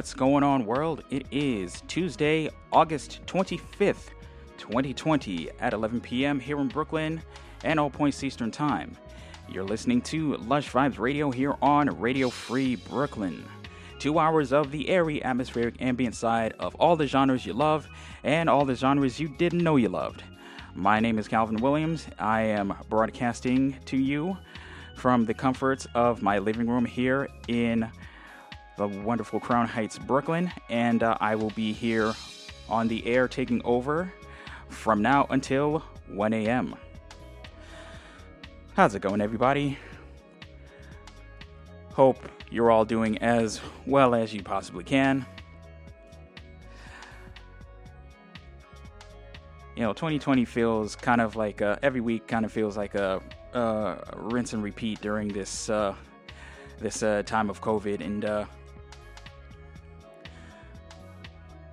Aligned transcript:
What's 0.00 0.14
going 0.14 0.42
on, 0.42 0.64
world? 0.64 1.04
It 1.10 1.26
is 1.30 1.82
Tuesday, 1.86 2.48
August 2.72 3.20
25th, 3.26 4.08
2020, 4.56 5.50
at 5.60 5.74
11 5.74 6.00
p.m. 6.00 6.40
here 6.40 6.58
in 6.58 6.68
Brooklyn 6.68 7.20
and 7.64 7.78
all 7.78 7.90
points 7.90 8.24
Eastern 8.24 8.50
Time. 8.50 8.96
You're 9.46 9.62
listening 9.62 10.00
to 10.00 10.36
Lush 10.36 10.70
Vibes 10.70 10.98
Radio 10.98 11.30
here 11.30 11.54
on 11.60 12.00
Radio 12.00 12.30
Free 12.30 12.76
Brooklyn. 12.76 13.44
Two 13.98 14.18
hours 14.18 14.54
of 14.54 14.70
the 14.70 14.88
airy, 14.88 15.22
atmospheric, 15.22 15.82
ambient 15.82 16.14
side 16.14 16.54
of 16.58 16.74
all 16.76 16.96
the 16.96 17.06
genres 17.06 17.44
you 17.44 17.52
love 17.52 17.86
and 18.24 18.48
all 18.48 18.64
the 18.64 18.74
genres 18.74 19.20
you 19.20 19.28
didn't 19.28 19.62
know 19.62 19.76
you 19.76 19.90
loved. 19.90 20.22
My 20.74 20.98
name 20.98 21.18
is 21.18 21.28
Calvin 21.28 21.58
Williams. 21.58 22.06
I 22.18 22.40
am 22.40 22.74
broadcasting 22.88 23.76
to 23.84 23.98
you 23.98 24.38
from 24.94 25.26
the 25.26 25.34
comforts 25.34 25.86
of 25.94 26.22
my 26.22 26.38
living 26.38 26.68
room 26.68 26.86
here 26.86 27.28
in 27.48 27.90
the 28.80 28.88
wonderful 28.88 29.38
Crown 29.38 29.68
Heights, 29.68 29.98
Brooklyn, 29.98 30.50
and 30.70 31.02
uh, 31.02 31.14
I 31.20 31.34
will 31.34 31.50
be 31.50 31.74
here 31.74 32.14
on 32.66 32.88
the 32.88 33.06
air 33.06 33.28
taking 33.28 33.60
over 33.62 34.10
from 34.70 35.02
now 35.02 35.26
until 35.28 35.80
1 36.08 36.32
a.m. 36.32 36.74
How's 38.72 38.94
it 38.94 39.02
going, 39.02 39.20
everybody? 39.20 39.76
Hope 41.92 42.26
you're 42.50 42.70
all 42.70 42.86
doing 42.86 43.18
as 43.18 43.60
well 43.84 44.14
as 44.14 44.32
you 44.32 44.42
possibly 44.42 44.82
can. 44.82 45.26
You 49.76 49.82
know, 49.82 49.92
2020 49.92 50.46
feels 50.46 50.96
kind 50.96 51.20
of 51.20 51.36
like 51.36 51.60
every 51.60 52.00
week 52.00 52.26
kind 52.26 52.46
of 52.46 52.52
feels 52.52 52.78
like 52.78 52.94
a, 52.94 53.20
uh, 53.52 53.96
rinse 54.16 54.54
and 54.54 54.62
repeat 54.62 55.02
during 55.02 55.28
this 55.28 55.68
uh, 55.68 55.94
this 56.78 57.02
uh, 57.02 57.22
time 57.26 57.50
of 57.50 57.60
COVID, 57.60 58.00
and 58.00 58.24
uh, 58.24 58.46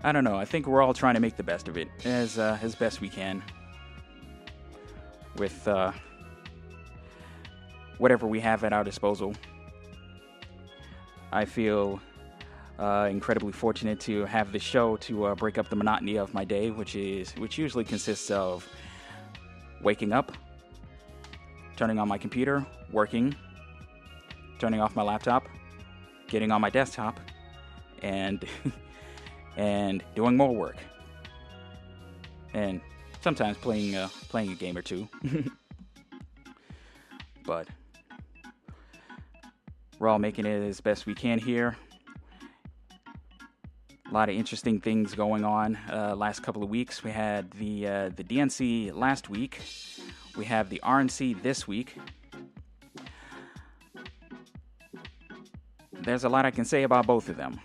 I 0.08 0.14
don't 0.14 0.24
know. 0.24 0.38
I 0.38 0.46
think 0.46 0.68
we're 0.68 0.82
all 0.82 0.94
trying 0.94 1.16
to 1.16 1.20
make 1.20 1.36
the 1.36 1.44
best 1.44 1.68
of 1.68 1.76
it 1.76 1.90
as 2.06 2.40
uh, 2.40 2.58
as 2.62 2.76
best 2.76 3.02
we 3.02 3.10
can 3.10 3.44
with 5.36 5.68
uh, 5.68 5.92
whatever 7.98 8.26
we 8.26 8.40
have 8.40 8.64
at 8.64 8.72
our 8.72 8.86
disposal. 8.86 9.36
I 11.34 11.44
feel 11.44 12.00
uh, 12.80 13.10
incredibly 13.12 13.52
fortunate 13.52 14.00
to 14.00 14.24
have 14.24 14.54
this 14.54 14.62
show 14.62 14.96
to 14.96 15.26
uh, 15.26 15.36
break 15.36 15.58
up 15.58 15.68
the 15.68 15.76
monotony 15.76 16.16
of 16.16 16.34
my 16.34 16.46
day, 16.46 16.72
which 16.72 16.96
is 16.96 17.36
which 17.36 17.58
usually 17.58 17.84
consists 17.84 18.32
of 18.32 18.66
waking 19.82 20.14
up, 20.14 20.32
turning 21.76 22.00
on 22.00 22.08
my 22.08 22.18
computer, 22.18 22.66
working, 22.94 23.36
turning 24.58 24.80
off 24.80 24.96
my 24.96 25.04
laptop, 25.04 25.50
getting 26.30 26.50
on 26.50 26.62
my 26.62 26.70
desktop, 26.70 27.20
and 28.02 28.46
and 29.58 30.04
doing 30.16 30.38
more 30.38 30.56
work, 30.56 30.78
and 32.54 32.80
sometimes 33.22 33.58
playing 33.58 33.96
uh, 33.96 34.08
playing 34.30 34.52
a 34.52 34.56
game 34.56 34.78
or 34.78 34.82
two. 34.82 35.10
but 37.46 37.68
we're 40.00 40.08
all 40.08 40.20
making 40.20 40.46
it 40.46 40.62
as 40.64 40.80
best 40.80 41.06
we 41.06 41.16
can 41.16 41.40
here. 41.40 41.76
A 44.10 44.14
lot 44.14 44.30
of 44.30 44.36
interesting 44.36 44.80
things 44.80 45.16
going 45.16 45.44
on. 45.44 45.78
Uh, 45.92 46.16
last 46.16 46.42
couple 46.42 46.64
of 46.64 46.70
weeks, 46.70 47.04
we 47.04 47.12
had 47.12 47.52
the 47.52 47.88
uh, 47.88 48.10
the 48.16 48.24
DNC 48.24 48.94
last 48.94 49.30
week. 49.30 49.60
We 50.38 50.46
have 50.46 50.70
the 50.70 50.80
RNC 50.84 51.42
this 51.42 51.68
week. 51.68 51.98
There's 55.92 56.24
a 56.24 56.30
lot 56.30 56.46
I 56.46 56.52
can 56.52 56.64
say 56.64 56.84
about 56.84 57.06
both 57.06 57.28
of 57.28 57.36
them. 57.36 57.60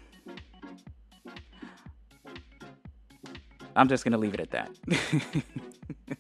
I'm 3.75 3.88
just 3.88 4.05
going 4.05 4.12
to 4.12 4.19
leave 4.19 4.34
it 4.34 4.41
at 4.41 4.50
that. 4.50 4.71
I 4.91 6.15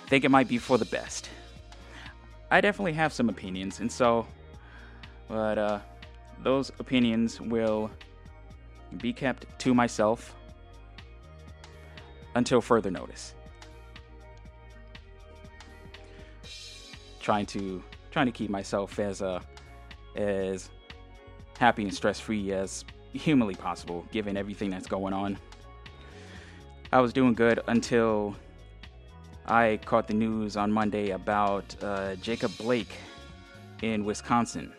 think 0.08 0.24
it 0.24 0.30
might 0.30 0.48
be 0.48 0.58
for 0.58 0.78
the 0.78 0.86
best. 0.86 1.28
I 2.50 2.60
definitely 2.60 2.94
have 2.94 3.12
some 3.12 3.28
opinions, 3.28 3.80
and 3.80 3.92
so, 3.92 4.26
but 5.28 5.58
uh, 5.58 5.80
those 6.42 6.70
opinions 6.78 7.40
will 7.40 7.90
be 8.96 9.12
kept 9.12 9.58
to 9.58 9.74
myself 9.74 10.34
until 12.34 12.62
further 12.62 12.90
notice. 12.90 13.34
Trying 17.20 17.46
to 17.46 17.82
trying 18.10 18.26
to 18.26 18.32
keep 18.32 18.48
myself 18.48 18.98
as 18.98 19.20
uh, 19.20 19.40
as 20.16 20.70
happy 21.58 21.82
and 21.82 21.92
stress 21.92 22.18
free 22.18 22.52
as 22.52 22.84
humanly 23.12 23.54
possible, 23.54 24.06
given 24.10 24.36
everything 24.36 24.70
that's 24.70 24.86
going 24.86 25.12
on. 25.12 25.38
I 26.90 27.00
was 27.00 27.12
doing 27.12 27.34
good 27.34 27.60
until 27.66 28.34
I 29.44 29.78
caught 29.84 30.06
the 30.06 30.14
news 30.14 30.56
on 30.56 30.72
Monday 30.72 31.10
about 31.10 31.76
uh, 31.82 32.16
Jacob 32.16 32.56
Blake 32.56 32.94
in 33.82 34.06
Wisconsin. 34.06 34.72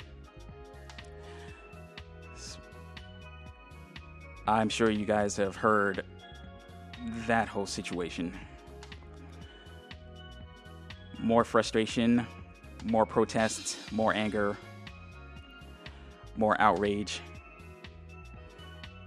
I'm 4.48 4.70
sure 4.70 4.90
you 4.90 5.06
guys 5.06 5.38
have 5.38 5.56
heard 5.56 6.04
that 7.28 7.48
whole 7.48 7.68
situation. 7.68 8.34
More 11.20 11.44
frustration, 11.44 12.26
more 12.86 13.06
protests, 13.06 13.78
more 13.92 14.16
anger, 14.16 14.58
more 16.38 16.60
outrage, 16.60 17.22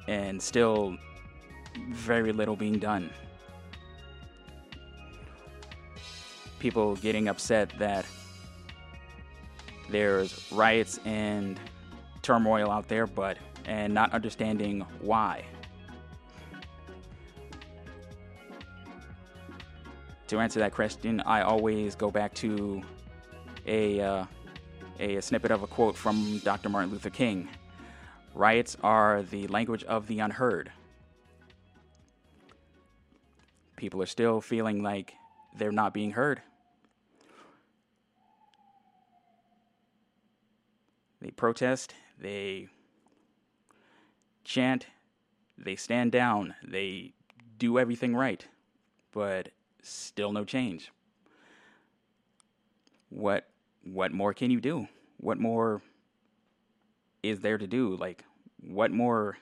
and 0.07 0.41
still 0.41 0.97
very 1.91 2.33
little 2.33 2.57
being 2.57 2.79
done. 2.79 3.11
People 6.59 6.97
getting 6.97 7.29
upset 7.29 7.73
that 7.79 8.07
there's 9.91 10.51
riots 10.53 10.99
and 11.05 11.61
turmoil 12.23 12.71
out 12.71 12.89
there, 12.89 13.07
but 13.07 13.37
and 13.65 13.93
not 13.93 14.13
understanding 14.13 14.85
why. 15.01 15.45
To 20.29 20.41
answer 20.41 20.61
that 20.61 20.73
question, 20.73 21.21
I 21.21 21.43
always 21.43 21.95
go 21.95 22.11
back 22.11 22.33
to 22.37 22.83
a, 23.67 24.01
uh, 24.01 24.25
a 24.99 25.21
snippet 25.21 25.51
of 25.51 25.63
a 25.63 25.67
quote 25.67 25.95
from 25.95 26.41
Dr. 26.43 26.71
Martin 26.71 26.91
Luther 26.91 27.11
King. 27.11 27.49
Riots 28.35 28.77
are 28.83 29.23
the 29.25 29.47
language 29.49 29.85
of 29.85 30.07
the 30.07 30.21
unheard. 30.21 30.73
People 33.83 34.01
are 34.01 34.07
still 34.07 34.41
feeling 34.41 34.81
like 34.81 35.15
they're 35.57 35.73
not 35.73 35.93
being 35.93 36.13
heard. 36.13 36.41
They 41.21 41.33
protest, 41.33 41.93
they 42.17 42.69
chant, 44.45 44.87
they 45.59 45.75
stand 45.75 46.13
down, 46.13 46.55
they 46.63 47.15
do 47.59 47.77
everything 47.77 48.15
right, 48.15 48.47
but 49.11 49.49
still 49.83 50.31
no 50.31 50.45
change. 50.45 50.93
What 53.09 53.49
what 53.83 54.13
more 54.13 54.33
can 54.33 54.53
you 54.53 54.61
do? 54.61 54.87
What 55.17 55.41
more 55.41 55.83
is 57.25 57.41
there 57.41 57.59
to 57.59 57.67
do? 57.67 57.97
Like 57.97 58.23
what 58.61 58.93
more 58.93 59.39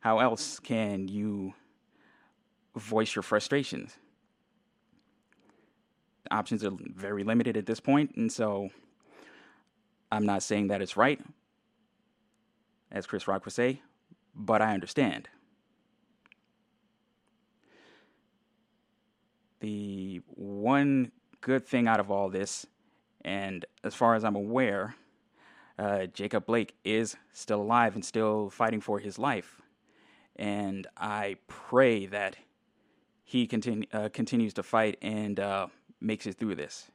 how 0.00 0.18
else 0.18 0.58
can 0.58 1.08
you 1.08 1.54
voice 2.74 3.14
your 3.14 3.22
frustrations? 3.22 3.96
The 6.24 6.34
options 6.34 6.64
are 6.64 6.72
very 6.96 7.22
limited 7.22 7.56
at 7.56 7.66
this 7.66 7.80
point, 7.80 8.14
and 8.16 8.32
so 8.32 8.70
I'm 10.10 10.24
not 10.24 10.42
saying 10.42 10.68
that 10.68 10.80
it's 10.80 10.96
right, 10.96 11.20
as 12.90 13.06
Chris 13.06 13.28
Rock 13.28 13.44
would 13.44 13.54
say, 13.54 13.82
but 14.34 14.62
I 14.62 14.72
understand. 14.72 15.28
The 19.60 20.22
one 20.28 21.12
good 21.42 21.66
thing 21.66 21.86
out 21.86 22.00
of 22.00 22.10
all 22.10 22.30
this, 22.30 22.66
and 23.22 23.66
as 23.84 23.94
far 23.94 24.14
as 24.14 24.24
I'm 24.24 24.36
aware, 24.36 24.94
uh, 25.78 26.06
Jacob 26.06 26.46
Blake 26.46 26.74
is 26.84 27.16
still 27.34 27.60
alive 27.60 27.94
and 27.94 28.04
still 28.04 28.48
fighting 28.48 28.80
for 28.80 28.98
his 28.98 29.18
life 29.18 29.59
and 30.40 30.86
I 30.96 31.36
pray 31.46 32.06
that 32.06 32.36
he 33.22 33.46
continue, 33.46 33.86
uh, 33.92 34.08
continues 34.08 34.54
to 34.54 34.62
fight 34.62 34.96
and 35.02 35.38
uh, 35.38 35.66
makes 36.00 36.26
it 36.26 36.38
through 36.38 36.54
this. 36.54 36.90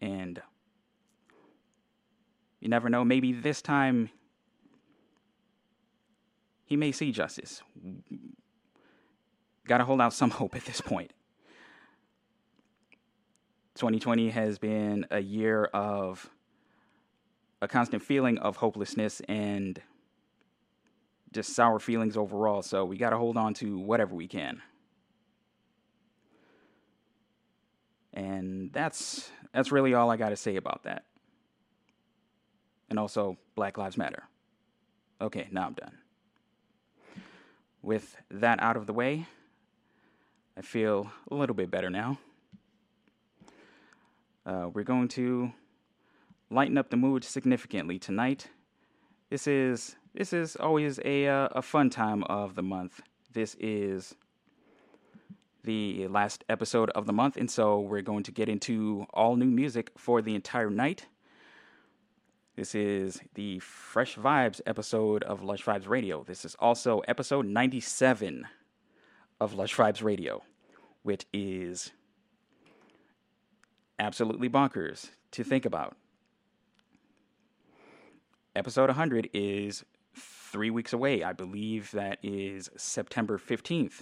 And 0.00 0.40
you 2.60 2.68
never 2.68 2.88
know, 2.88 3.04
maybe 3.04 3.32
this 3.32 3.60
time 3.60 4.10
he 6.64 6.76
may 6.76 6.92
see 6.92 7.10
justice. 7.10 7.60
Got 9.66 9.78
to 9.78 9.84
hold 9.84 10.00
out 10.00 10.12
some 10.12 10.30
hope 10.38 10.54
at 10.54 10.64
this 10.64 10.80
point. 10.80 11.12
2020 13.74 14.30
has 14.30 14.58
been 14.58 15.06
a 15.10 15.20
year 15.20 15.64
of 15.66 16.30
a 17.60 17.66
constant 17.66 18.02
feeling 18.02 18.38
of 18.38 18.56
hopelessness 18.56 19.20
and 19.28 19.80
just 21.32 21.54
sour 21.54 21.78
feelings 21.78 22.16
overall. 22.16 22.62
So 22.62 22.84
we 22.84 22.96
got 22.96 23.10
to 23.10 23.18
hold 23.18 23.36
on 23.36 23.54
to 23.54 23.78
whatever 23.78 24.14
we 24.14 24.28
can. 24.28 24.62
And 28.12 28.72
that's 28.72 29.30
that's 29.52 29.70
really 29.70 29.94
all 29.94 30.10
I 30.10 30.16
got 30.16 30.30
to 30.30 30.36
say 30.36 30.56
about 30.56 30.84
that. 30.84 31.04
And 32.90 32.98
also 32.98 33.36
Black 33.54 33.78
Lives 33.78 33.96
Matter. 33.96 34.24
Okay, 35.20 35.48
now 35.50 35.66
I'm 35.66 35.74
done. 35.74 35.98
With 37.82 38.16
that 38.30 38.60
out 38.60 38.76
of 38.76 38.86
the 38.86 38.92
way, 38.92 39.26
I 40.56 40.62
feel 40.62 41.10
a 41.30 41.34
little 41.34 41.54
bit 41.54 41.70
better 41.70 41.90
now. 41.90 42.18
Uh, 44.44 44.68
we're 44.72 44.84
going 44.84 45.08
to 45.08 45.52
lighten 46.50 46.78
up 46.78 46.90
the 46.90 46.96
mood 46.96 47.22
significantly 47.22 47.98
tonight. 47.98 48.48
This 49.30 49.46
is 49.46 49.96
this 50.18 50.32
is 50.32 50.56
always 50.56 50.98
a 51.04 51.28
uh, 51.28 51.48
a 51.52 51.62
fun 51.62 51.90
time 51.90 52.24
of 52.24 52.56
the 52.56 52.62
month. 52.62 53.00
This 53.32 53.54
is 53.60 54.16
the 55.62 56.08
last 56.08 56.42
episode 56.48 56.90
of 56.90 57.06
the 57.06 57.12
month, 57.12 57.36
and 57.36 57.48
so 57.48 57.78
we're 57.78 58.02
going 58.02 58.24
to 58.24 58.32
get 58.32 58.48
into 58.48 59.06
all 59.14 59.36
new 59.36 59.46
music 59.46 59.92
for 59.96 60.20
the 60.20 60.34
entire 60.34 60.70
night. 60.70 61.06
This 62.56 62.74
is 62.74 63.20
the 63.34 63.60
Fresh 63.60 64.16
Vibes 64.16 64.60
episode 64.66 65.22
of 65.22 65.44
Lush 65.44 65.62
Vibes 65.62 65.86
Radio. 65.86 66.24
This 66.24 66.44
is 66.44 66.56
also 66.58 66.98
episode 67.06 67.46
97 67.46 68.44
of 69.40 69.54
Lush 69.54 69.76
Vibes 69.76 70.02
Radio, 70.02 70.42
which 71.04 71.26
is 71.32 71.92
absolutely 74.00 74.48
bonkers 74.48 75.10
to 75.30 75.44
think 75.44 75.64
about. 75.64 75.96
Episode 78.56 78.88
100 78.88 79.30
is 79.32 79.84
three 80.50 80.70
weeks 80.70 80.92
away. 80.92 81.22
I 81.22 81.32
believe 81.32 81.90
that 81.92 82.18
is 82.22 82.70
September 82.76 83.38
15th. 83.38 84.00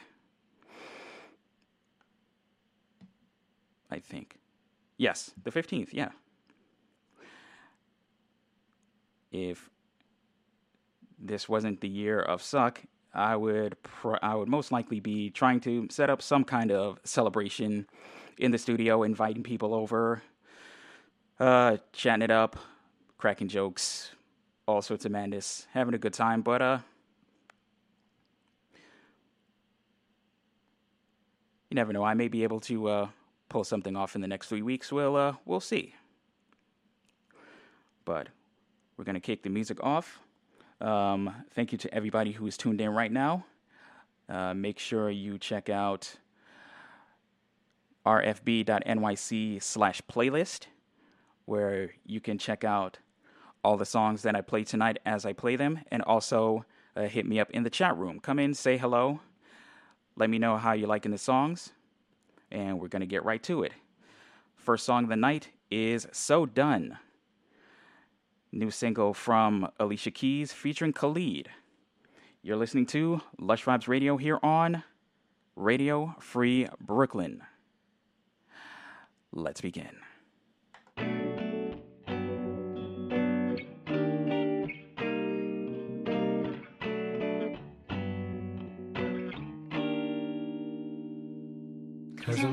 I 3.90 3.98
think. 3.98 4.38
Yes, 4.98 5.30
the 5.42 5.50
15th, 5.50 5.88
yeah. 5.92 6.10
If 9.30 9.70
this 11.18 11.48
wasn't 11.48 11.80
the 11.80 11.88
year 11.88 12.20
of 12.20 12.42
suck, 12.42 12.80
I 13.14 13.36
would 13.36 13.82
pr- 13.82 14.16
I 14.22 14.34
would 14.34 14.48
most 14.48 14.72
likely 14.72 15.00
be 15.00 15.30
trying 15.30 15.60
to 15.60 15.88
set 15.90 16.10
up 16.10 16.20
some 16.20 16.44
kind 16.44 16.70
of 16.70 16.98
celebration 17.04 17.86
in 18.38 18.50
the 18.50 18.58
studio, 18.58 19.02
inviting 19.02 19.42
people 19.42 19.74
over, 19.74 20.22
uh, 21.40 21.78
chatting 21.92 22.22
it 22.22 22.30
up, 22.30 22.56
cracking 23.18 23.48
jokes, 23.48 24.10
all 24.66 24.82
sorts 24.82 25.04
of 25.04 25.12
madness, 25.12 25.66
having 25.72 25.94
a 25.94 25.98
good 25.98 26.12
time. 26.12 26.42
But 26.42 26.60
uh, 26.60 26.78
you 31.70 31.74
never 31.74 31.92
know. 31.92 32.02
I 32.02 32.14
may 32.14 32.28
be 32.28 32.42
able 32.42 32.60
to 32.60 32.88
uh, 32.88 33.08
pull 33.48 33.64
something 33.64 33.96
off 33.96 34.14
in 34.14 34.20
the 34.20 34.28
next 34.28 34.48
three 34.48 34.62
weeks. 34.62 34.92
We'll 34.92 35.16
uh, 35.16 35.34
we'll 35.44 35.60
see. 35.60 35.94
But 38.04 38.28
we're 38.96 39.04
gonna 39.04 39.20
kick 39.20 39.42
the 39.42 39.50
music 39.50 39.82
off. 39.82 40.18
Um, 40.80 41.32
thank 41.54 41.72
you 41.72 41.78
to 41.78 41.94
everybody 41.94 42.32
who 42.32 42.46
is 42.46 42.56
tuned 42.56 42.80
in 42.80 42.90
right 42.90 43.10
now. 43.10 43.46
Uh, 44.28 44.52
make 44.52 44.78
sure 44.78 45.08
you 45.08 45.38
check 45.38 45.68
out 45.68 46.16
rfb.nyc 48.04 49.62
slash 49.62 50.02
playlist, 50.10 50.66
where 51.44 51.90
you 52.04 52.20
can 52.20 52.38
check 52.38 52.64
out 52.64 52.98
all 53.66 53.76
the 53.76 53.84
songs 53.84 54.22
that 54.22 54.36
I 54.36 54.42
play 54.42 54.62
tonight 54.62 55.00
as 55.04 55.26
I 55.26 55.32
play 55.32 55.56
them, 55.56 55.80
and 55.90 56.00
also 56.02 56.64
uh, 56.94 57.02
hit 57.08 57.26
me 57.26 57.40
up 57.40 57.50
in 57.50 57.64
the 57.64 57.68
chat 57.68 57.98
room. 57.98 58.20
Come 58.20 58.38
in, 58.38 58.54
say 58.54 58.76
hello, 58.78 59.18
let 60.14 60.30
me 60.30 60.38
know 60.38 60.56
how 60.56 60.72
you're 60.72 60.86
liking 60.86 61.10
the 61.10 61.18
songs, 61.18 61.72
and 62.52 62.78
we're 62.78 62.86
to 63.00 63.06
get 63.06 63.24
right 63.24 63.42
to 63.42 63.64
it. 63.64 63.72
First 64.54 64.86
song 64.86 65.02
of 65.02 65.10
the 65.10 65.16
night 65.16 65.48
is 65.68 66.06
So 66.12 66.46
Done. 66.46 66.98
New 68.52 68.70
single 68.70 69.12
from 69.12 69.68
Alicia 69.80 70.12
Keys 70.12 70.52
featuring 70.52 70.92
Khalid. 70.92 71.48
You're 72.42 72.56
listening 72.56 72.86
to 72.86 73.20
Lush 73.36 73.64
Vibes 73.64 73.88
Radio 73.88 74.16
here 74.16 74.38
on 74.44 74.84
Radio 75.56 76.14
Free 76.20 76.68
Brooklyn. 76.80 77.42
Let's 79.32 79.60
begin. 79.60 80.05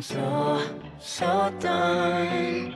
So, 0.04 0.62
so 1.00 1.54
done. 1.60 2.76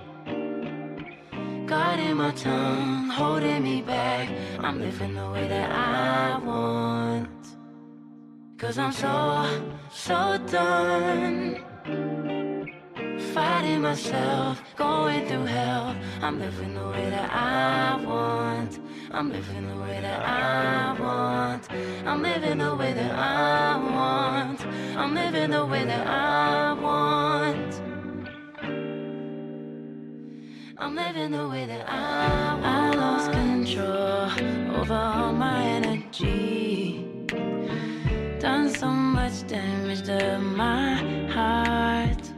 Guarding 1.66 2.16
my 2.16 2.32
tongue, 2.32 3.10
holding 3.10 3.64
me 3.64 3.82
back. 3.82 4.30
I'm 4.60 4.80
living 4.80 5.14
the 5.14 5.30
way 5.32 5.48
that 5.48 5.70
I 5.72 6.40
want. 6.40 7.30
Cause 8.58 8.78
I'm 8.78 8.94
so, 8.94 9.46
so 9.92 10.40
done 10.50 11.64
fighting 13.38 13.82
myself, 13.82 14.62
going 14.76 15.28
through 15.28 15.46
hell. 15.46 15.96
I'm 16.22 16.40
living 16.40 16.74
the 16.74 16.88
way 16.90 17.10
that 17.10 17.30
I 17.32 18.04
want. 18.04 18.80
I'm 19.10 19.32
living 19.32 19.68
the 19.68 19.76
way 19.82 20.02
that 20.02 20.26
I 20.26 21.00
want. 21.00 21.72
I'm 22.06 22.22
living 22.22 22.58
the 22.58 22.76
way 22.76 22.92
that 22.92 23.12
I 23.14 23.78
want. 23.78 24.66
I'm 24.98 25.16
living 25.16 25.52
the 25.52 25.66
way 25.66 25.86
that 25.86 26.06
I 26.06 26.74
want. 26.74 27.82
I'm 30.78 30.96
living 30.96 31.32
the 31.32 31.48
way 31.48 31.66
that 31.66 31.90
I 31.90 32.54
want. 32.56 32.66
I 32.66 32.94
lost 32.96 33.32
control 33.32 34.30
over 34.78 34.94
all 34.94 35.32
my 35.32 35.64
energy. 35.64 37.06
Done 38.40 38.70
so 38.70 38.88
much 38.88 39.48
damage 39.48 40.02
to 40.04 40.38
my 40.38 40.96
heart. 41.32 42.30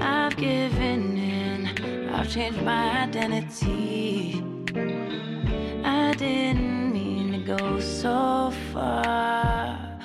I've 0.00 0.36
given 0.36 1.16
in, 1.16 2.08
I've 2.10 2.28
changed 2.28 2.60
my 2.62 3.02
identity. 3.04 4.51
I 4.74 6.14
didn't 6.16 6.92
mean 6.94 7.32
to 7.32 7.38
go 7.56 7.78
so 7.80 8.50
far. 8.72 9.98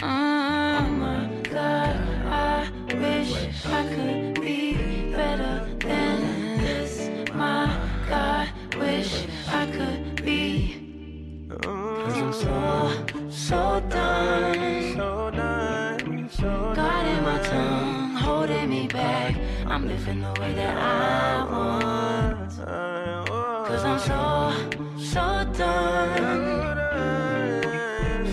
Oh 0.00 0.80
my 0.80 1.28
god, 1.42 1.96
I 2.30 2.70
wish 2.86 3.66
I 3.66 3.84
could 3.88 4.40
be 4.40 4.74
better 5.10 5.66
than 5.80 6.58
this. 6.58 7.10
My 7.34 7.66
god, 8.08 8.48
wish 8.78 9.26
I 9.48 9.66
could 9.66 10.24
be. 10.24 11.48
Cause 11.60 12.14
I'm 12.14 12.32
so, 12.32 13.06
so 13.28 13.82
done. 13.88 14.94
So 14.94 15.30
done, 15.32 16.28
so 16.30 16.72
Guarding 16.76 17.22
my 17.24 17.38
tongue, 17.42 18.14
holding 18.14 18.70
me 18.70 18.86
back. 18.86 19.36
I'm 19.66 19.88
living 19.88 20.20
the 20.20 20.40
way 20.40 20.54
that 20.54 20.76
I 20.76 21.44
want. 21.50 22.41
So, 24.06 24.52
so 24.98 25.44
done. 25.56 26.76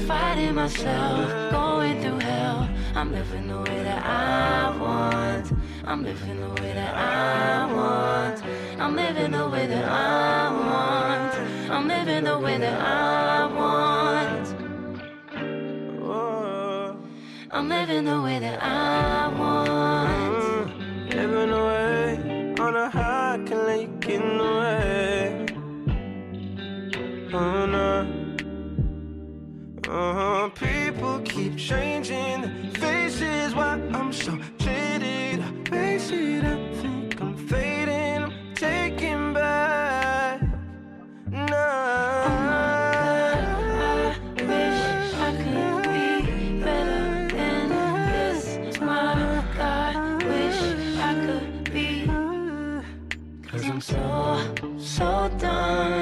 Fighting 0.08 0.56
myself, 0.56 1.52
going 1.52 2.02
through 2.02 2.20
hell. 2.20 2.68
I'm 2.96 3.12
living 3.12 3.48
the 3.48 3.58
way 3.62 3.84
that 3.84 4.04
I 4.04 4.76
want. 4.78 5.52
I'm 5.86 6.04
living 6.04 6.40
the 6.42 6.50
way 6.62 6.74
that 6.74 6.96
I 6.96 7.72
want. 7.72 8.44
I'm 8.80 8.96
living 8.96 9.32
the 9.32 9.48
way 9.48 9.68
that 9.68 9.86
I 9.86 10.52
want. 10.52 11.72
I'm 11.72 11.88
living 11.88 12.24
the 12.24 12.40
way 12.40 12.58
that 12.58 12.82
I 12.82 13.46
want. 13.54 14.56
I'm 17.52 17.70
living 17.70 18.06
the 18.06 18.22
way 18.22 18.40
that 18.40 18.64
I 18.64 19.28
want. 19.38 20.44
Mm, 20.44 21.14
living 21.14 21.52
away 21.52 22.56
on 22.60 22.76
a 22.76 22.90
high, 22.90 23.40
can 23.46 23.66
let 23.66 23.82
you 23.82 23.88
get 24.00 24.22
in 24.22 24.38
the 24.38 24.44
way. 24.44 24.89
Luna. 27.32 28.08
Uh-huh. 29.88 30.50
People 30.50 31.20
keep 31.22 31.58
changing 31.58 32.42
their 32.42 32.72
faces. 32.82 33.54
Why 33.54 33.80
I'm 33.94 34.12
so 34.12 34.40
jaded, 34.58 35.40
wasted. 35.72 36.44
I 36.44 36.74
think 36.82 37.22
I'm 37.22 37.38
fading. 37.38 38.24
I'm 38.24 38.56
taking 38.56 39.34
back. 39.34 40.42
Nah. 41.30 42.20
so, 53.82 54.78
so 54.78 55.32
done. 55.38 55.99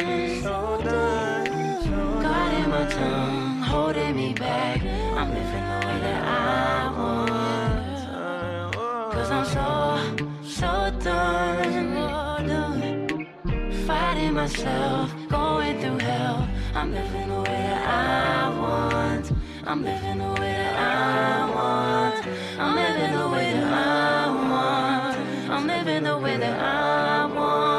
myself, 14.38 15.12
going 15.29 15.82
through 15.82 15.98
hell. 15.98 16.48
I'm 16.75 16.94
living 16.94 17.27
the 17.27 17.41
way 17.41 17.60
that 17.70 17.88
I 17.88 18.50
want. 18.62 19.32
I'm 19.65 19.84
living 19.84 20.20
the 20.20 20.32
way 20.39 20.53
that 20.62 20.75
I 20.77 21.50
want. 21.56 22.27
I'm 22.60 22.75
living 22.75 23.13
the 23.17 23.27
way 23.29 23.51
that 23.58 23.74
I 23.74 24.29
want. 24.38 24.77
Uh, 25.01 25.50
uh. 25.50 25.56
I'm 25.56 25.65
living 25.65 26.03
the 26.03 26.20
way 26.20 26.38
that 26.38 26.60
I 26.60 27.25
want. 27.34 27.77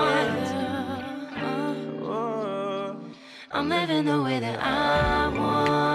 I'm 3.53 3.69
living 3.69 4.05
the 4.05 4.21
way 4.21 4.41
that 4.41 4.59
I 4.61 5.29
want. 5.38 5.88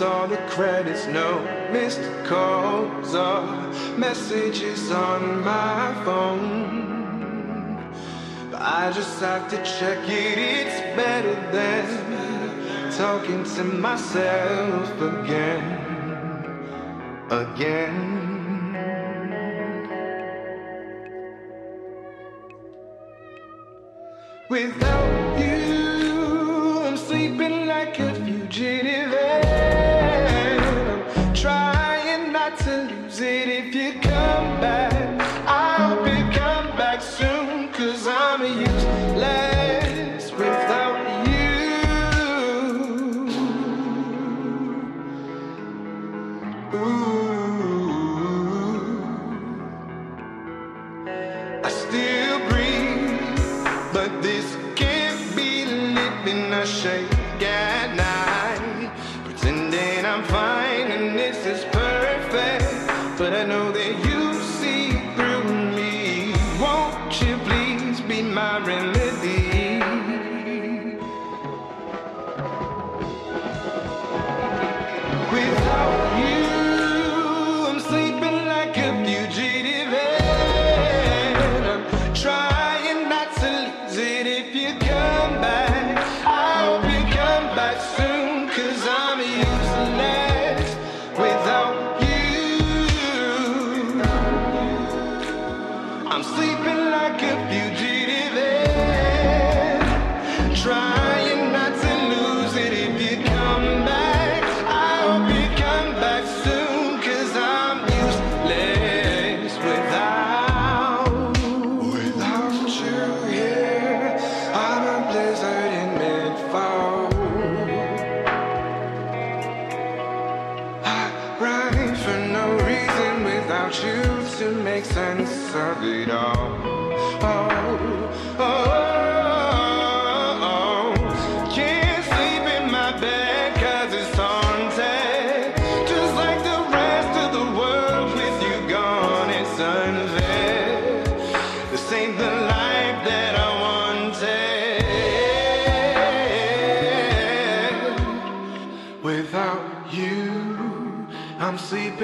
All 0.00 0.28
the 0.28 0.36
credits, 0.48 1.06
no 1.08 1.40
missed 1.72 2.00
calls 2.24 3.16
or 3.16 3.42
messages 3.98 4.92
on 4.92 5.42
my 5.44 5.92
phone. 6.04 7.92
But 8.52 8.62
I 8.62 8.92
just 8.92 9.18
have 9.18 9.50
to 9.50 9.56
check 9.56 9.98
it, 10.08 10.38
it's 10.38 10.80
better 10.94 11.34
than 11.50 12.92
talking 12.92 13.42
to 13.42 13.64
myself 13.64 15.02
again. 15.02 15.62
Again. 17.30 18.18
Without 24.48 24.97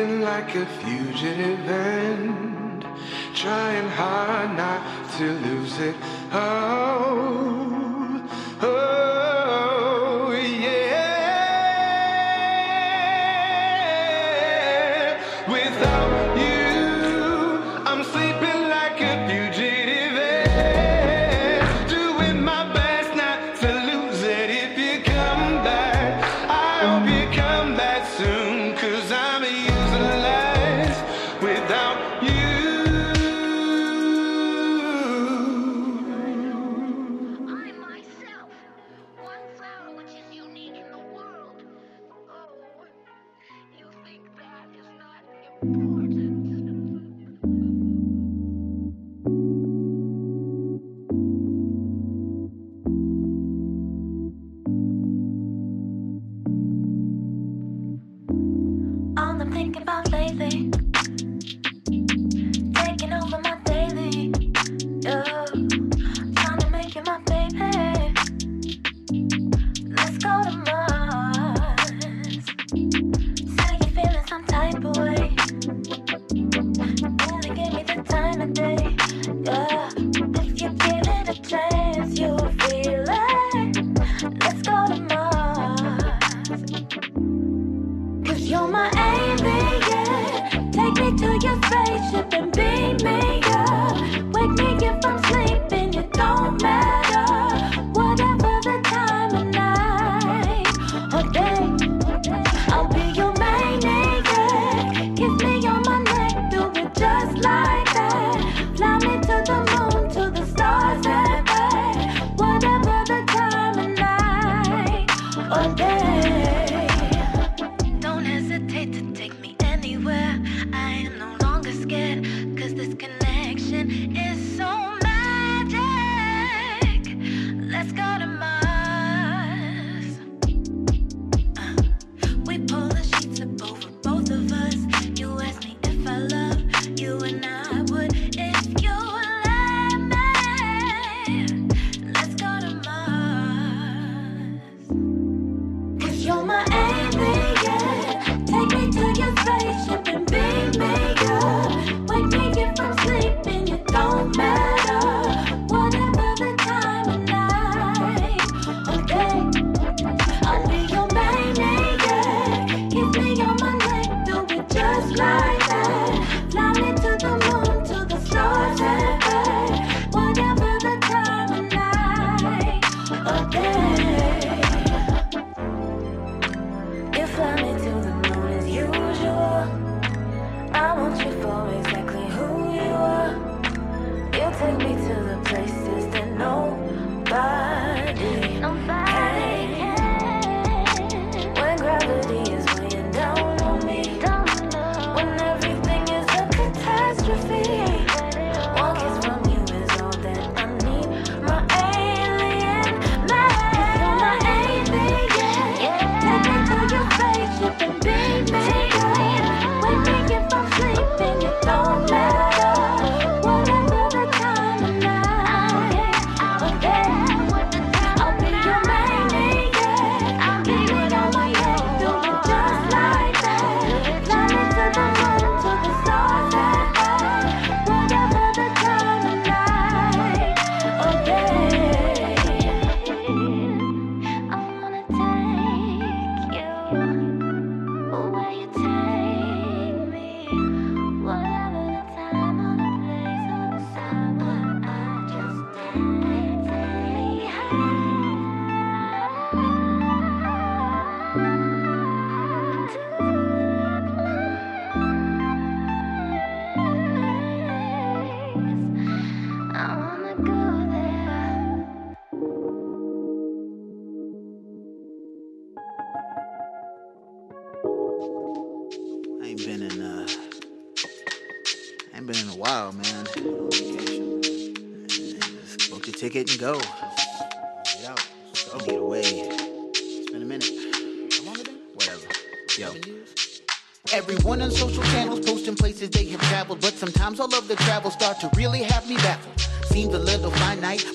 like 0.07 0.55
a 0.55 0.67
fugitive 0.67 1.69
end, 1.69 2.85
trying 3.35 3.89
hard 3.91 4.57
not 4.57 5.11
to 5.19 5.33
lose 5.33 5.79
it. 5.79 5.97
Oh. 6.33 7.44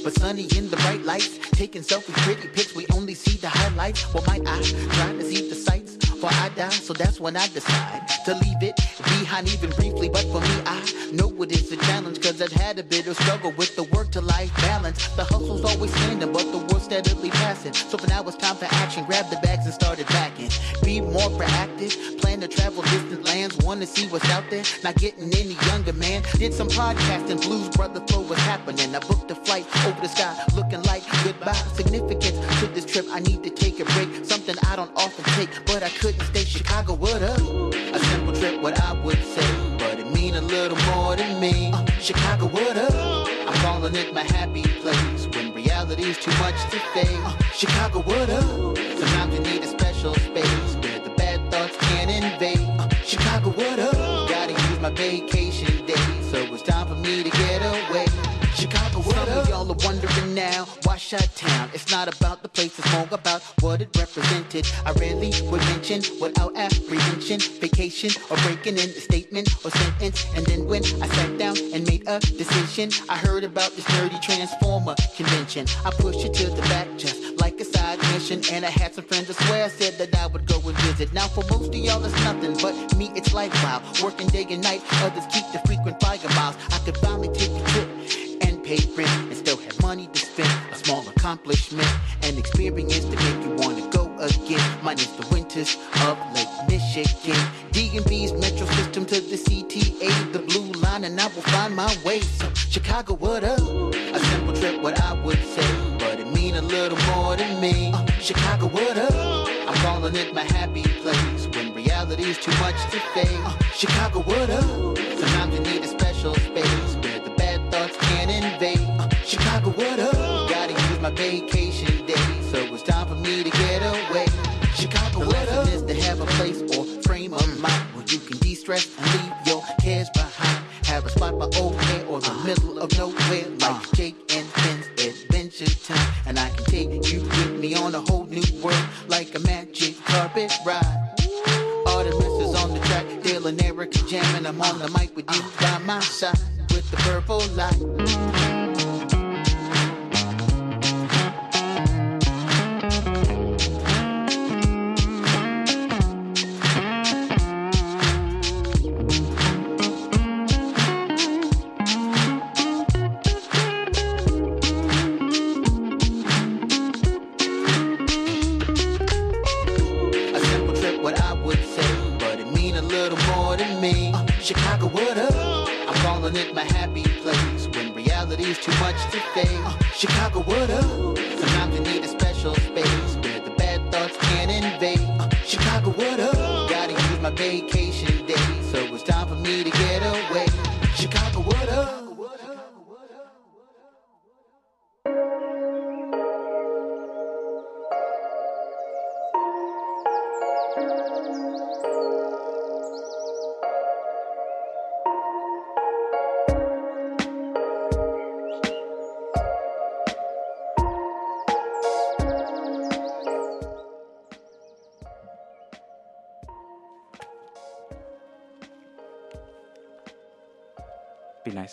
But 0.09 0.21
sunny 0.21 0.47
in 0.57 0.69
the 0.69 0.77
bright 0.77 1.03
lights. 1.03 1.37
Taking 1.51 1.81
selfie 1.81 2.13
pretty 2.23 2.47
pics, 2.47 2.73
we 2.75 2.85
only 2.93 3.13
see 3.13 3.37
the 3.37 3.49
highlights. 3.49 4.11
Well, 4.13 4.23
might 4.25 4.41
I 4.47 4.61
try 4.61 5.11
to 5.13 5.23
see 5.23 5.49
the 5.49 5.55
sights? 5.55 5.97
For 6.19 6.29
I 6.29 6.49
die, 6.49 6.69
so 6.69 6.91
that's 6.93 7.17
when 7.19 7.37
I 7.37 7.47
decide 7.47 8.05
to 8.25 8.33
leave 8.33 8.61
it 8.61 8.75
behind 9.19 9.47
even 9.53 9.69
briefly. 9.71 10.09
But 10.09 10.23
for 10.23 10.41
me, 10.41 10.55
I 10.65 11.11
know 11.13 11.29
it 11.43 11.51
is 11.53 11.71
a 11.71 11.77
challenge, 11.77 12.21
cause 12.21 12.41
I've 12.41 12.51
had 12.51 12.77
a 12.77 12.83
bit 12.83 13.07
of 13.07 13.15
struggle 13.17 13.53
with 13.53 13.75
the 13.77 13.83
work 13.83 14.11
to 14.11 14.21
life 14.21 14.53
balance. 14.57 15.07
The 15.15 15.23
hustle's 15.23 15.63
always 15.63 15.93
standing, 15.93 16.33
but 16.33 16.51
the 16.51 16.57
world's 16.57 16.83
steadily 16.83 17.29
passing. 17.29 17.73
So 17.73 17.97
for 17.97 18.07
now, 18.07 18.23
it's 18.23 18.35
time 18.35 18.57
for 18.57 18.65
action. 18.65 19.05
Grab 19.05 19.29
the 19.29 19.37
bags 19.37 19.63
and 19.63 19.73
started 19.73 20.07
packing. 20.07 20.49
Be 20.83 20.99
more 20.99 21.29
proactive, 21.37 22.19
plan 22.19 22.41
to 22.41 22.49
travel 22.49 22.83
distant 22.83 23.23
lands, 23.23 23.55
wanna 23.59 23.85
see 23.85 24.07
what's 24.07 24.29
out 24.29 24.43
there. 24.49 24.63
Not 24.83 24.95
getting 24.95 25.31
any 25.33 25.55
younger, 25.67 25.93
man. 25.93 26.23
Did 26.37 26.53
some 26.53 26.67
podcasting, 26.67 27.41
Blues 27.41 27.69
Brother 27.69 28.01
Flow 28.07 28.23
was 28.23 28.39
happening. 28.39 28.93
I 28.93 28.99
booked 28.99 29.18
in 68.69 68.77
a 68.77 68.87
statement 69.01 69.49
or 69.65 69.71
sentence. 69.71 70.25
And 70.35 70.45
then 70.45 70.67
when 70.67 70.83
I 71.01 71.07
sat 71.07 71.37
down 71.39 71.57
and 71.73 71.85
made 71.87 72.03
a 72.07 72.19
decision, 72.19 72.91
I 73.09 73.17
heard 73.17 73.43
about 73.43 73.71
this 73.71 73.85
nerdy 73.85 74.21
transformer 74.21 74.95
convention. 75.17 75.65
I 75.83 75.89
pushed 75.89 76.23
it 76.23 76.38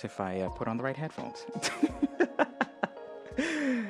If 0.04 0.20
I 0.20 0.40
uh, 0.40 0.50
put 0.50 0.68
on 0.68 0.76
the 0.76 0.82
right 0.82 0.96
headphones. 0.96 1.46
hey, 3.36 3.86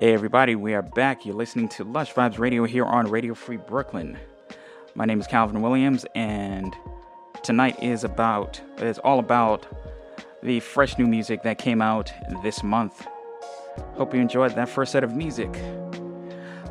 everybody, 0.00 0.54
we 0.54 0.74
are 0.74 0.82
back. 0.82 1.26
You're 1.26 1.34
listening 1.34 1.68
to 1.70 1.82
Lush 1.82 2.14
Vibes 2.14 2.38
Radio 2.38 2.64
here 2.64 2.84
on 2.84 3.10
Radio 3.10 3.34
Free 3.34 3.56
Brooklyn. 3.56 4.16
My 4.94 5.06
name 5.06 5.18
is 5.20 5.26
Calvin 5.26 5.60
Williams, 5.60 6.06
and 6.14 6.76
tonight 7.42 7.82
is 7.82 8.04
about 8.04 8.60
is 8.78 8.98
all 9.00 9.18
about 9.18 9.66
the 10.42 10.60
fresh 10.60 10.96
new 10.98 11.06
music 11.06 11.42
that 11.42 11.58
came 11.58 11.82
out 11.82 12.12
this 12.44 12.62
month. 12.62 13.06
Hope 13.94 14.14
you 14.14 14.20
enjoyed 14.20 14.54
that 14.54 14.68
first 14.68 14.92
set 14.92 15.02
of 15.02 15.16
music. 15.16 15.52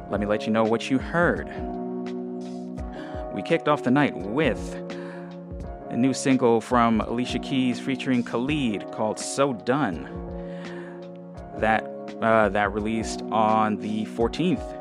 Let 0.09 0.21
me 0.21 0.25
let 0.25 0.45
you 0.45 0.53
know 0.53 0.63
what 0.63 0.89
you 0.89 0.99
heard. 0.99 1.47
We 3.35 3.41
kicked 3.41 3.67
off 3.67 3.83
the 3.83 3.91
night 3.91 4.15
with 4.15 4.98
a 5.89 5.97
new 5.97 6.13
single 6.13 6.61
from 6.61 7.01
Alicia 7.01 7.39
Keys 7.39 7.79
featuring 7.79 8.23
Khalid 8.23 8.91
called 8.91 9.19
"So 9.19 9.53
Done." 9.53 10.07
That 11.57 11.83
uh, 12.21 12.49
that 12.49 12.73
released 12.73 13.21
on 13.31 13.77
the 13.77 14.05
14th. 14.05 14.75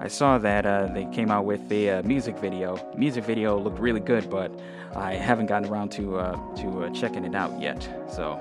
I 0.00 0.08
saw 0.08 0.36
that 0.38 0.66
uh, 0.66 0.86
they 0.86 1.04
came 1.06 1.30
out 1.30 1.44
with 1.44 1.68
the 1.68 1.90
uh, 1.90 2.02
music 2.02 2.36
video. 2.38 2.76
Music 2.96 3.24
video 3.24 3.56
looked 3.56 3.78
really 3.78 4.00
good, 4.00 4.28
but 4.28 4.50
I 4.96 5.14
haven't 5.14 5.46
gotten 5.46 5.70
around 5.70 5.90
to 5.92 6.18
uh, 6.18 6.54
to 6.56 6.84
uh, 6.84 6.90
checking 6.90 7.24
it 7.24 7.36
out 7.36 7.60
yet. 7.60 7.88
So 8.10 8.40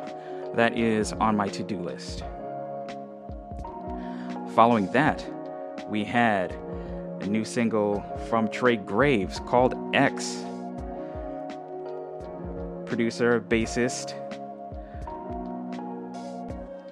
that 0.56 0.76
is 0.76 1.14
on 1.14 1.38
my 1.38 1.48
to-do 1.50 1.80
list. 1.80 2.24
Following 4.56 4.92
that, 4.92 5.24
we 5.88 6.04
had 6.04 6.52
a 7.22 7.28
new 7.28 7.46
single 7.46 8.04
from 8.30 8.50
Trey 8.50 8.76
Graves 8.76 9.40
called 9.40 9.74
X. 9.96 10.44
producer, 12.92 13.40
bassist. 13.40 14.16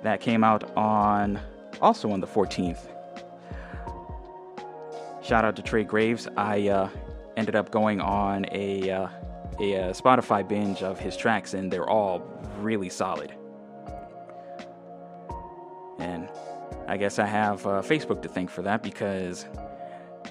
That 0.02 0.22
came 0.22 0.46
out 0.46 0.64
on 0.78 1.38
also 1.82 2.10
on 2.12 2.22
the 2.22 2.26
14th. 2.26 2.80
Shout 5.22 5.44
out 5.44 5.58
to 5.58 5.62
Trey 5.62 5.84
Graves. 5.84 6.30
I 6.38 6.70
uh, 6.70 6.90
ended 7.36 7.58
up 7.58 7.70
going 7.70 8.00
on 8.00 8.46
a, 8.54 8.90
uh, 8.90 9.10
a, 9.60 9.76
uh, 9.76 9.94
Spotify 9.94 10.48
binge 10.48 10.84
of 10.84 10.98
his 10.98 11.18
tracks, 11.18 11.54
and 11.54 11.70
they're 11.70 11.90
all 11.90 12.22
really 12.62 12.88
solid. 12.88 13.34
And 16.00 16.30
I 16.88 16.96
guess 16.96 17.20
I 17.20 17.26
have 17.26 17.68
uh, 17.68 17.82
Facebook 17.82 18.22
to 18.22 18.30
thank 18.30 18.50
for 18.50 18.62
that 18.62 18.84
because 18.84 19.46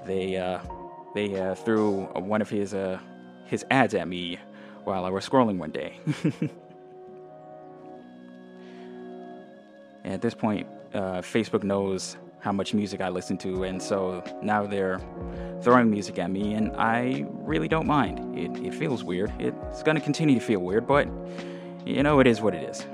they 0.09 0.37
uh, 0.37 0.59
they 1.15 1.39
uh, 1.41 1.55
threw 1.55 2.07
one 2.15 2.43
of 2.43 2.51
his 2.51 2.75
uh, 2.75 2.99
his 3.45 3.65
ads 3.71 3.95
at 3.95 4.09
me 4.09 4.39
while 4.85 5.05
I 5.05 5.11
was 5.11 5.29
scrolling 5.29 5.59
one 5.59 5.71
day. 5.71 6.01
at 10.05 10.23
this 10.23 10.35
point, 10.35 10.67
uh, 10.95 11.21
Facebook 11.21 11.63
knows 11.63 12.17
how 12.41 12.53
much 12.53 12.73
music 12.73 13.01
I 13.01 13.11
listen 13.11 13.37
to, 13.39 13.65
and 13.65 13.83
so 13.83 14.25
now 14.43 14.67
they're 14.67 15.01
throwing 15.61 15.91
music 15.91 16.19
at 16.19 16.31
me, 16.31 16.55
and 16.55 16.75
I 16.77 17.27
really 17.33 17.69
don't 17.69 17.87
mind. 17.87 18.39
It, 18.39 18.57
it 18.65 18.75
feels 18.75 19.05
weird. 19.05 19.33
It's 19.39 19.83
going 19.83 19.97
to 19.97 20.01
continue 20.01 20.37
to 20.37 20.45
feel 20.45 20.61
weird, 20.61 20.87
but 20.87 21.07
you 21.85 22.03
know, 22.03 22.21
it 22.21 22.27
is 22.27 22.41
what 22.41 22.55
it 22.55 22.63
is. 22.71 22.87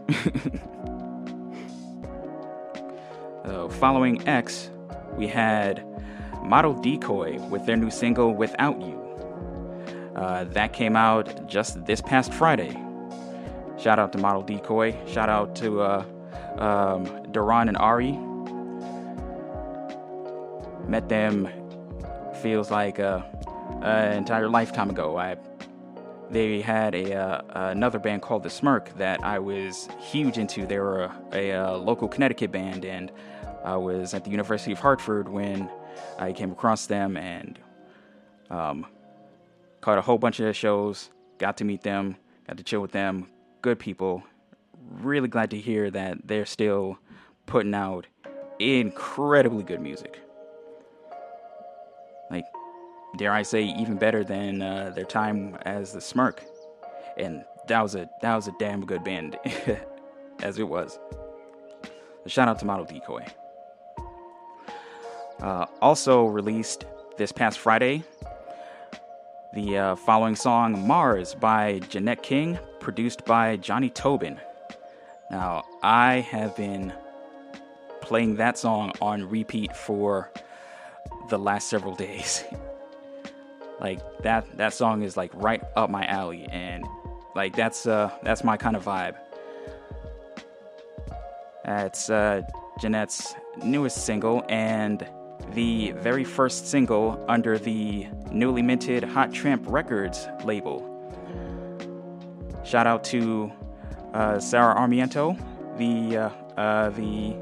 uh, 3.45 3.69
following 3.69 4.27
X, 4.27 4.71
we 5.17 5.29
had 5.29 5.94
Model 6.45 6.75
Decoy 6.75 7.39
with 7.49 7.65
their 7.67 7.77
new 7.77 7.91
single 7.91 8.35
Without 8.35 8.81
You. 8.81 9.01
Uh, 10.15 10.45
that 10.45 10.73
came 10.73 10.95
out 10.95 11.49
just 11.49 11.85
this 11.87 12.01
past 12.01 12.33
Friday. 12.33 12.77
Shout 13.79 13.99
out 13.99 14.13
to 14.13 14.19
Model 14.19 14.43
Decoy. 14.43 14.95
Shout 15.07 15.29
out 15.29 15.57
to 15.57 15.81
uh, 15.81 16.05
um, 16.59 17.05
Duran 17.33 17.69
and 17.69 17.77
Ari. 17.77 18.13
Met 20.87 21.09
them 21.09 21.49
feels 22.43 22.71
like 22.71 23.01
uh, 23.01 23.23
an 23.83 24.19
entire 24.19 24.49
lifetime 24.49 24.91
ago. 24.91 25.17
I 25.17 25.37
they 26.31 26.61
had 26.61 26.95
a 26.95 27.15
uh, 27.15 27.43
another 27.71 27.99
band 27.99 28.23
called 28.23 28.43
The 28.43 28.51
Smirk 28.51 28.97
that 28.97 29.23
I 29.23 29.39
was 29.39 29.89
huge 30.01 30.39
into. 30.39 30.67
They 30.67 30.79
were 30.79 31.05
a, 31.05 31.15
a, 31.33 31.51
a, 31.51 31.77
local 31.77 32.09
Connecticut 32.09 32.51
band, 32.51 32.85
and 32.85 33.11
I 33.65 33.77
was 33.77 34.15
at 34.15 34.25
the 34.25 34.31
University 34.31 34.73
of 34.73 34.79
Hartford 34.79 35.29
when 35.29 35.71
I 36.19 36.33
came 36.33 36.53
across 36.53 36.87
them 36.87 37.17
and 37.17 37.59
um, 38.51 38.87
caught 39.81 39.99
a 39.99 40.03
whole 40.03 40.19
bunch 40.19 40.39
of 40.39 40.45
their 40.45 40.55
shows. 40.55 41.11
Got 41.39 41.57
to 41.59 41.65
meet 41.65 41.83
them, 41.83 42.17
got 42.47 42.57
to 42.57 42.63
chill 42.63 42.81
with 42.81 42.93
them. 42.93 43.29
Good 43.63 43.79
people. 43.79 44.23
Really 45.01 45.29
glad 45.29 45.51
to 45.51 45.59
hear 45.59 45.91
that 45.91 46.19
they're 46.27 46.47
still 46.47 46.99
putting 47.47 47.75
out 47.75 48.07
incredibly 48.59 49.65
good 49.65 49.81
music. 49.81 50.21
Like 52.31 52.45
dare 53.17 53.33
I 53.33 53.43
say, 53.43 53.63
even 53.63 53.97
better 53.97 54.25
than 54.25 54.63
uh, 54.63 54.93
their 54.95 55.05
time 55.05 55.57
as 55.63 55.93
the 55.93 56.01
Smirk, 56.01 56.43
and 57.17 57.45
that 57.69 57.81
was 57.81 57.95
a 57.95 58.09
that 58.23 58.35
was 58.35 58.49
a 58.49 58.55
damn 58.59 58.85
good 58.85 59.05
band, 59.05 59.39
as 60.43 60.59
it 60.59 60.69
was. 60.69 60.99
A 62.25 62.29
shout 62.29 62.49
out 62.49 62.59
to 62.61 62.65
Model 62.65 62.87
Decoy. 62.87 63.27
Uh, 65.45 65.67
also 65.83 66.25
released 66.25 66.87
this 67.19 67.31
past 67.31 67.59
Friday, 67.59 68.03
the 69.53 69.77
uh, 69.77 69.95
following 69.95 70.35
song 70.35 70.87
"Mars" 70.87 71.35
by 71.35 71.81
Janette 71.91 72.23
King, 72.23 72.59
produced 72.81 73.27
by 73.27 73.57
Jonny 73.57 73.91
Tobin. 73.91 74.41
Now, 75.31 75.65
I 75.83 76.21
have 76.21 76.57
been 76.57 76.95
playing 78.01 78.37
that 78.37 78.57
song 78.57 78.93
on 79.03 79.29
repeat 79.29 79.77
for 79.77 80.33
the 81.29 81.39
last 81.39 81.69
several 81.69 81.95
days. 82.07 82.43
Like 83.81 84.01
that 84.23 84.57
that 84.57 84.73
song 84.73 85.03
is 85.03 85.15
like 85.15 85.31
right 85.35 85.63
up 85.77 85.91
my 85.91 86.07
alley 86.07 86.49
and 86.51 86.87
like 87.35 87.55
that's 87.55 87.87
uh 87.87 88.11
that's 88.23 88.45
my 88.45 88.57
kind 88.57 88.77
of 88.77 88.85
vibe. 88.87 89.17
It's 91.67 92.09
uh 92.09 92.41
Janette's 92.81 93.35
newest 93.63 94.07
single 94.07 94.43
and 94.49 95.07
the 95.53 95.93
very 95.93 96.25
first 96.25 96.67
single 96.67 97.25
under 97.29 97.59
the 97.59 98.07
newly 98.31 98.63
minted 98.63 99.05
Hot 99.05 99.33
Tramp 99.33 99.65
Records 99.67 100.27
label. 100.45 100.91
Shout 102.65 102.87
out 102.87 103.05
to 103.05 103.53
uh, 104.13 104.39
Sarah 104.41 104.75
Armiento, 104.75 105.37
the 105.77 106.17
uh, 106.17 106.29
uh, 106.59 106.91
the 106.91 107.37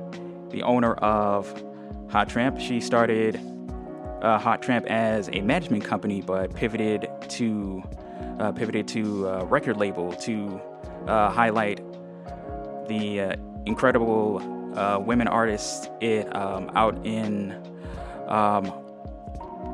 the 0.50 0.62
owner 0.62 0.94
of 0.94 1.62
Hot 2.10 2.28
Tramp. 2.28 2.60
She 2.60 2.80
started 2.80 3.40
uh, 4.20 4.38
Hot 4.38 4.62
Tramp 4.62 4.86
as 4.86 5.28
a 5.32 5.40
management 5.40 5.84
company, 5.84 6.20
but 6.22 6.54
pivoted 6.54 7.08
to 7.28 7.82
uh, 8.38 8.52
pivoted 8.52 8.88
to 8.88 9.26
a 9.28 9.44
record 9.44 9.76
label 9.76 10.12
to 10.12 10.60
uh, 11.06 11.30
highlight 11.30 11.80
the 12.88 13.20
uh, 13.20 13.36
incredible 13.66 14.40
uh, 14.76 14.98
women 14.98 15.28
artists 15.28 15.88
it 16.00 16.34
um, 16.34 16.70
out 16.74 16.98
in 17.06 17.54
um, 18.28 18.72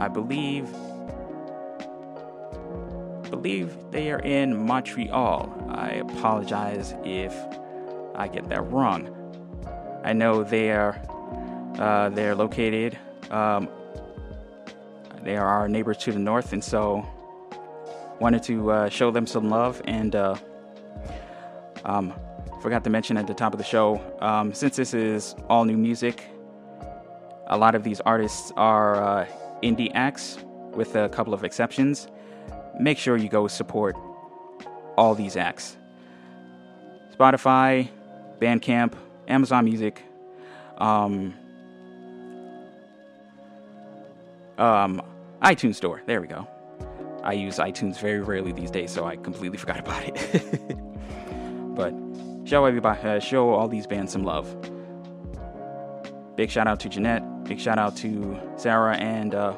I 0.00 0.08
believe 0.08 0.68
believe 3.30 3.76
they 3.90 4.10
are 4.10 4.20
in 4.20 4.66
Montreal. 4.66 5.70
I 5.70 5.90
apologize 5.90 6.94
if 7.04 7.34
I 8.14 8.26
get 8.28 8.48
that 8.48 8.70
wrong. 8.70 9.14
I 10.04 10.12
know 10.12 10.42
they 10.42 10.72
are 10.72 11.00
uh, 11.78 12.08
they're 12.08 12.34
located 12.34 12.98
um, 13.30 13.68
they 15.22 15.36
are 15.36 15.46
our 15.46 15.68
neighbors 15.68 15.98
to 15.98 16.12
the 16.12 16.18
north, 16.18 16.52
and 16.52 16.62
so 16.62 17.06
wanted 18.20 18.42
to 18.44 18.70
uh, 18.70 18.88
show 18.88 19.10
them 19.10 19.26
some 19.26 19.50
love. 19.50 19.82
And 19.84 20.14
uh, 20.14 20.36
um, 21.84 22.14
forgot 22.62 22.84
to 22.84 22.90
mention 22.90 23.16
at 23.16 23.26
the 23.26 23.34
top 23.34 23.52
of 23.52 23.58
the 23.58 23.64
show, 23.64 24.00
um, 24.20 24.54
since 24.54 24.76
this 24.76 24.94
is 24.94 25.34
all 25.48 25.64
new 25.64 25.76
music, 25.76 26.24
a 27.48 27.58
lot 27.58 27.74
of 27.74 27.82
these 27.82 28.00
artists 28.00 28.52
are 28.56 28.96
uh, 28.96 29.26
indie 29.62 29.90
acts, 29.94 30.38
with 30.72 30.94
a 30.94 31.08
couple 31.08 31.34
of 31.34 31.44
exceptions. 31.44 32.08
Make 32.78 32.98
sure 32.98 33.16
you 33.16 33.28
go 33.28 33.48
support 33.48 33.96
all 34.96 35.14
these 35.14 35.36
acts. 35.36 35.76
Spotify, 37.16 37.88
Bandcamp, 38.38 38.92
Amazon 39.26 39.64
Music. 39.64 40.02
Um, 40.78 41.34
Um, 44.58 45.00
iTunes 45.40 45.76
Store. 45.76 46.02
There 46.06 46.20
we 46.20 46.26
go. 46.26 46.46
I 47.22 47.32
use 47.32 47.58
iTunes 47.58 48.00
very 48.00 48.20
rarely 48.20 48.50
these 48.52 48.72
days, 48.72 48.90
so 48.90 49.04
I 49.04 49.16
completely 49.16 49.56
forgot 49.64 49.78
about 49.78 50.02
it. 50.04 50.76
but 51.76 51.94
show 52.44 52.64
everybody, 52.64 53.00
uh, 53.02 53.20
show 53.20 53.50
all 53.50 53.68
these 53.68 53.86
bands 53.86 54.12
some 54.12 54.24
love. 54.24 54.48
Big 56.38 56.50
shout 56.50 56.66
out 56.66 56.80
to 56.80 56.88
Janette. 56.88 57.44
Big 57.44 57.60
shout 57.60 57.78
out 57.78 57.96
to 57.96 58.40
Sarah 58.56 58.96
and 58.96 59.34
uh, 59.34 59.54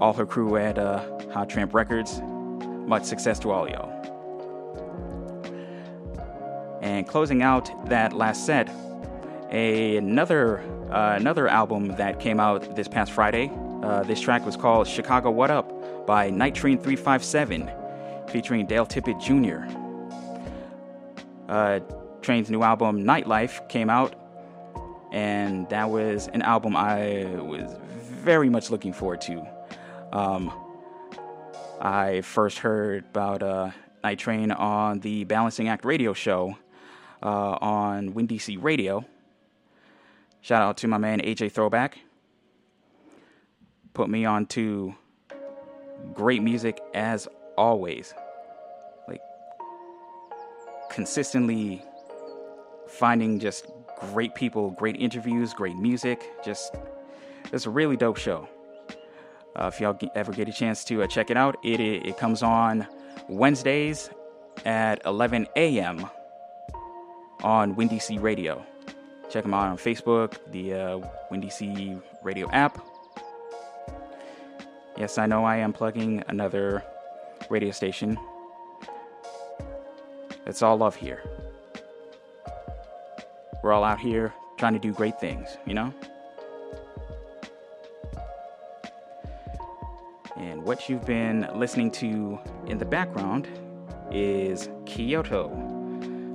all 0.00 0.12
her 0.14 0.26
crew 0.26 0.56
at 0.56 0.78
uh, 0.78 0.98
Hot 1.32 1.48
Tramp 1.48 1.74
Records. 1.74 2.20
Much 2.88 3.04
success 3.04 3.38
to 3.40 3.52
all 3.52 3.68
y'all. 3.68 3.92
And 6.82 7.06
closing 7.06 7.42
out 7.42 7.70
that 7.90 8.12
last 8.12 8.46
set, 8.46 8.70
a, 9.52 9.98
another 9.98 10.60
uh, 10.90 11.14
another 11.14 11.46
album 11.46 11.88
that 11.96 12.20
came 12.20 12.40
out 12.40 12.74
this 12.74 12.88
past 12.88 13.12
Friday 13.12 13.50
uh, 13.82 14.02
this 14.02 14.20
track 14.20 14.44
was 14.44 14.56
called 14.56 14.88
Chicago 14.88 15.32
Waddup 15.32 16.06
by 16.06 16.30
Night 16.30 16.54
Train 16.54 16.78
357, 16.78 17.70
featuring 18.28 18.66
Dale 18.66 18.86
Tippett 18.86 19.20
Jr. 19.20 19.62
Uh, 21.48 21.80
Train's 22.22 22.50
new 22.50 22.62
album, 22.62 23.04
Nightlife, 23.04 23.68
came 23.68 23.90
out, 23.90 24.16
and 25.12 25.68
that 25.68 25.90
was 25.90 26.28
an 26.28 26.42
album 26.42 26.76
I 26.76 27.24
was 27.40 27.76
very 28.22 28.48
much 28.48 28.70
looking 28.70 28.92
forward 28.92 29.20
to. 29.22 29.46
Um, 30.12 30.52
I 31.80 32.22
first 32.22 32.58
heard 32.58 33.04
about 33.06 33.42
uh, 33.42 33.70
Night 34.02 34.18
Train 34.18 34.50
on 34.52 35.00
the 35.00 35.24
Balancing 35.24 35.68
Act 35.68 35.84
radio 35.84 36.12
show 36.12 36.56
uh, 37.22 37.58
on 37.60 38.12
WinDC 38.14 38.62
Radio. 38.62 39.04
Shout 40.40 40.62
out 40.62 40.76
to 40.78 40.88
my 40.88 40.98
man 40.98 41.20
AJ 41.20 41.52
Throwback 41.52 41.98
put 43.96 44.10
me 44.10 44.26
on 44.26 44.44
to 44.44 44.94
great 46.12 46.42
music 46.42 46.78
as 46.92 47.26
always. 47.56 48.12
Like 49.08 49.22
consistently 50.90 51.82
finding 52.86 53.40
just 53.40 53.66
great 53.96 54.34
people, 54.34 54.70
great 54.70 54.96
interviews, 54.96 55.54
great 55.54 55.76
music. 55.76 56.22
Just 56.44 56.74
it's 57.52 57.66
a 57.66 57.70
really 57.70 57.96
dope 57.96 58.16
show. 58.16 58.48
Uh, 59.54 59.70
if 59.72 59.80
y'all 59.80 59.98
ever 60.14 60.32
get 60.32 60.48
a 60.48 60.52
chance 60.52 60.84
to 60.84 61.02
uh, 61.02 61.06
check 61.06 61.30
it 61.30 61.36
out, 61.36 61.56
it, 61.64 61.80
it, 61.80 62.06
it 62.06 62.18
comes 62.18 62.42
on 62.42 62.86
Wednesdays 63.28 64.10
at 64.64 65.00
11 65.06 65.46
a.m. 65.56 66.06
on 67.42 67.74
Windy 67.74 67.98
C 67.98 68.18
Radio. 68.18 68.64
Check 69.30 69.44
them 69.44 69.54
out 69.54 69.68
on 69.68 69.76
Facebook, 69.76 70.38
the 70.52 70.74
uh, 70.74 71.00
Windy 71.30 71.50
C 71.50 71.96
Radio 72.22 72.50
app. 72.50 72.78
Yes, 74.96 75.18
I 75.18 75.26
know 75.26 75.44
I 75.44 75.56
am 75.56 75.72
plugging 75.72 76.22
another 76.28 76.84
radio 77.50 77.70
station. 77.70 78.18
It's 80.46 80.62
all 80.62 80.76
love 80.76 80.94
here. 80.94 81.22
We're 83.62 83.72
all 83.72 83.84
out 83.84 83.98
here 83.98 84.32
trying 84.58 84.74
to 84.74 84.78
do 84.78 84.92
great 84.92 85.18
things, 85.20 85.56
you 85.66 85.74
know? 85.74 85.92
And 90.36 90.62
what 90.62 90.88
you've 90.88 91.06
been 91.06 91.48
listening 91.54 91.90
to 91.92 92.38
in 92.66 92.78
the 92.78 92.84
background 92.84 93.48
is 94.10 94.68
Kyoto 94.84 95.48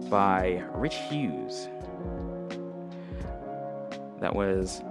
by 0.10 0.64
Rich 0.74 0.96
Hewes. 1.10 1.70
That 4.20 4.36
was 4.36 4.82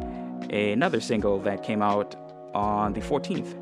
another 0.51 1.01
single 1.01 1.39
that 1.41 1.63
came 1.63 1.83
out 1.83 2.17
on 2.55 2.93
the 2.93 3.01
14th. 3.01 3.57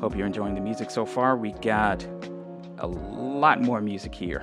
Hope 0.00 0.16
you're 0.16 0.26
enjoying 0.26 0.54
the 0.54 0.60
music 0.60 0.90
so 0.90 1.04
far. 1.04 1.36
We 1.36 1.52
got 1.52 2.06
a 2.78 2.86
lot 2.86 3.60
more 3.60 3.80
music 3.80 4.14
here. 4.14 4.42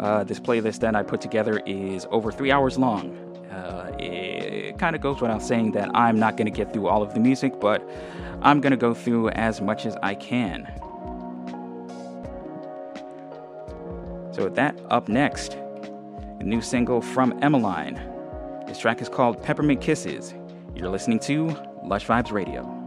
Uh, 0.00 0.24
this 0.24 0.40
playlist 0.40 0.80
that 0.80 0.96
I 0.96 1.02
put 1.02 1.20
together 1.20 1.60
is 1.66 2.06
over 2.10 2.32
three 2.32 2.50
hours 2.50 2.78
long. 2.78 3.14
Uh, 3.50 3.94
it 3.98 4.78
kind 4.78 4.96
of 4.96 5.02
goes 5.02 5.20
without 5.20 5.42
saying 5.42 5.72
that 5.72 5.90
I'm 5.94 6.18
not 6.18 6.38
going 6.38 6.46
to 6.46 6.50
get 6.50 6.72
through 6.72 6.88
all 6.88 7.02
of 7.02 7.12
the 7.12 7.20
music, 7.20 7.60
but 7.60 7.86
I'm 8.40 8.62
going 8.62 8.70
to 8.70 8.78
go 8.78 8.94
through 8.94 9.28
as 9.30 9.60
much 9.60 9.84
as 9.84 9.96
I 10.02 10.14
can. 10.14 10.66
So, 14.32 14.44
with 14.44 14.54
that, 14.54 14.80
up 14.88 15.10
next, 15.10 15.54
a 16.38 16.44
new 16.44 16.62
single 16.62 17.02
from 17.02 17.38
Emmaline. 17.42 18.00
This 18.66 18.78
track 18.78 19.02
is 19.02 19.08
called 19.10 19.42
Peppermint 19.42 19.82
Kisses. 19.82 20.32
You're 20.74 20.88
listening 20.88 21.18
to 21.20 21.48
Lush 21.84 22.06
Vibes 22.06 22.32
Radio. 22.32 22.79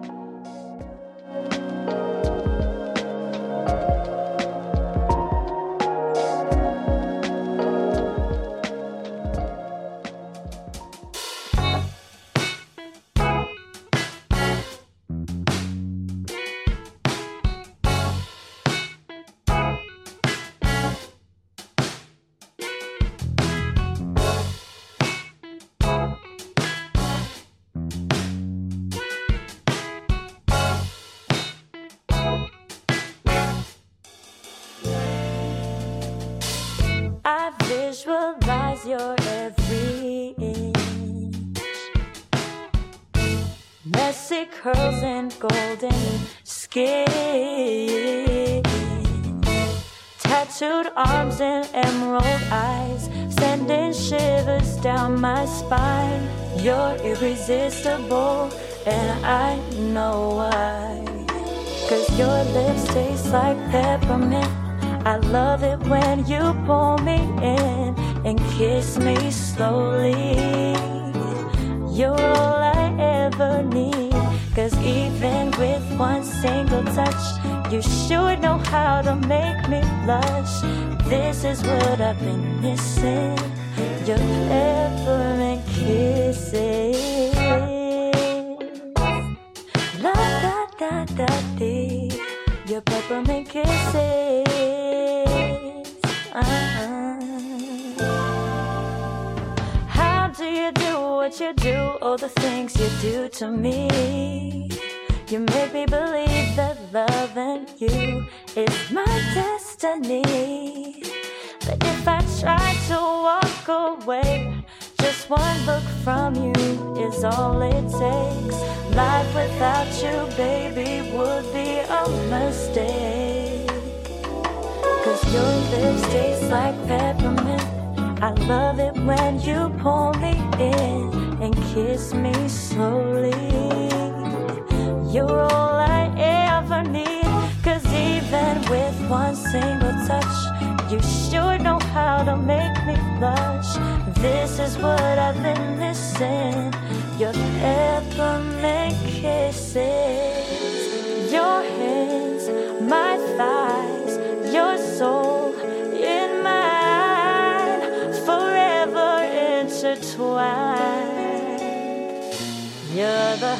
Irresistible, 57.50 58.43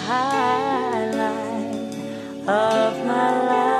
highlight 0.06 1.96
of 2.48 2.92
my 3.06 3.30
life. 3.52 3.74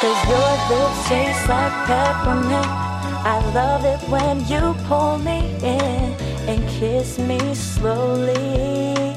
Cause 0.00 0.22
your 0.32 0.52
lips 0.70 1.08
taste 1.08 1.48
like 1.48 1.74
peppermint. 1.86 2.66
I 3.34 3.38
love 3.54 3.84
it 3.84 4.00
when 4.08 4.40
you 4.48 4.74
pull 4.88 5.18
me 5.18 5.38
in 5.62 6.16
and 6.50 6.68
kiss 6.68 7.18
me 7.18 7.38
slowly. 7.54 9.14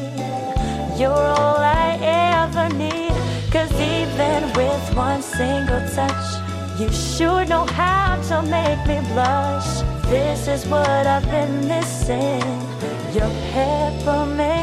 You're 1.00 1.28
all 1.40 1.58
I 1.58 1.98
ever 2.02 2.70
need. 2.76 3.14
Cause 3.52 3.74
even 3.74 4.54
with 4.54 4.96
one 4.96 5.22
single 5.24 5.82
touch, 5.96 6.26
you 6.80 6.92
sure 6.92 7.46
know 7.46 7.66
how 7.66 8.22
to 8.30 8.42
make 8.44 8.86
me 8.86 9.00
blush. 9.14 9.93
This 10.10 10.48
is 10.48 10.66
what 10.68 11.08
I've 11.08 11.26
been 11.26 11.68
missing. 11.68 12.42
Your 13.14 13.30
peppermint 13.52 14.63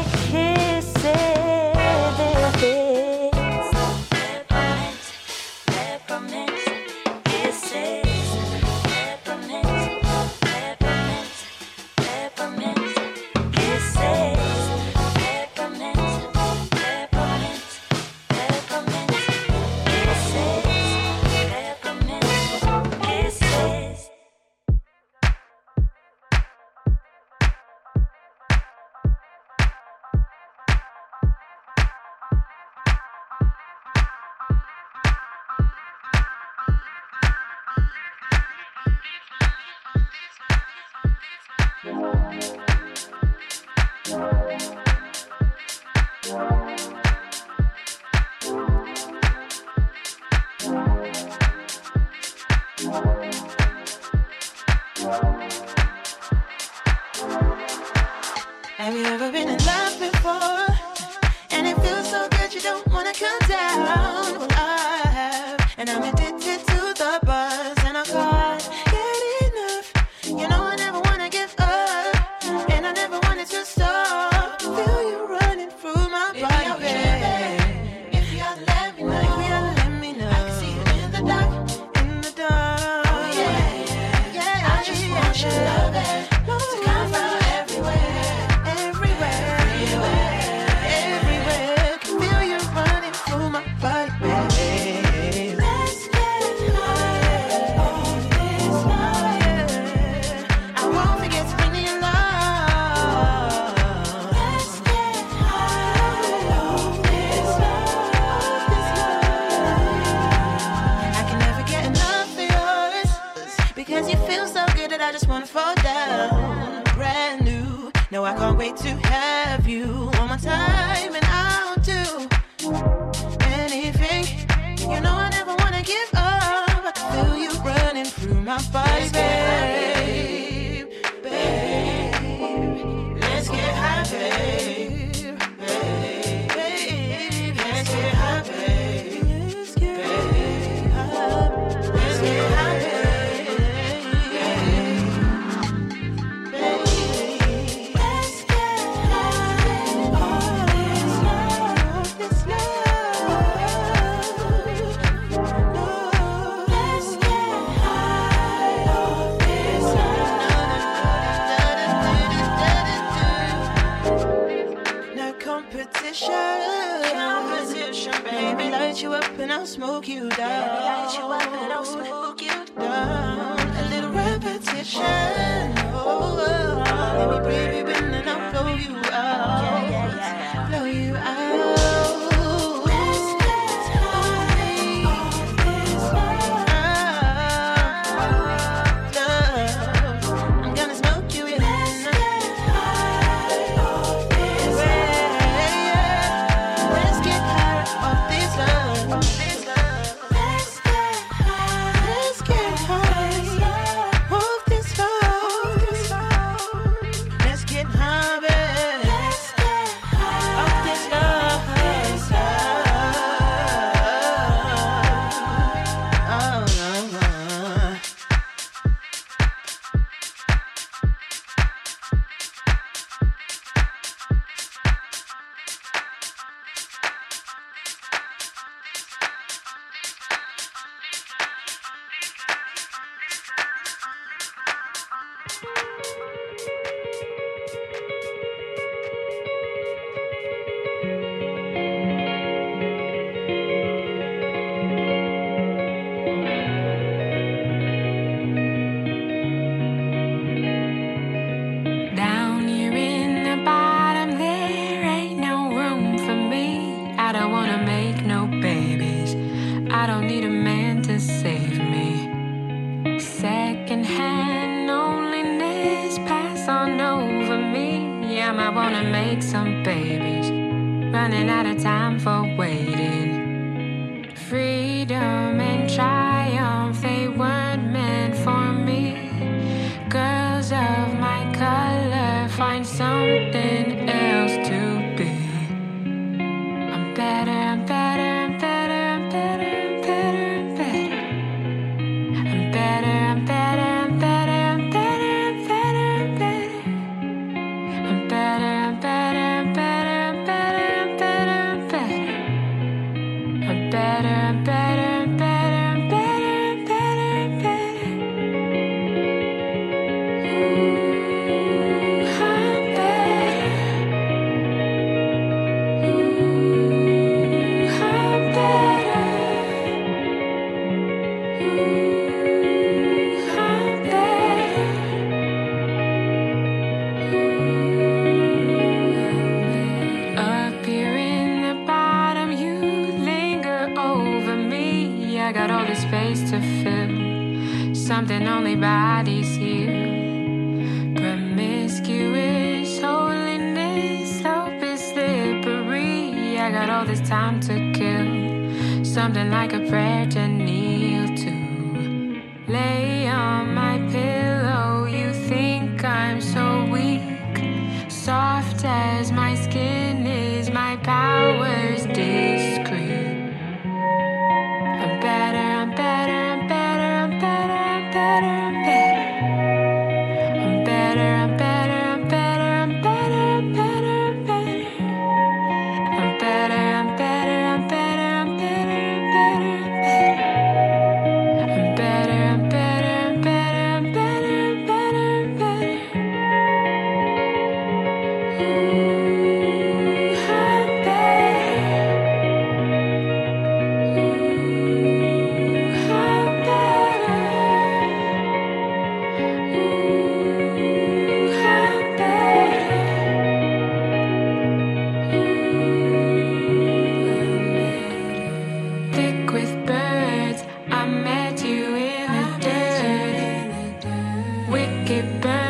Dirt. 415.11 415.41
Wicked 415.41 415.60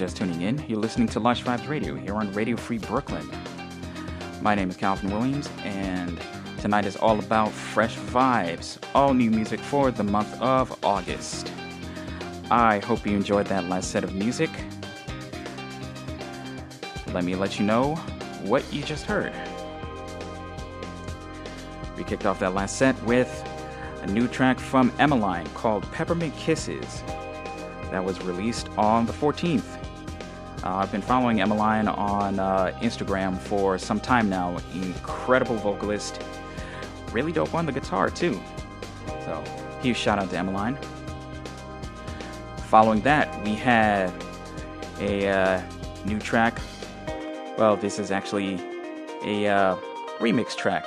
just 0.00 0.16
tuning 0.16 0.40
in, 0.40 0.64
you're 0.66 0.80
listening 0.80 1.06
to 1.06 1.20
Lush 1.20 1.42
Vibes 1.42 1.68
Radio 1.68 1.94
here 1.94 2.14
on 2.14 2.32
Radio 2.32 2.56
Free 2.56 2.78
Brooklyn. 2.78 3.30
My 4.40 4.54
name 4.54 4.70
is 4.70 4.76
Calvin 4.78 5.10
Williams, 5.10 5.50
and 5.58 6.18
tonight 6.58 6.86
is 6.86 6.96
all 6.96 7.18
about 7.18 7.50
fresh 7.50 7.94
vibes, 7.96 8.78
all 8.94 9.12
new 9.12 9.30
music 9.30 9.60
for 9.60 9.90
the 9.90 10.02
month 10.02 10.40
of 10.40 10.74
August. 10.82 11.52
I 12.50 12.78
hope 12.78 13.04
you 13.04 13.14
enjoyed 13.14 13.44
that 13.48 13.64
last 13.64 13.90
set 13.90 14.02
of 14.02 14.14
music. 14.14 14.48
Let 17.12 17.24
me 17.24 17.34
let 17.34 17.58
you 17.58 17.66
know 17.66 17.96
what 18.44 18.64
you 18.72 18.82
just 18.82 19.04
heard. 19.04 19.34
We 21.98 22.04
kicked 22.04 22.24
off 22.24 22.38
that 22.38 22.54
last 22.54 22.78
set 22.78 22.98
with 23.02 23.28
a 24.00 24.06
new 24.06 24.28
track 24.28 24.58
from 24.60 24.94
Emmaline 24.98 25.46
called 25.48 25.82
Peppermint 25.92 26.34
Kisses 26.38 27.02
that 27.90 28.02
was 28.02 28.18
released 28.22 28.70
on 28.78 29.04
the 29.04 29.12
14th. 29.12 29.76
Uh, 30.62 30.76
I've 30.76 30.92
been 30.92 31.00
following 31.00 31.40
Emmaline 31.40 31.88
on 31.88 32.38
uh, 32.38 32.78
Instagram 32.82 33.38
for 33.38 33.78
some 33.78 33.98
time 33.98 34.28
now. 34.28 34.58
Incredible 34.74 35.56
vocalist, 35.56 36.22
really 37.12 37.32
dope 37.32 37.54
on 37.54 37.64
the 37.64 37.72
guitar 37.72 38.10
too. 38.10 38.38
So, 39.24 39.42
huge 39.82 39.96
shout 39.96 40.18
out 40.18 40.28
to 40.30 40.36
Emmaline. 40.36 40.76
Following 42.68 43.00
that, 43.02 43.42
we 43.42 43.54
had 43.54 44.12
a 45.00 45.28
uh, 45.28 45.62
new 46.04 46.18
track. 46.18 46.60
Well, 47.56 47.76
this 47.76 47.98
is 47.98 48.10
actually 48.10 48.60
a 49.24 49.48
uh, 49.48 49.76
remix 50.18 50.54
track 50.54 50.86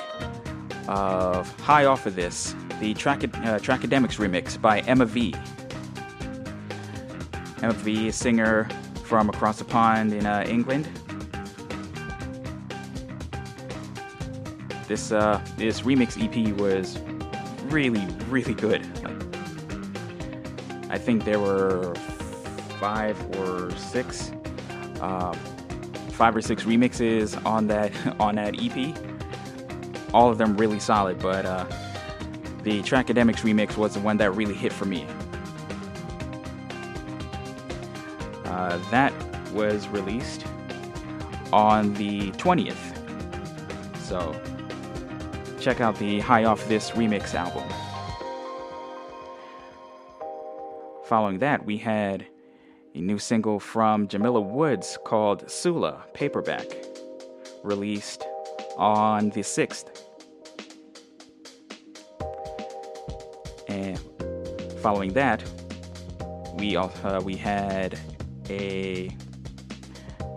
of 0.87 1.49
High 1.61 1.85
Off 1.85 2.05
of 2.05 2.15
This, 2.15 2.55
the 2.79 2.93
track, 2.93 3.23
uh, 3.23 3.57
remix 3.57 4.61
by 4.61 4.81
Emmavie. 4.81 5.35
Emma 7.63 7.73
V, 7.73 8.11
singer 8.11 8.67
from 9.13 9.29
across 9.29 9.59
the 9.59 9.63
pond 9.63 10.11
in 10.11 10.25
uh, 10.25 10.43
England. 10.47 10.89
This 14.87 15.11
uh, 15.11 15.39
this 15.55 15.81
remix 15.81 16.17
EP 16.17 16.57
was 16.57 16.97
really 17.71 18.07
really 18.27 18.55
good. 18.55 18.81
Like, 19.03 19.21
I 20.89 20.97
think 20.97 21.25
there 21.25 21.39
were 21.39 21.93
five 22.79 23.15
or 23.37 23.69
six, 23.77 24.31
uh, 24.99 25.33
five 26.13 26.35
or 26.35 26.41
six 26.41 26.63
remixes 26.63 27.39
on 27.45 27.67
that 27.67 27.91
on 28.19 28.33
that 28.33 28.55
EP. 28.59 28.97
All 30.11 30.31
of 30.31 30.39
them 30.39 30.57
really 30.57 30.79
solid, 30.79 31.19
but 31.19 31.45
uh, 31.45 31.65
the 32.63 32.81
Trackademicks 32.81 33.41
remix 33.41 33.77
was 33.77 33.93
the 33.93 33.99
one 33.99 34.17
that 34.17 34.31
really 34.31 34.55
hit 34.55 34.73
for 34.73 34.85
me. 34.85 35.05
Uh, 38.53 38.77
that 38.91 39.11
was 39.51 39.87
released 39.87 40.45
on 41.51 41.91
the 41.95 42.29
20th. 42.33 42.95
So 43.97 44.39
check 45.59 45.81
out 45.81 45.97
the 45.97 46.19
High 46.19 46.43
Off 46.43 46.67
This 46.67 46.91
remix 46.91 47.33
album. 47.33 47.67
Following 51.05 51.39
that, 51.39 51.65
we 51.65 51.77
had 51.77 52.27
a 52.93 53.01
new 53.01 53.17
single 53.17 53.59
from 53.59 54.07
Jamila 54.07 54.39
Woods 54.39 54.99
called 55.03 55.49
Sula 55.49 56.05
Paperback, 56.13 56.67
released 57.63 58.23
on 58.77 59.31
the 59.31 59.41
6th. 59.41 60.03
And 63.67 63.99
following 64.79 65.13
that, 65.13 65.43
we 66.53 66.77
uh, 66.77 67.19
we 67.21 67.35
had 67.35 67.99
a 68.49 69.15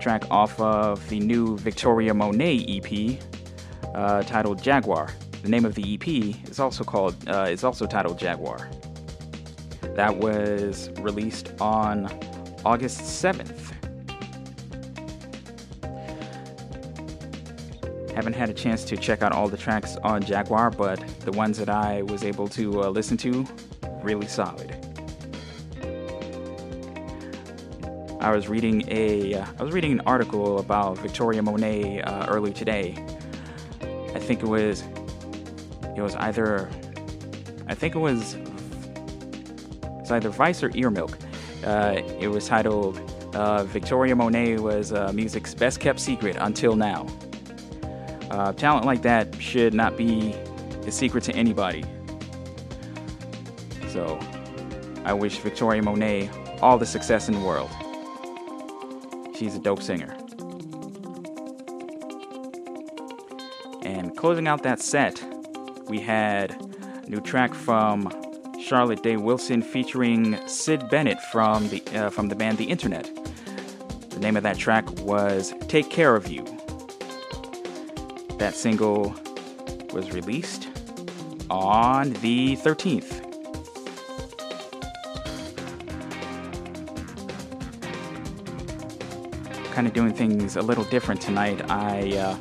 track 0.01 0.25
off 0.31 0.59
of 0.61 1.09
the 1.09 1.19
new 1.19 1.59
Victoria 1.59 2.13
Monét 2.13 3.19
EP 3.19 3.21
uh, 3.95 4.23
titled 4.23 4.63
Jaguar. 4.63 5.11
The 5.43 5.49
name 5.49 5.65
of 5.65 5.75
the 5.75 5.95
EP 5.95 6.09
is 6.49 6.61
also 6.61 6.85
called 6.85 7.17
uh, 7.29 7.47
is 7.51 7.65
also 7.65 7.87
titled 7.87 8.19
Jaguar. 8.19 8.71
That 9.95 10.17
was 10.17 10.91
released 11.01 11.53
on 11.61 12.07
August 12.65 13.01
7th. 13.01 13.73
Haven't 18.15 18.35
had 18.35 18.49
a 18.49 18.55
chance 18.55 18.85
to 18.85 18.97
check 18.97 19.23
out 19.23 19.33
all 19.33 19.49
the 19.49 19.57
tracks 19.57 19.97
on 20.05 20.23
Jaguar, 20.23 20.71
but 20.71 20.99
the 21.21 21.33
ones 21.33 21.59
that 21.59 21.69
I 21.69 22.03
was 22.03 22.25
able 22.25 22.49
to 22.49 22.85
uh, 22.85 22.89
listen 22.89 23.17
to, 23.19 23.47
really 24.03 24.27
solid. 24.27 24.86
I 28.27 28.35
was 28.35 28.49
reading 28.49 28.83
a 28.89 29.35
uh, 29.35 29.47
was 29.63 29.73
reading 29.73 29.93
an 29.93 30.01
article 30.01 30.59
about 30.59 30.99
Victoria 30.99 31.43
Monét 31.43 32.05
uh, 32.05 32.27
earlier 32.29 32.53
today. 32.53 32.97
I 34.17 34.19
think 34.19 34.43
it 34.43 34.49
was 34.49 34.83
it 35.95 36.01
was 36.01 36.17
either 36.17 36.69
I 37.69 37.75
think 37.77 37.95
it 37.95 38.01
was 38.01 38.37
it's 40.01 40.11
either 40.11 40.29
Vice 40.29 40.65
or 40.65 40.73
Ear 40.75 40.91
Milk. 40.91 41.17
Uh, 41.65 42.03
it 42.19 42.27
was 42.27 42.49
titled 42.49 42.99
uh, 43.37 43.63
Victoria 43.63 44.17
Monét 44.17 44.59
was 44.59 44.93
uh, 44.93 45.13
music's 45.13 45.55
best 45.55 45.79
kept 45.79 46.01
secret 46.01 46.35
until 46.41 46.75
now. 46.75 47.07
Uh, 48.33 48.53
talent 48.55 48.85
like 48.87 49.03
that 49.03 49.41
should 49.41 49.73
not 49.73 49.97
be 49.97 50.33
a 50.85 50.91
secret 50.91 51.23
to 51.23 51.33
anybody. 51.37 51.85
So 53.91 54.19
I 55.05 55.13
wish 55.13 55.39
Victoria 55.39 55.81
Monét 55.81 56.29
all 56.61 56.77
the 56.77 56.87
success 56.87 57.29
in 57.29 57.35
the 57.35 57.47
world. 57.47 57.71
She's 59.37 59.55
a 59.55 59.59
dope 59.59 59.83
singer. 59.83 60.17
And 63.83 64.17
closing 64.17 64.49
out 64.49 64.63
that 64.63 64.81
set, 64.81 65.23
we 65.89 66.01
had 66.01 66.53
a 67.05 67.11
new 67.11 67.21
track 67.21 67.53
from 67.53 68.11
Charlotte 68.59 69.03
Day 69.03 69.19
Wilson 69.19 69.61
featuring 69.61 70.39
Syd 70.49 70.89
Bennett 70.89 71.21
from 71.31 71.69
the 71.69 71.83
uh, 71.95 72.11
from 72.11 72.29
the 72.29 72.35
band 72.35 72.57
The 72.57 72.65
Internet. 72.65 73.11
The 74.11 74.21
name 74.21 74.37
of 74.37 74.43
that 74.43 74.57
track 74.57 74.91
was 75.01 75.53
"Take 75.69 75.91
Care 75.91 76.17
of 76.17 76.29
You." 76.29 76.45
That 78.39 78.55
single 78.55 79.15
was 79.93 80.13
released 80.13 80.69
on 81.51 82.15
the 82.15 82.57
13th. 82.57 83.26
Kind 89.77 89.89
of 89.89 89.93
doing 89.93 90.15
things 90.15 90.57
a 90.57 90.63
little 90.63 90.85
different 90.85 91.21
tonight. 91.21 91.71
I 91.71 92.17
uh, 92.17 92.35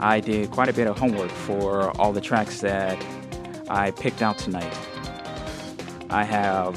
I 0.00 0.18
did 0.18 0.50
quite 0.50 0.68
a 0.68 0.72
bit 0.72 0.88
of 0.88 0.98
homework 0.98 1.30
for 1.30 1.96
all 2.00 2.12
the 2.12 2.20
tracks 2.20 2.60
that 2.62 2.98
I 3.68 3.92
picked 3.92 4.22
out 4.22 4.36
tonight. 4.36 4.76
I 6.10 6.24
have 6.24 6.74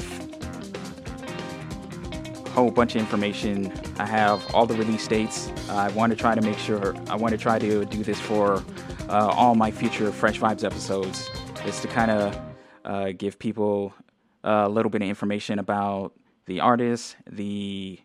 a 2.46 2.50
whole 2.50 2.70
bunch 2.70 2.94
of 2.94 3.00
information. 3.00 3.72
I 3.98 4.06
have 4.06 4.40
all 4.54 4.66
the 4.66 4.76
release 4.76 5.08
dates. 5.08 5.50
I 5.68 5.88
want 5.88 6.12
to 6.12 6.16
try 6.16 6.36
to 6.36 6.40
make 6.42 6.58
sure, 6.58 6.94
I 7.08 7.16
want 7.16 7.32
to 7.32 7.38
try 7.38 7.58
to 7.58 7.84
do 7.84 8.04
this 8.04 8.20
for 8.20 8.62
uh, 9.08 9.34
all 9.34 9.56
my 9.56 9.72
future 9.72 10.12
Fresh 10.12 10.38
Vibes 10.38 10.62
episodes, 10.62 11.28
is 11.66 11.80
to 11.80 11.88
kind 11.88 12.12
of 12.12 12.38
uh, 12.84 13.10
give 13.18 13.36
people 13.36 13.92
a 14.44 14.68
little 14.68 14.90
bit 14.90 15.02
of 15.02 15.08
information 15.08 15.58
about 15.58 16.12
the 16.46 16.60
artist, 16.60 17.16
the 17.28 17.98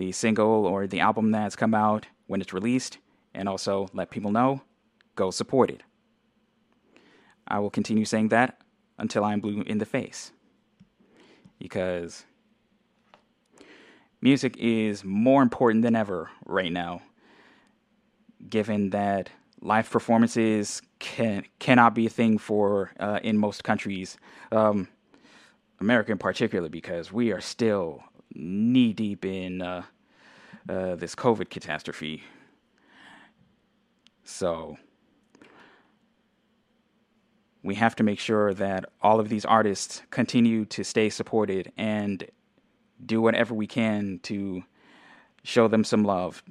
the 0.00 0.12
single 0.12 0.64
or 0.64 0.86
the 0.86 0.98
album 1.00 1.30
that's 1.30 1.54
come 1.54 1.74
out 1.74 2.06
when 2.26 2.40
it's 2.40 2.54
released, 2.54 2.96
and 3.34 3.46
also 3.46 3.86
let 3.92 4.10
people 4.10 4.32
know 4.32 4.62
go 5.14 5.30
support 5.30 5.68
it. 5.70 5.82
I 7.46 7.58
will 7.58 7.68
continue 7.68 8.06
saying 8.06 8.28
that 8.28 8.62
until 8.98 9.24
I'm 9.24 9.40
blue 9.40 9.60
in 9.60 9.76
the 9.76 9.84
face. 9.84 10.32
Because 11.58 12.24
music 14.22 14.56
is 14.56 15.04
more 15.04 15.42
important 15.42 15.82
than 15.82 15.94
ever 15.94 16.30
right 16.46 16.72
now, 16.72 17.02
given 18.48 18.88
that 18.90 19.28
live 19.60 19.90
performances 19.90 20.80
can 20.98 21.44
cannot 21.58 21.94
be 21.94 22.06
a 22.06 22.10
thing 22.10 22.38
for 22.38 22.92
uh, 22.98 23.20
in 23.22 23.36
most 23.36 23.64
countries, 23.64 24.16
um, 24.50 24.88
America 25.78 26.10
in 26.10 26.18
particular, 26.18 26.70
because 26.70 27.12
we 27.12 27.32
are 27.32 27.42
still 27.42 28.02
knee 28.34 28.92
deep 28.92 29.24
in 29.24 29.62
uh, 29.62 29.82
uh, 30.68 30.94
this 30.96 31.14
COVID 31.14 31.50
catastrophe. 31.50 32.22
So 34.24 34.78
we 37.62 37.74
have 37.74 37.96
to 37.96 38.02
make 38.02 38.18
sure 38.18 38.54
that 38.54 38.86
all 39.02 39.20
of 39.20 39.28
these 39.28 39.44
artists 39.44 40.02
continue 40.10 40.64
to 40.66 40.84
stay 40.84 41.10
supported 41.10 41.72
and 41.76 42.26
do 43.04 43.20
whatever 43.20 43.54
we 43.54 43.66
can 43.66 44.20
to 44.22 44.62
show 45.42 45.68
them 45.68 45.84
some 45.84 46.04
love. 46.04 46.42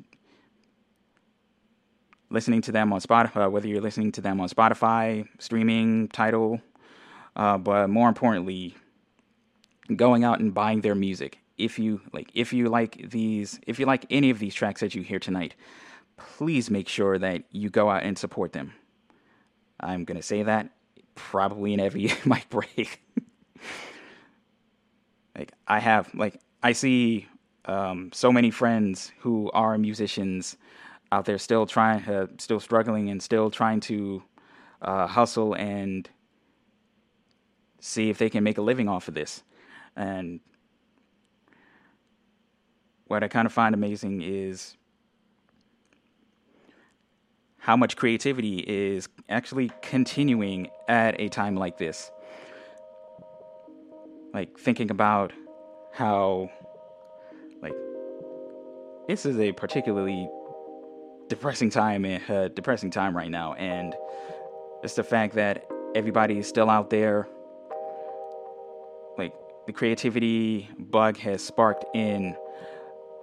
Listening 2.29 2.61
to 2.61 2.71
them 2.71 2.93
on 2.93 3.01
Spotify, 3.01 3.49
whether 3.49 3.67
you're 3.67 3.81
listening 3.81 4.11
to 4.13 4.21
them 4.21 4.39
on 4.39 4.49
Spotify, 4.49 5.27
streaming, 5.39 6.07
Tidal, 6.09 6.61
uh, 7.35 7.57
but 7.57 7.89
more 7.89 8.07
importantly, 8.07 8.75
going 9.95 10.23
out 10.23 10.39
and 10.39 10.53
buying 10.53 10.81
their 10.81 10.95
music. 10.95 11.39
If 11.59 11.77
you 11.77 12.01
like, 12.13 12.31
if 12.33 12.53
you 12.53 12.69
like 12.69 13.09
these, 13.09 13.59
if 13.67 13.79
you 13.79 13.85
like 13.85 14.05
any 14.09 14.29
of 14.29 14.39
these 14.39 14.55
tracks 14.55 14.81
that 14.81 14.95
you 14.95 15.01
hear 15.01 15.19
tonight, 15.19 15.55
please 16.17 16.69
make 16.69 16.87
sure 16.87 17.17
that 17.17 17.43
you 17.51 17.69
go 17.69 17.89
out 17.89 18.03
and 18.03 18.17
support 18.17 18.53
them. 18.53 18.73
I'm 19.79 20.05
gonna 20.05 20.21
say 20.21 20.43
that 20.43 20.71
probably 21.15 21.73
in 21.73 21.79
every 21.79 22.11
mic 22.25 22.49
break. 22.49 23.01
like 25.37 25.51
I 25.67 25.79
have, 25.79 26.13
like 26.15 26.39
I 26.63 26.71
see 26.71 27.27
um, 27.65 28.09
so 28.13 28.31
many 28.31 28.51
friends 28.51 29.11
who 29.19 29.51
are 29.53 29.77
musicians 29.77 30.57
out 31.11 31.25
there 31.25 31.37
still 31.37 31.65
trying, 31.65 32.03
uh, 32.05 32.27
still 32.37 32.59
struggling, 32.59 33.09
and 33.09 33.21
still 33.21 33.49
trying 33.49 33.79
to 33.81 34.23
uh, 34.81 35.07
hustle 35.07 35.53
and 35.53 36.09
see 37.79 38.09
if 38.09 38.17
they 38.17 38.29
can 38.29 38.43
make 38.43 38.57
a 38.57 38.61
living 38.61 38.87
off 38.87 39.07
of 39.07 39.13
this. 39.13 39.43
And 39.95 40.39
what 43.09 43.23
I 43.23 43.27
kind 43.27 43.47
of 43.47 43.51
find 43.51 43.73
amazing 43.73 44.21
is 44.21 44.77
how 47.57 47.75
much 47.75 47.97
creativity 47.97 48.59
is 48.59 49.09
actually 49.27 49.71
continuing 49.81 50.69
at 50.87 51.19
a 51.19 51.27
time 51.27 51.55
like 51.55 51.79
this. 51.79 52.11
Like 54.31 54.59
thinking 54.59 54.91
about 54.91 55.33
how 55.91 56.51
like 57.63 57.73
this 59.07 59.25
is 59.25 59.39
a 59.39 59.53
particularly 59.53 60.29
depressing 61.29 61.71
time 61.71 62.05
and 62.05 62.29
uh, 62.29 62.47
depressing 62.49 62.91
time 62.91 63.17
right 63.17 63.31
now 63.31 63.53
and 63.53 63.95
it's 64.83 64.93
the 64.93 65.03
fact 65.03 65.33
that 65.33 65.67
everybody 65.95 66.37
is 66.37 66.47
still 66.47 66.69
out 66.69 66.89
there 66.89 67.27
like 69.17 69.33
the 69.65 69.73
creativity 69.73 70.69
bug 70.77 71.17
has 71.17 71.43
sparked 71.43 71.85
in 71.93 72.35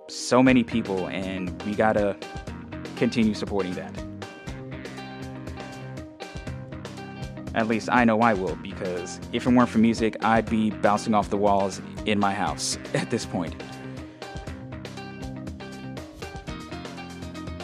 so 0.08 0.42
many 0.42 0.62
people, 0.62 1.08
and 1.08 1.60
we 1.62 1.74
gotta 1.74 2.16
continue 2.96 3.34
supporting 3.34 3.74
that. 3.74 3.92
At 7.54 7.68
least 7.68 7.88
I 7.90 8.04
know 8.04 8.20
I 8.20 8.34
will, 8.34 8.56
because 8.56 9.18
if 9.32 9.46
it 9.46 9.50
weren't 9.50 9.68
for 9.68 9.78
music, 9.78 10.22
I'd 10.24 10.48
be 10.48 10.70
bouncing 10.70 11.14
off 11.14 11.30
the 11.30 11.36
walls 11.36 11.80
in 12.04 12.18
my 12.18 12.34
house 12.34 12.78
at 12.94 13.10
this 13.10 13.24
point. 13.24 13.54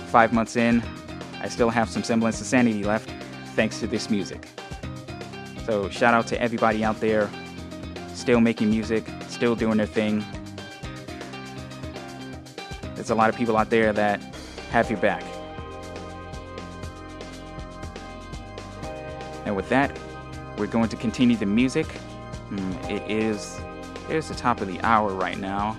Five 0.06 0.32
months 0.32 0.56
in, 0.56 0.82
I 1.40 1.48
still 1.48 1.70
have 1.70 1.88
some 1.88 2.02
semblance 2.02 2.40
of 2.40 2.46
sanity 2.46 2.84
left 2.84 3.10
thanks 3.54 3.80
to 3.80 3.86
this 3.86 4.10
music. 4.10 4.48
So, 5.66 5.88
shout 5.88 6.14
out 6.14 6.26
to 6.28 6.40
everybody 6.40 6.84
out 6.84 7.00
there 7.00 7.30
still 8.14 8.40
making 8.40 8.70
music, 8.70 9.04
still 9.28 9.56
doing 9.56 9.78
their 9.78 9.86
thing. 9.86 10.24
There's 13.02 13.10
a 13.10 13.16
lot 13.16 13.28
of 13.30 13.34
people 13.34 13.56
out 13.56 13.68
there 13.68 13.92
that 13.94 14.20
have 14.70 14.88
your 14.88 15.00
back. 15.00 15.24
And 19.44 19.56
with 19.56 19.68
that, 19.70 19.98
we're 20.56 20.68
going 20.68 20.88
to 20.88 20.94
continue 20.94 21.36
the 21.36 21.46
music. 21.46 21.88
Mm, 22.50 22.88
It 22.88 23.10
is 23.10 23.60
it 24.08 24.14
is 24.14 24.28
the 24.28 24.36
top 24.36 24.60
of 24.60 24.68
the 24.68 24.80
hour 24.82 25.10
right 25.14 25.36
now. 25.36 25.76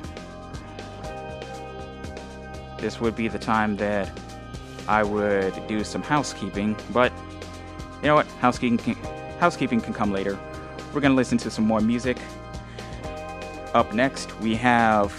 This 2.80 3.00
would 3.00 3.16
be 3.16 3.30
the 3.30 3.40
time 3.40 3.78
that 3.78 4.12
I 4.90 5.02
would 5.04 5.66
do 5.68 5.86
some 5.86 6.04
housekeeping, 6.04 6.76
but 6.92 7.14
you 8.02 8.08
know 8.10 8.16
what? 8.16 8.28
Housekeeping 8.42 8.80
can, 8.80 8.96
housekeeping 9.40 9.80
can 9.80 9.94
come 9.94 10.12
later. 10.12 10.38
We're 10.94 11.00
gonna 11.00 11.16
listen 11.16 11.38
to 11.38 11.50
some 11.50 11.66
more 11.66 11.80
music. 11.80 12.18
Up 13.74 13.94
next, 13.94 14.38
we 14.42 14.56
have 14.56 15.14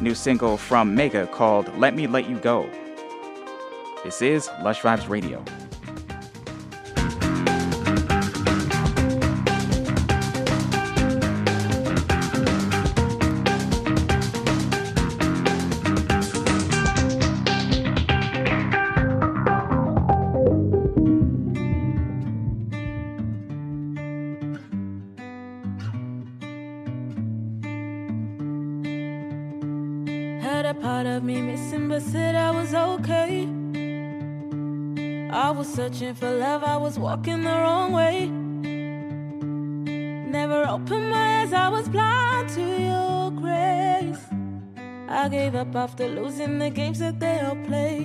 new 0.00 0.14
single 0.14 0.56
from 0.56 0.94
Mega 0.94 1.26
called 1.26 1.74
"Let 1.78 1.94
Me 1.94 2.06
Let 2.06 2.28
You 2.28 2.38
Go." 2.38 2.68
This 4.04 4.22
is 4.22 4.48
Lush 4.62 4.82
Vibes 4.82 5.08
Radio. 5.08 5.44
Love, 36.56 36.64
I 36.64 36.76
was 36.78 36.98
walking 36.98 37.42
the 37.42 37.50
wrong 37.50 37.92
way. 37.92 38.26
Never 40.36 40.66
opened 40.66 41.10
my 41.10 41.42
eyes, 41.42 41.52
I 41.52 41.68
was 41.68 41.88
blind 41.88 42.48
to 42.50 42.62
your 42.62 43.30
grace. 43.30 44.22
I 45.08 45.28
gave 45.28 45.54
up 45.54 45.74
after 45.74 46.08
losing 46.08 46.58
the 46.58 46.70
games 46.70 46.98
that 47.00 47.20
they 47.20 47.40
all 47.40 47.56
play. 47.66 47.98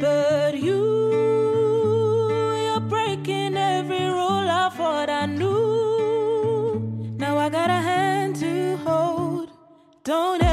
But 0.00 0.58
you, 0.58 0.82
you're 2.66 2.86
breaking 2.94 3.56
every 3.56 4.06
rule 4.06 4.48
I 4.62 4.68
thought 4.76 5.10
I 5.10 5.26
knew. 5.26 7.14
Now 7.18 7.38
I 7.38 7.48
got 7.50 7.70
a 7.70 7.80
hand 7.90 8.36
to 8.36 8.76
hold. 8.78 9.50
Don't 10.02 10.43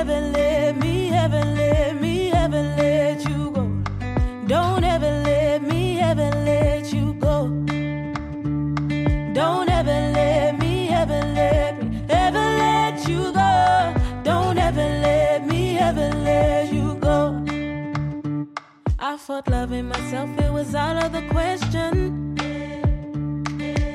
thought 19.27 19.47
loving 19.47 19.87
myself, 19.87 20.29
it 20.39 20.51
was 20.51 20.73
out 20.73 20.97
of 21.03 21.11
the 21.11 21.21
question. 21.29 22.33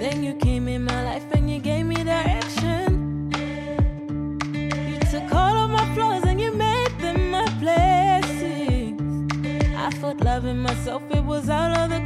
Then 0.00 0.22
you 0.22 0.34
came 0.34 0.68
in 0.68 0.84
my 0.84 1.02
life 1.02 1.24
and 1.32 1.50
you 1.50 1.58
gave 1.58 1.84
me 1.84 1.96
direction. 1.96 3.32
You 4.54 5.00
took 5.10 5.34
all 5.34 5.56
of 5.64 5.70
my 5.70 5.84
flaws 5.94 6.22
and 6.24 6.40
you 6.40 6.52
made 6.52 6.96
them 7.00 7.32
my 7.32 7.48
blessings. 7.58 9.34
I 9.74 9.90
thought 9.98 10.20
loving 10.20 10.58
myself, 10.58 11.02
it 11.10 11.24
was 11.24 11.50
out 11.50 11.76
of 11.76 11.90
the 11.90 12.05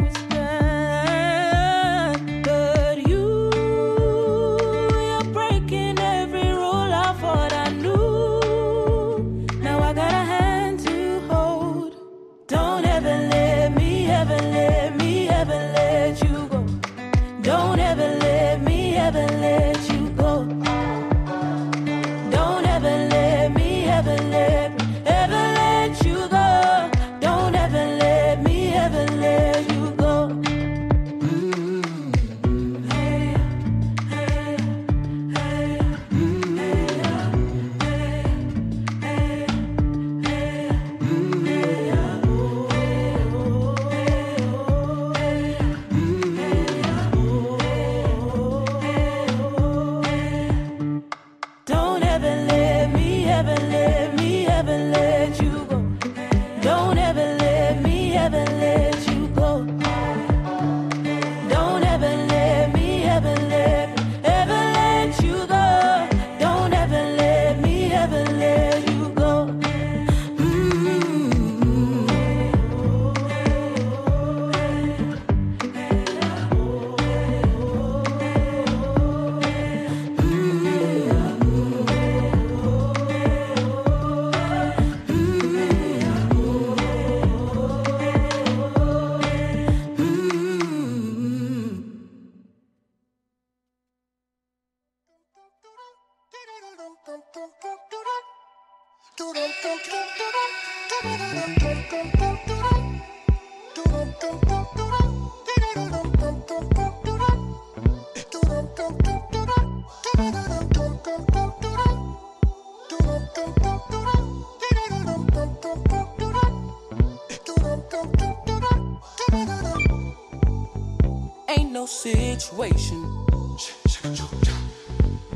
situation 122.51 123.20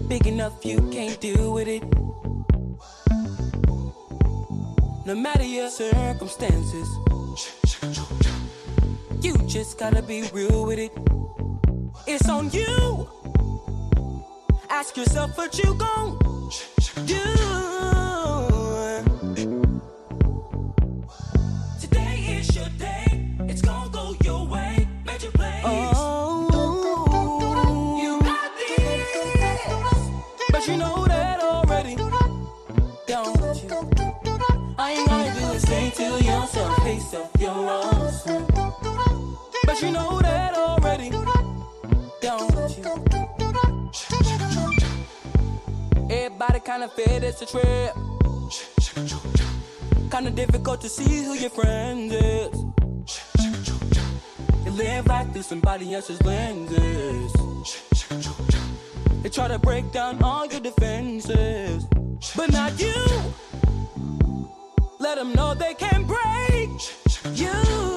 big 0.08 0.26
enough 0.26 0.64
you 0.64 0.80
can't 0.90 1.20
deal 1.20 1.52
with 1.52 1.68
it. 1.68 1.82
No 5.06 5.14
matter 5.14 5.44
your 5.44 5.70
circumstances, 5.70 6.88
you 9.22 9.36
just 9.46 9.78
gotta 9.78 10.02
be 10.02 10.22
real 10.32 10.66
with 10.66 10.78
it. 10.78 10.92
It's 12.06 12.28
on 12.28 12.50
you. 12.50 13.08
Ask 14.70 14.96
yourself 14.96 15.36
what 15.38 15.58
you 15.58 15.74
gon' 15.74 16.18
do. 17.06 17.63
Kinda 46.64 46.88
fed 46.88 47.22
it's 47.22 47.42
a 47.42 47.46
trip. 47.46 47.94
Kinda 50.10 50.30
difficult 50.30 50.80
to 50.80 50.88
see 50.88 51.22
who 51.24 51.34
your 51.34 51.50
friend 51.50 52.10
is. 52.10 52.64
You 54.64 54.70
live 54.72 55.06
life 55.06 55.30
through 55.32 55.42
somebody 55.42 55.94
else's 55.94 56.22
lenses. 56.22 57.32
They 59.22 59.28
try 59.28 59.48
to 59.48 59.58
break 59.58 59.92
down 59.92 60.22
all 60.22 60.46
your 60.46 60.60
defenses, 60.60 61.84
but 62.34 62.50
not 62.50 62.80
you. 62.80 62.94
Let 64.98 65.16
them 65.16 65.34
know 65.34 65.54
they 65.54 65.74
can 65.74 66.04
break 66.04 66.70
you. 67.34 67.93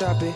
Drop 0.00 0.22
it 0.22 0.34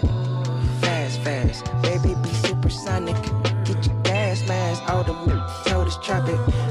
fast, 0.83 1.21
fast. 1.21 1.65
Baby, 1.81 2.15
be 2.23 2.29
supersonic. 2.29 3.17
Get 3.65 3.87
your 3.87 3.97
gas 4.03 4.47
mask, 4.47 4.83
all 4.91 5.03
the 5.03 5.15
told 5.67 5.87
this 5.87 5.97
traffic. 6.05 6.37
Boy, 6.37 6.64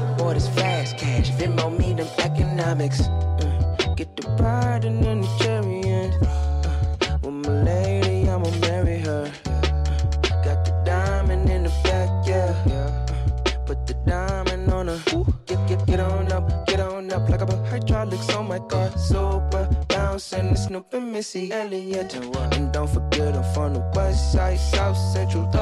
Elliott. 21.94 22.54
And 22.54 22.72
don't 22.72 22.88
forget 22.88 23.36
I'm 23.36 23.44
from 23.54 23.74
the 23.74 23.80
west 23.94 24.32
side, 24.32 24.58
south 24.58 24.96
central. 24.96 25.53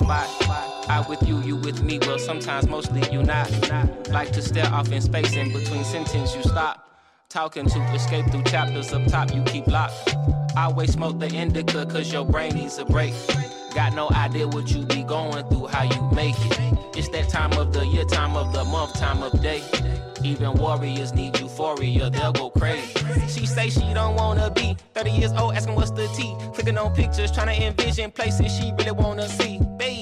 Spot. 0.00 0.28
I 0.88 1.04
with 1.08 1.22
you, 1.26 1.40
you 1.42 1.56
with 1.56 1.82
me. 1.82 1.98
Well, 1.98 2.18
sometimes 2.18 2.68
mostly 2.68 3.02
you 3.12 3.22
not. 3.22 3.50
Like 4.08 4.32
to 4.32 4.42
stare 4.42 4.72
off 4.72 4.90
in 4.90 5.00
space 5.00 5.34
in 5.36 5.52
between 5.52 5.84
sentences, 5.84 6.34
you 6.34 6.42
stop. 6.42 6.86
Talking 7.28 7.66
to 7.66 7.80
escape 7.94 8.26
through 8.30 8.44
chapters 8.44 8.92
up 8.92 9.06
top 9.06 9.32
you 9.34 9.42
keep 9.44 9.66
locked. 9.66 10.14
I 10.56 10.64
always 10.64 10.92
smoke 10.92 11.18
the 11.20 11.28
indica 11.28 11.86
cause 11.86 12.12
your 12.12 12.24
brain 12.24 12.54
needs 12.54 12.78
a 12.78 12.84
break. 12.84 13.14
Got 13.74 13.94
no 13.94 14.10
idea 14.10 14.48
what 14.48 14.68
you 14.72 14.84
be 14.84 15.04
going 15.04 15.46
through, 15.48 15.66
how 15.68 15.84
you 15.84 16.10
make 16.12 16.34
it. 16.38 16.78
It's 16.96 17.08
that 17.10 17.28
time 17.28 17.52
of 17.52 17.72
the 17.72 17.86
year, 17.86 18.04
time 18.04 18.36
of 18.36 18.52
the 18.52 18.64
month, 18.64 18.94
time 18.98 19.22
of 19.22 19.40
day. 19.40 19.62
Even 20.24 20.52
warriors 20.54 21.14
need 21.14 21.38
euphoria, 21.38 22.10
they'll 22.10 22.32
go 22.32 22.50
crazy. 22.50 22.92
She 23.28 23.46
say 23.46 23.70
she 23.70 23.94
don't 23.94 24.16
wanna 24.16 24.50
be 24.50 24.76
30 24.94 25.10
years 25.12 25.32
old, 25.32 25.54
asking 25.54 25.76
what's 25.76 25.92
the 25.92 26.08
T. 26.08 26.34
Clicking 26.52 26.76
on 26.76 26.94
pictures, 26.94 27.30
trying 27.30 27.56
to 27.56 27.66
envision 27.66 28.10
places 28.10 28.52
she 28.54 28.72
really 28.76 28.90
wanna 28.90 29.28
see. 29.28 29.60
Baby, 29.78 29.99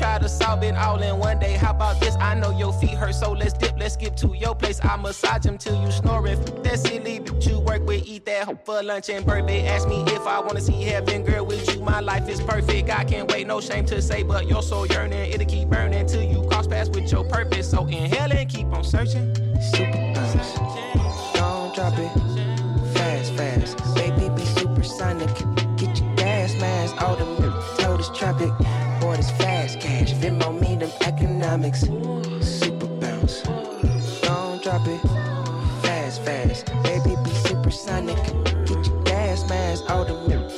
try 0.00 0.18
to 0.18 0.28
solve 0.30 0.62
it 0.62 0.74
all 0.76 1.00
in 1.02 1.18
one 1.18 1.38
day. 1.38 1.52
How 1.52 1.72
about 1.72 2.00
this? 2.00 2.16
I 2.16 2.34
know 2.34 2.50
your 2.50 2.72
feet 2.72 2.92
hurt, 2.92 3.14
so 3.14 3.32
let's 3.32 3.52
dip, 3.52 3.78
let's 3.78 3.94
skip 3.94 4.16
to 4.16 4.34
your 4.34 4.54
place. 4.54 4.80
I 4.82 4.96
massage 4.96 5.42
them 5.42 5.58
till 5.58 5.80
you 5.82 5.90
snoring. 5.92 6.38
If 6.38 6.62
that's 6.62 6.82
silly, 6.82 7.18
but 7.20 7.46
you 7.46 7.60
work 7.60 7.86
with, 7.86 8.06
eat 8.06 8.24
that 8.24 8.44
hoe 8.46 8.58
for 8.64 8.82
lunch 8.82 9.10
and 9.10 9.26
birthday. 9.26 9.66
Ask 9.66 9.86
me 9.88 10.02
if 10.06 10.26
I 10.26 10.40
wanna 10.40 10.62
see 10.62 10.82
heaven, 10.84 11.22
girl, 11.22 11.44
with 11.44 11.74
you. 11.74 11.82
My 11.82 12.00
life 12.00 12.30
is 12.30 12.40
perfect. 12.40 12.88
I 12.88 13.04
can't 13.04 13.30
wait, 13.30 13.46
no 13.46 13.60
shame 13.60 13.84
to 13.86 14.00
say, 14.00 14.22
but 14.22 14.48
you're 14.48 14.62
so 14.62 14.84
yearning. 14.84 15.32
It'll 15.32 15.46
keep 15.46 15.68
burning 15.68 16.06
till 16.06 16.22
you 16.22 16.48
cross 16.48 16.66
paths 16.66 16.88
with 16.88 17.12
your 17.12 17.24
purpose. 17.24 17.70
So 17.70 17.86
inhale 17.86 18.32
and 18.32 18.48
keep 18.48 18.68
on 18.68 18.84
searching. 18.84 19.34
Super 19.60 20.12
bounce. 20.14 20.54
Don't 21.34 21.74
drop 21.74 21.98
it. 21.98 22.10
Fast, 22.94 23.34
fast. 23.34 23.94
Baby, 23.94 24.30
be 24.34 24.46
supersonic. 24.46 25.59
Economics. 31.50 31.80
Super 32.46 32.86
bounce. 33.00 33.42
Don't 34.22 34.62
drop 34.62 34.86
it. 34.86 35.00
Fast, 35.82 36.22
fast. 36.22 36.66
Baby, 36.84 37.16
be 37.24 37.30
supersonic. 37.30 38.16
Get 38.66 38.86
your 38.86 39.02
gas 39.02 39.48
mask, 39.48 39.90
all 39.90 40.04
the 40.04 40.14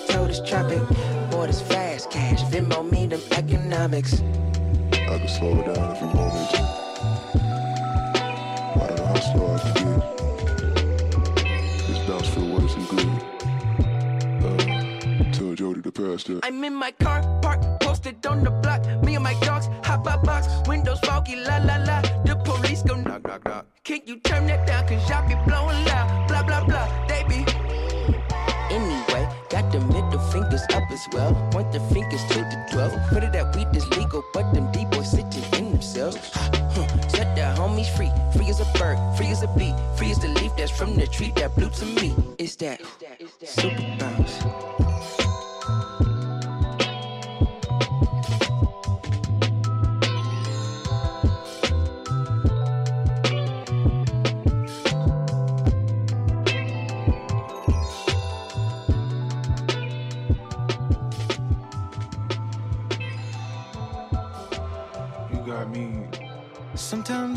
told 0.08 0.28
this 0.28 0.40
traffic. 0.46 0.82
Boy, 1.30 1.46
this 1.46 1.62
fast 1.62 2.10
cash. 2.10 2.42
Venmo 2.50 2.82
me 2.90 3.06
them 3.06 3.22
economics. 3.30 4.22
I 4.92 5.18
can 5.18 5.28
slow 5.28 5.60
it 5.60 5.74
down 5.74 5.96
if 5.96 6.00
you 6.02 6.08
want 6.08 6.34
me 6.34 6.46
to. 6.52 6.58
I 8.74 8.86
don't 8.88 8.96
know 8.98 9.06
how 9.06 9.20
slow 9.32 9.46
I 9.54 9.58
can 9.60 9.74
get. 9.74 10.02
This 11.86 12.00
bounce 12.06 12.28
feel 12.28 12.48
worse 12.54 12.74
than 12.74 12.86
good. 12.92 13.08
Uh, 14.44 15.32
tell 15.32 15.54
Jody 15.54 15.80
to 15.80 15.90
pass 15.90 16.24
that. 16.24 16.40
I'm 16.42 16.62
in 16.64 16.74
my 16.74 16.90
car, 16.90 17.22
park, 17.40 17.60
post 17.62 17.71
posted 18.02 18.26
on 18.26 18.42
the 18.44 18.50
block. 18.50 18.84
Me 19.04 19.14
and 19.14 19.24
my 19.24 19.34
dogs, 19.40 19.68
hop 19.84 20.04
by 20.04 20.16
box, 20.16 20.48
windows 20.66 20.98
foggy, 21.00 21.36
la 21.36 21.58
la 21.58 21.76
la. 21.76 22.00
The 22.24 22.36
police 22.44 22.82
go 22.82 22.94
knock 22.94 23.22
knock 23.24 23.44
knock. 23.44 23.66
Can 23.84 24.00
you 24.06 24.18
turn 24.20 24.46
that 24.46 24.66
down? 24.66 24.86
Cause 24.88 25.08
y'all 25.08 25.26
be 25.28 25.34
blowing 25.46 25.84
loud, 25.84 26.28
blah 26.28 26.42
blah 26.42 26.64
blah. 26.64 27.06
They 27.06 27.24
be 27.28 27.44
Anyway, 28.70 29.28
got 29.50 29.70
the 29.70 29.80
middle 29.80 30.18
fingers 30.32 30.62
up 30.72 30.90
as 30.90 31.06
well. 31.12 31.34
Point 31.52 31.72
the 31.72 31.80
fingers 31.92 32.22
to 32.30 32.38
the 32.38 32.68
12. 32.72 33.08
Put 33.10 33.22
it 33.24 33.32
that 33.32 33.54
weed 33.54 33.68
is 33.76 33.86
legal, 33.90 34.22
but 34.32 34.52
them 34.54 34.72
D 34.72 34.84
boys 34.86 35.10
sitting 35.10 35.44
in 35.58 35.72
themselves. 35.72 36.16
Set 37.08 37.36
the 37.36 37.54
homies 37.60 37.94
free, 37.96 38.10
free 38.34 38.48
as 38.48 38.60
a 38.60 38.78
bird, 38.78 38.98
free 39.16 39.28
as 39.28 39.42
a 39.42 39.48
bee, 39.58 39.74
free 39.96 40.10
as 40.10 40.18
the 40.18 40.28
leaf 40.28 40.52
that's 40.56 40.70
from 40.70 40.96
the 40.96 41.06
tree 41.06 41.32
that 41.36 41.54
blew 41.54 41.68
to 41.68 41.84
me. 41.84 42.14
It's 42.38 42.56
that 42.56 42.80
super 43.44 43.84
bounce. 43.98 44.81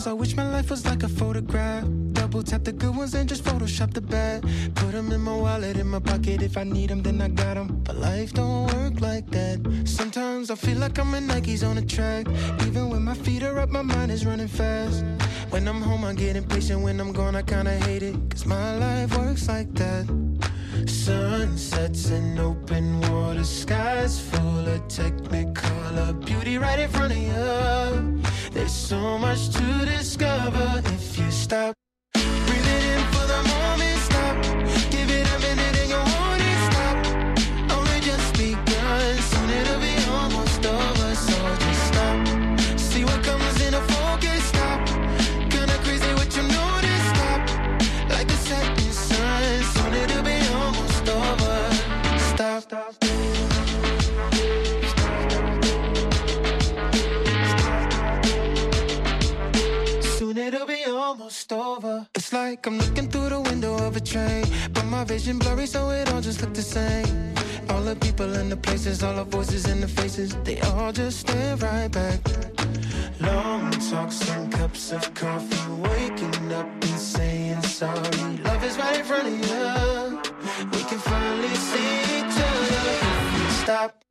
I 0.07 0.13
wish 0.13 0.35
my 0.35 0.47
life 0.47 0.69
was 0.69 0.85
like 0.85 1.01
a 1.01 1.07
photograph. 1.07 1.83
Double 2.13 2.43
tap 2.43 2.63
the 2.63 2.71
good 2.71 2.95
ones 2.95 3.15
and 3.15 3.27
just 3.27 3.43
Photoshop 3.43 3.93
the 3.93 4.01
bad. 4.01 4.43
Put 4.75 4.91
them 4.91 5.11
in 5.11 5.21
my 5.21 5.35
wallet, 5.35 5.77
in 5.77 5.87
my 5.87 5.99
pocket. 5.99 6.43
If 6.43 6.57
I 6.57 6.63
need 6.63 6.89
them, 6.89 7.01
then 7.01 7.19
I 7.21 7.29
got 7.29 7.55
them. 7.55 7.81
But 7.83 7.97
life 7.97 8.31
don't 8.33 8.71
work 8.75 9.01
like 9.01 9.27
that. 9.31 9.59
Sometimes 9.85 10.51
I 10.51 10.55
feel 10.55 10.77
like 10.77 10.99
I'm 10.99 11.13
in 11.15 11.27
Nikes 11.27 11.67
on 11.67 11.77
a 11.79 11.81
track. 11.81 12.27
Even 12.67 12.89
when 12.89 13.03
my 13.03 13.15
feet 13.15 13.41
are 13.41 13.57
up, 13.57 13.69
my 13.69 13.81
mind 13.81 14.11
is 14.11 14.25
running 14.25 14.47
fast. 14.47 15.03
When 15.49 15.67
I'm 15.67 15.81
home, 15.81 16.05
I 16.05 16.13
get 16.13 16.35
impatient. 16.35 16.81
When 16.81 16.99
I'm 16.99 17.11
gone, 17.11 17.35
I 17.35 17.41
kinda 17.41 17.71
hate 17.71 18.03
it. 18.03 18.15
Cause 18.29 18.45
my 18.45 18.75
life 18.77 19.17
works 19.17 19.47
like 19.47 19.73
that. 19.73 20.05
Sunsets 20.85 22.11
and 22.11 22.39
open 22.39 23.01
water, 23.09 23.43
skies 23.43 24.19
full 24.19 24.67
of 24.67 24.81
technicolor 24.87 26.13
beauty 26.25 26.57
right 26.57 26.79
in 26.79 26.89
front 26.89 27.11
of 27.11 27.17
you. 27.17 28.21
There's 28.55 28.71
so 28.71 29.17
much 29.17 29.49
to 29.49 29.85
discover 29.85 30.81
over. 61.51 62.07
It's 62.15 62.31
like 62.33 62.65
I'm 62.67 62.77
looking 62.77 63.09
through 63.09 63.29
the 63.29 63.41
window 63.41 63.75
of 63.75 63.95
a 63.95 63.99
train, 63.99 64.45
but 64.73 64.85
my 64.85 65.03
vision 65.03 65.37
blurry, 65.39 65.65
so 65.65 65.89
it 65.89 66.11
all 66.11 66.21
just 66.21 66.41
look 66.41 66.53
the 66.53 66.61
same. 66.61 67.33
All 67.69 67.81
the 67.81 67.95
people 67.95 68.31
and 68.35 68.51
the 68.51 68.57
places, 68.57 69.03
all 69.03 69.15
the 69.15 69.23
voices 69.23 69.65
and 69.65 69.81
the 69.81 69.87
faces, 69.87 70.35
they 70.43 70.59
all 70.61 70.91
just 70.91 71.19
stare 71.19 71.55
right 71.57 71.91
back. 71.91 72.19
Long 73.19 73.71
talks 73.71 74.29
and 74.29 74.51
cups 74.51 74.91
of 74.91 75.13
coffee, 75.13 75.71
waking 75.89 76.53
up 76.53 76.67
and 76.67 76.99
saying 76.99 77.61
sorry. 77.63 78.37
Love 78.43 78.63
is 78.63 78.77
right 78.77 78.99
in 78.99 79.05
front 79.05 79.27
of 79.27 79.33
you. 79.33 80.19
We 80.71 80.83
can 80.83 80.99
finally 80.99 81.55
see 81.55 82.19
each 82.19 82.37
other. 82.37 83.49
Stop. 83.63 84.04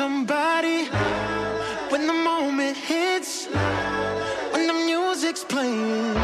Somebody, 0.00 0.86
when 1.90 2.06
the 2.06 2.18
moment 2.30 2.74
hits, 2.74 3.48
when 4.50 4.66
the 4.66 4.72
music's 4.72 5.44
playing, 5.44 6.16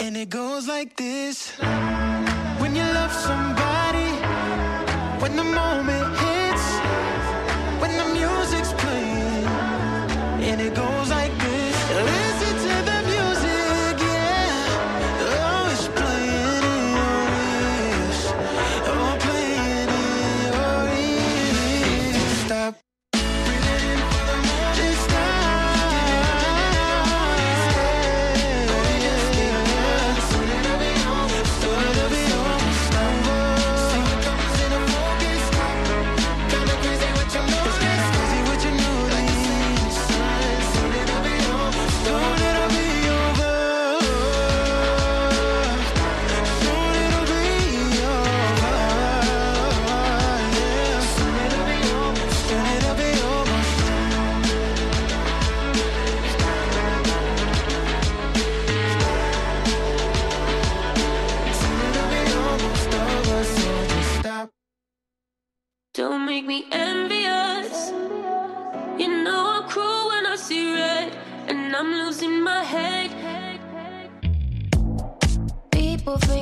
and 0.00 0.16
it 0.16 0.30
goes 0.30 0.68
like 0.68 0.94
this. 0.94 1.50
When 2.60 2.76
you 2.76 2.86
love 3.00 3.12
somebody, 3.12 4.10
when 5.20 5.34
the 5.34 5.48
moment 5.62 6.06
hits, 6.22 6.66
when 7.80 7.92
the 8.02 8.08
music's 8.20 8.72
playing, 8.84 9.46
and 10.48 10.60
it 10.60 10.72
goes 10.76 11.10
like 11.10 11.32
this. 11.38 11.45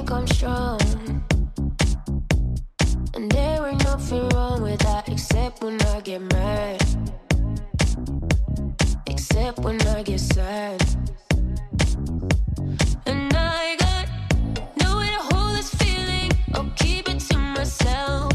Think 0.05 0.19
I'm 0.19 0.27
strong, 0.27 0.81
and 3.15 3.31
there 3.33 3.67
ain't 3.67 3.83
nothing 3.85 4.29
wrong 4.31 4.61
with 4.63 4.79
that, 4.81 5.09
except 5.09 5.63
when 5.63 5.81
I 5.83 6.01
get 6.01 6.21
mad, 6.33 6.83
except 9.07 9.61
when 9.61 9.81
I 9.89 10.03
get 10.03 10.21
sad. 10.21 10.83
And 13.07 13.33
I 13.35 13.77
got 13.79 14.07
nowhere 14.83 15.07
to 15.07 15.35
hold 15.35 15.57
this 15.57 15.75
feeling. 15.75 16.31
I'll 16.55 16.71
keep 16.77 17.09
it 17.09 17.21
to 17.31 17.39
myself. 17.39 18.34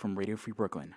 From 0.00 0.18
Radio 0.18 0.34
Free 0.34 0.54
Brooklyn. 0.54 0.94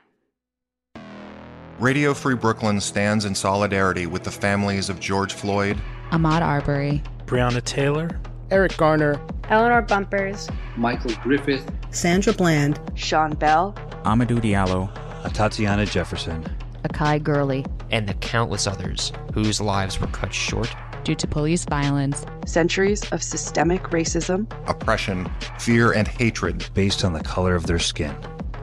Radio 1.77 2.13
Free 2.13 2.35
Brooklyn 2.35 2.80
stands 2.80 3.25
in 3.25 3.35
solidarity 3.35 4.05
with 4.07 4.23
the 4.23 4.31
families 4.31 4.88
of 4.88 5.01
George 5.01 5.34
Floyd, 5.34 5.77
Ahmaud 6.11 6.39
Arbery, 6.39 7.03
Breonna 7.25 7.61
Taylor, 7.65 8.21
Eric 8.49 8.77
Garner, 8.77 9.19
Eleanor 9.49 9.81
Bumpurs, 9.81 10.49
Michael 10.77 11.13
Griffith, 11.15 11.69
Sandra 11.89 12.31
Bland, 12.31 12.80
Sean 12.95 13.35
Bell, 13.35 13.73
Amadou 14.05 14.39
Diallo, 14.39 14.89
Tatiana 15.34 15.85
Jefferson, 15.85 16.41
Akai 16.85 17.21
Gurley, 17.21 17.65
and 17.91 18.07
the 18.07 18.13
countless 18.13 18.67
others 18.67 19.11
whose 19.34 19.59
lives 19.59 19.99
were 19.99 20.07
cut 20.07 20.34
short 20.34 20.73
due 21.03 21.15
to 21.15 21.27
police 21.27 21.65
violence, 21.65 22.25
centuries 22.45 23.03
of 23.11 23.21
systemic 23.21 23.84
racism, 23.89 24.49
oppression, 24.69 25.30
fear, 25.59 25.91
and 25.91 26.07
hatred 26.07 26.69
based 26.73 27.03
on 27.03 27.11
the 27.11 27.19
color 27.19 27.53
of 27.53 27.67
their 27.67 27.80
skin. 27.80 28.15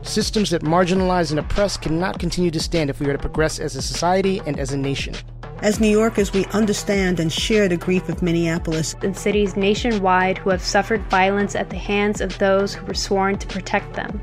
Systems 0.03 0.51
that 0.51 0.63
marginalize 0.63 1.31
and 1.31 1.39
oppress 1.39 1.77
cannot 1.77 2.19
continue 2.19 2.51
to 2.51 2.61
stand 2.61 2.91
if 2.91 3.01
we 3.01 3.09
are 3.09 3.13
to 3.13 3.19
progress 3.19 3.59
as 3.59 3.77
a 3.77 3.83
society 3.83 4.41
and 4.47 4.59
as 4.59 4.73
a 4.73 4.77
nation. 4.77 5.15
As 5.63 5.79
New 5.79 5.91
Yorkers, 5.91 6.33
we 6.33 6.47
understand 6.47 7.21
and 7.21 7.31
share 7.31 7.69
the 7.69 7.77
grief 7.77 8.09
of 8.09 8.23
Minneapolis 8.23 8.95
and 9.03 9.15
cities 9.15 9.57
nationwide 9.57 10.39
who 10.39 10.49
have 10.49 10.63
suffered 10.63 11.03
violence 11.11 11.55
at 11.55 11.69
the 11.69 11.77
hands 11.77 12.23
of 12.23 12.39
those 12.39 12.73
who 12.73 12.87
were 12.87 12.95
sworn 12.95 13.37
to 13.39 13.47
protect 13.47 13.93
them. 13.93 14.23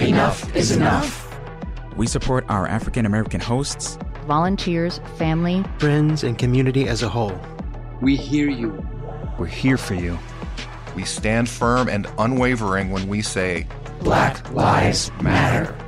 Enough 0.00 0.54
is 0.56 0.72
enough. 0.72 1.32
We 1.96 2.08
support 2.08 2.44
our 2.48 2.66
African 2.66 3.06
American 3.06 3.40
hosts, 3.40 3.98
volunteers, 4.26 5.00
family, 5.16 5.64
friends, 5.78 6.24
and 6.24 6.36
community 6.36 6.88
as 6.88 7.04
a 7.04 7.08
whole. 7.08 7.38
We 8.02 8.16
hear 8.16 8.50
you. 8.50 8.84
We're 9.38 9.46
here 9.46 9.76
for 9.76 9.94
you. 9.94 10.18
We 10.96 11.04
stand 11.04 11.48
firm 11.48 11.88
and 11.88 12.08
unwavering 12.18 12.90
when 12.90 13.06
we 13.06 13.22
say, 13.22 13.68
Black 14.04 14.52
Lives 14.52 15.10
Matter. 15.22 15.83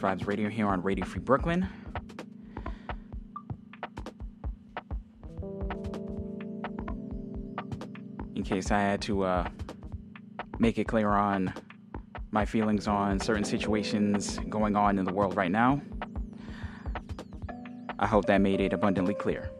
Vibes 0.00 0.26
Radio 0.26 0.48
here 0.48 0.66
on 0.66 0.82
Radio 0.82 1.04
Free 1.04 1.20
Brooklyn. 1.20 1.68
In 8.34 8.42
case 8.42 8.70
I 8.70 8.80
had 8.80 9.02
to 9.02 9.24
uh, 9.24 9.48
make 10.58 10.78
it 10.78 10.84
clear 10.84 11.10
on 11.10 11.52
my 12.30 12.46
feelings 12.46 12.88
on 12.88 13.20
certain 13.20 13.44
situations 13.44 14.38
going 14.48 14.74
on 14.74 14.98
in 14.98 15.04
the 15.04 15.12
world 15.12 15.36
right 15.36 15.50
now, 15.50 15.82
I 17.98 18.06
hope 18.06 18.24
that 18.26 18.40
made 18.40 18.60
it 18.60 18.72
abundantly 18.72 19.14
clear. 19.14 19.50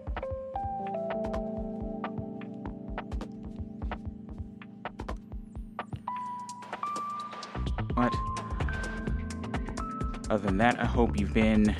That, 10.60 10.78
I 10.78 10.84
hope 10.84 11.18
you've 11.18 11.32
been 11.32 11.74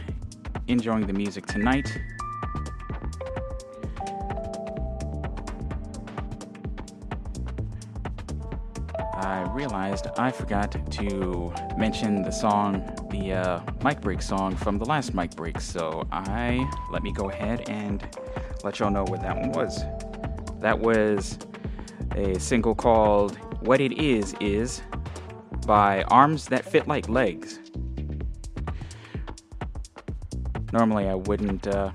enjoying 0.67 1.07
the 1.07 1.13
music 1.13 1.45
tonight. 1.45 2.01
I 9.15 9.43
realized 9.53 10.07
I 10.17 10.31
forgot 10.31 10.73
to 10.93 11.53
mention 11.77 12.23
the 12.23 12.31
song, 12.31 12.91
the 13.11 13.35
uh, 13.35 13.61
mic 13.85 14.01
break 14.01 14.23
song 14.23 14.57
from 14.57 14.79
the 14.79 14.87
last 14.87 15.13
mic 15.13 15.33
break, 15.37 15.61
so 15.61 16.09
I 16.11 16.67
let 16.91 17.03
me 17.03 17.13
go 17.13 17.29
ahead 17.29 17.69
and 17.69 18.03
let 18.65 18.79
y'all 18.79 18.91
know 18.91 19.05
what 19.05 19.21
that 19.21 19.37
one 19.37 19.53
was. 19.53 19.85
That 20.61 20.79
was 20.81 21.39
a 22.17 22.39
single 22.41 22.75
called 22.75 23.37
What 23.61 23.83
It 23.83 23.93
Is 23.99 24.35
Is 24.41 24.81
by 25.67 26.03
Arms 26.05 26.47
That 26.47 26.65
Fit 26.65 26.89
Like 26.89 27.11
Legs. 27.11 27.59
Normally, 30.73 31.09
I 31.09 31.15
wouldn't, 31.15 31.67
uh, 31.67 31.91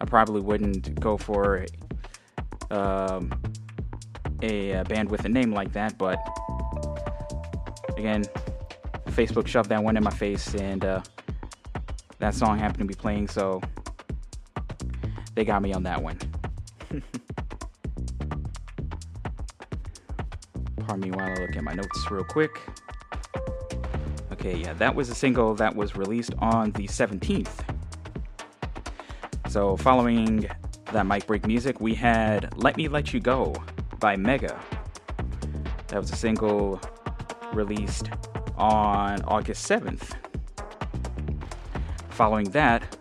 I 0.00 0.04
probably 0.06 0.40
wouldn't 0.40 0.98
go 1.00 1.16
for 1.16 1.66
um, 2.70 3.32
a, 4.42 4.72
a 4.72 4.84
band 4.84 5.10
with 5.10 5.24
a 5.24 5.28
name 5.28 5.52
like 5.52 5.72
that, 5.72 5.98
but 5.98 6.18
again, 7.96 8.24
Facebook 9.10 9.46
shoved 9.46 9.68
that 9.70 9.82
one 9.82 9.96
in 9.96 10.02
my 10.02 10.10
face, 10.10 10.54
and 10.54 10.84
uh, 10.84 11.00
that 12.18 12.34
song 12.34 12.58
happened 12.58 12.80
to 12.80 12.84
be 12.86 12.94
playing, 12.94 13.28
so 13.28 13.60
they 15.34 15.44
got 15.44 15.62
me 15.62 15.72
on 15.72 15.82
that 15.84 16.02
one. 16.02 16.18
Pardon 20.78 21.00
me 21.00 21.10
while 21.10 21.30
I 21.30 21.34
look 21.34 21.56
at 21.56 21.62
my 21.62 21.74
notes 21.74 22.10
real 22.10 22.24
quick. 22.24 22.60
Okay, 24.32 24.56
yeah, 24.56 24.72
that 24.74 24.94
was 24.94 25.10
a 25.10 25.14
single 25.14 25.54
that 25.54 25.74
was 25.74 25.96
released 25.96 26.34
on 26.38 26.72
the 26.72 26.86
17th. 26.86 27.73
So, 29.54 29.76
following 29.76 30.50
that 30.90 31.06
mic 31.06 31.28
break 31.28 31.46
music, 31.46 31.80
we 31.80 31.94
had 31.94 32.60
Let 32.60 32.76
Me 32.76 32.88
Let 32.88 33.14
You 33.14 33.20
Go 33.20 33.54
by 34.00 34.16
Mega. 34.16 34.60
That 35.86 36.00
was 36.00 36.10
a 36.10 36.16
single 36.16 36.80
released 37.52 38.10
on 38.56 39.22
August 39.22 39.70
7th. 39.70 40.16
Following 42.08 42.50
that 42.50 42.96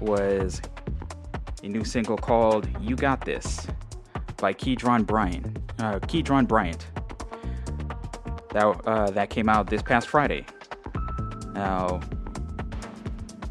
was 0.00 0.60
a 1.62 1.68
new 1.68 1.84
single 1.84 2.16
called 2.16 2.68
You 2.80 2.96
Got 2.96 3.24
This 3.24 3.64
by 4.38 4.52
Keedron 4.52 5.06
Bryant. 5.06 5.56
Uh, 5.78 6.00
Keedron 6.00 6.48
Bryant. 6.48 6.84
That, 8.50 8.66
uh, 8.88 9.10
that 9.12 9.30
came 9.30 9.48
out 9.48 9.70
this 9.70 9.82
past 9.82 10.08
Friday. 10.08 10.46
Now, 11.52 12.00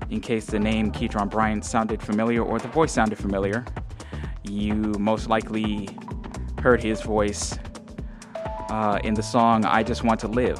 in 0.09 0.21
case 0.21 0.45
the 0.45 0.59
name 0.59 0.91
Keedron 0.91 1.29
Bryant 1.29 1.65
sounded 1.65 2.01
familiar 2.01 2.41
or 2.41 2.59
the 2.59 2.67
voice 2.67 2.91
sounded 2.91 3.17
familiar, 3.17 3.65
you 4.43 4.75
most 4.99 5.29
likely 5.29 5.89
heard 6.61 6.81
his 6.81 7.01
voice 7.01 7.57
uh, 8.69 8.99
in 9.03 9.13
the 9.13 9.23
song 9.23 9.65
"I 9.65 9.83
Just 9.83 10.03
Want 10.03 10.19
to 10.21 10.27
Live," 10.27 10.59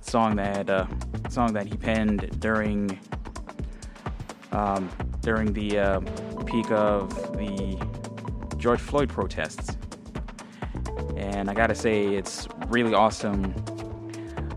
song 0.00 0.36
that 0.36 0.68
uh, 0.68 0.86
song 1.28 1.52
that 1.54 1.66
he 1.66 1.76
penned 1.76 2.40
during 2.40 2.98
um, 4.52 4.88
during 5.20 5.52
the 5.52 5.78
uh, 5.78 6.00
peak 6.46 6.70
of 6.70 7.10
the 7.36 7.76
George 8.58 8.80
Floyd 8.80 9.08
protests. 9.08 9.76
And 11.16 11.50
I 11.50 11.54
gotta 11.54 11.74
say, 11.74 12.14
it's 12.14 12.48
really 12.68 12.94
awesome 12.94 13.54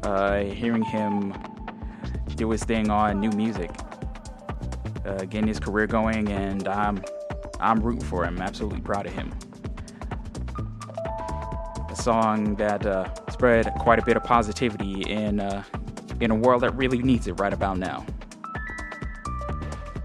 uh, 0.03 0.43
hearing 0.43 0.83
him 0.83 1.33
do 2.37 2.51
his 2.51 2.63
thing 2.63 2.89
on 2.89 3.19
new 3.19 3.31
music, 3.31 3.71
uh, 5.05 5.25
getting 5.25 5.47
his 5.47 5.59
career 5.59 5.87
going, 5.87 6.29
and 6.29 6.67
I'm 6.67 7.03
I'm 7.59 7.79
rooting 7.81 8.05
for 8.05 8.23
him. 8.23 8.39
Absolutely 8.39 8.81
proud 8.81 9.07
of 9.07 9.13
him. 9.13 9.33
A 11.89 11.95
song 11.95 12.55
that 12.55 12.85
uh, 12.85 13.13
spread 13.31 13.73
quite 13.79 13.99
a 13.99 14.05
bit 14.05 14.15
of 14.15 14.23
positivity 14.23 15.01
in 15.11 15.39
uh, 15.39 15.63
in 16.21 16.31
a 16.31 16.35
world 16.35 16.61
that 16.61 16.75
really 16.75 16.99
needs 16.99 17.27
it 17.27 17.33
right 17.33 17.53
about 17.53 17.77
now. 17.77 18.05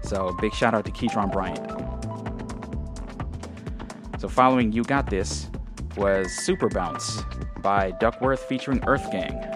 So 0.01 0.35
big 0.41 0.53
shout 0.53 0.73
out 0.73 0.85
to 0.85 0.91
Keedron 0.91 1.31
Bryant. 1.31 1.69
So 4.19 4.27
following 4.27 4.71
You 4.71 4.83
Got 4.83 5.09
This 5.09 5.49
was 5.97 6.31
Super 6.31 6.69
Bounce 6.69 7.21
by 7.61 7.91
Duckwrth 7.93 8.39
featuring 8.39 8.79
EARTHGANG. 8.81 9.52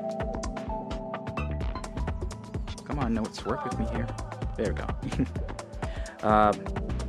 Notes, 3.38 3.45
work 3.45 3.64
with 3.65 3.80
me 3.80 3.85
here. 3.91 4.07
There 4.55 4.73
we 4.73 4.80
go. 4.80 4.88
uh, 6.27 6.53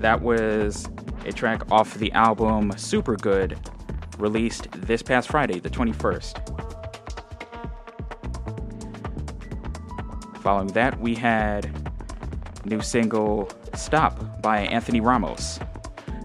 that 0.01 0.21
was 0.21 0.89
a 1.25 1.33
track 1.33 1.71
off 1.71 1.95
the 1.95 2.13
album 2.13 2.73
Super 2.77 3.17
Good, 3.17 3.59
released 4.19 4.71
this 4.73 5.03
past 5.03 5.29
Friday, 5.29 5.61
the 5.61 5.71
21st. 5.71 6.45
Following 10.41 10.69
that, 10.69 10.99
we 11.01 11.15
had 11.15 11.71
new 12.65 12.81
single 12.81 13.51
Stop 13.75 14.43
by 14.43 14.61
Anthony 14.61 15.01
Ramos, 15.01 15.61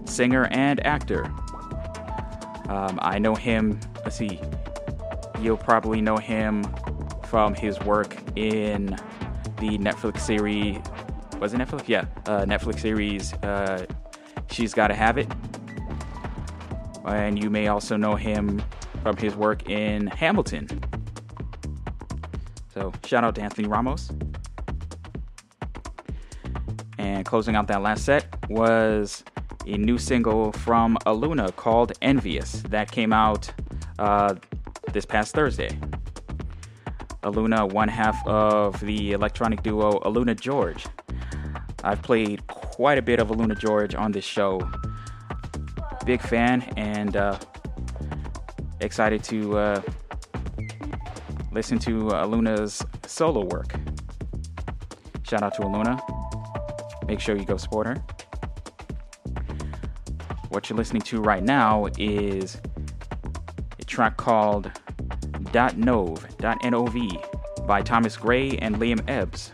singer 0.06 0.46
and 0.50 0.84
actor. 0.84 1.24
Um, 2.68 2.98
I 3.02 3.18
know 3.18 3.34
him, 3.34 3.78
let's 4.02 4.16
see, 4.16 4.40
you'll 5.40 5.56
probably 5.56 6.00
know 6.00 6.16
him 6.16 6.64
from 7.26 7.54
his 7.54 7.78
work 7.80 8.16
in 8.36 8.96
the 9.68 9.78
Netflix 9.78 10.20
series. 10.20 10.76
Was 11.40 11.54
it 11.54 11.58
Netflix? 11.58 11.88
Yeah, 11.88 12.04
uh, 12.26 12.44
Netflix 12.44 12.80
series. 12.80 13.32
Uh, 13.34 13.86
She's 14.50 14.74
Gotta 14.74 14.94
Have 14.94 15.16
It. 15.16 15.32
And 17.06 17.42
you 17.42 17.48
may 17.48 17.68
also 17.68 17.96
know 17.96 18.14
him 18.14 18.62
from 19.02 19.16
his 19.16 19.34
work 19.34 19.68
in 19.70 20.06
Hamilton. 20.08 20.68
So, 22.74 22.92
shout 23.06 23.24
out 23.24 23.34
to 23.36 23.42
Anthony 23.42 23.66
Ramos. 23.66 24.10
And 26.98 27.24
closing 27.24 27.56
out 27.56 27.66
that 27.68 27.80
last 27.80 28.04
set 28.04 28.26
was 28.50 29.24
a 29.66 29.78
new 29.78 29.96
single 29.96 30.52
from 30.52 30.98
Aluna 31.06 31.56
called 31.56 31.92
Envious 32.02 32.62
that 32.68 32.90
came 32.90 33.14
out 33.14 33.50
uh, 33.98 34.34
this 34.92 35.06
past 35.06 35.34
Thursday. 35.34 35.78
Aluna, 37.24 37.70
one 37.72 37.88
half 37.88 38.24
of 38.26 38.78
the 38.80 39.12
electronic 39.12 39.62
duo 39.62 39.98
AlunaGeorge. 40.00 40.86
I've 41.82 42.02
played 42.02 42.46
quite 42.46 42.98
a 42.98 43.02
bit 43.02 43.18
of 43.18 43.28
AlunaGeorge 43.28 43.98
on 43.98 44.12
this 44.12 44.24
show. 44.24 44.60
Big 46.04 46.20
fan 46.20 46.62
and 46.76 47.16
uh, 47.16 47.38
excited 48.80 49.24
to 49.24 49.58
uh, 49.58 49.82
listen 51.50 51.78
to 51.80 52.10
Aluna's 52.10 52.84
solo 53.06 53.44
work. 53.46 53.74
Shout 55.22 55.42
out 55.42 55.54
to 55.54 55.62
Aluna. 55.62 56.00
Make 57.06 57.20
sure 57.20 57.36
you 57.36 57.44
go 57.44 57.56
support 57.56 57.86
her. 57.86 57.96
What 60.50 60.68
you're 60.68 60.76
listening 60.76 61.02
to 61.02 61.20
right 61.20 61.42
now 61.42 61.88
is 61.98 62.60
a 63.78 63.84
track 63.84 64.16
called 64.16 64.70
Dot 65.54 65.78
Nov, 65.78 66.26
.nov 66.40 66.96
by 67.64 67.80
Thomas 67.80 68.16
Gray 68.16 68.58
and 68.58 68.74
Liam 68.78 69.08
Ebbs 69.08 69.52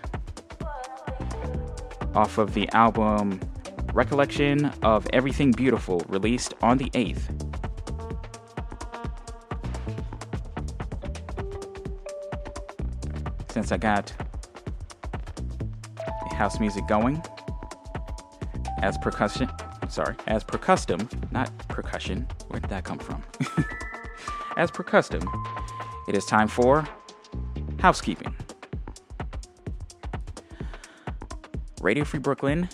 off 2.14 2.39
of 2.39 2.55
the 2.55 2.66
album 2.70 3.39
Recollection 3.93 4.64
of 4.82 5.06
Everything 5.12 5.52
Beautiful, 5.52 6.02
released 6.09 6.55
on 6.62 6.78
the 6.78 6.89
8th. 6.94 7.28
Since 13.52 13.70
I 13.70 13.77
got 13.77 14.10
house 16.32 16.59
music 16.59 16.89
going, 16.89 17.22
as 18.81 18.97
percussion, 18.97 19.51
sorry, 19.90 20.16
as 20.28 20.44
per 20.44 20.56
custom, 20.56 21.06
not 21.31 21.51
percussion, 21.68 22.27
where 22.48 22.59
did 22.59 22.70
that 22.70 22.85
come 22.85 22.98
from? 22.98 23.22
as 24.56 24.70
per 24.70 24.82
custom, 24.82 25.20
it 26.11 26.16
is 26.16 26.27
time 26.27 26.49
for 26.49 26.85
housekeeping. 27.78 28.35
Radio 31.81 32.05
Free 32.05 32.19
Brooklyn. 32.19 32.69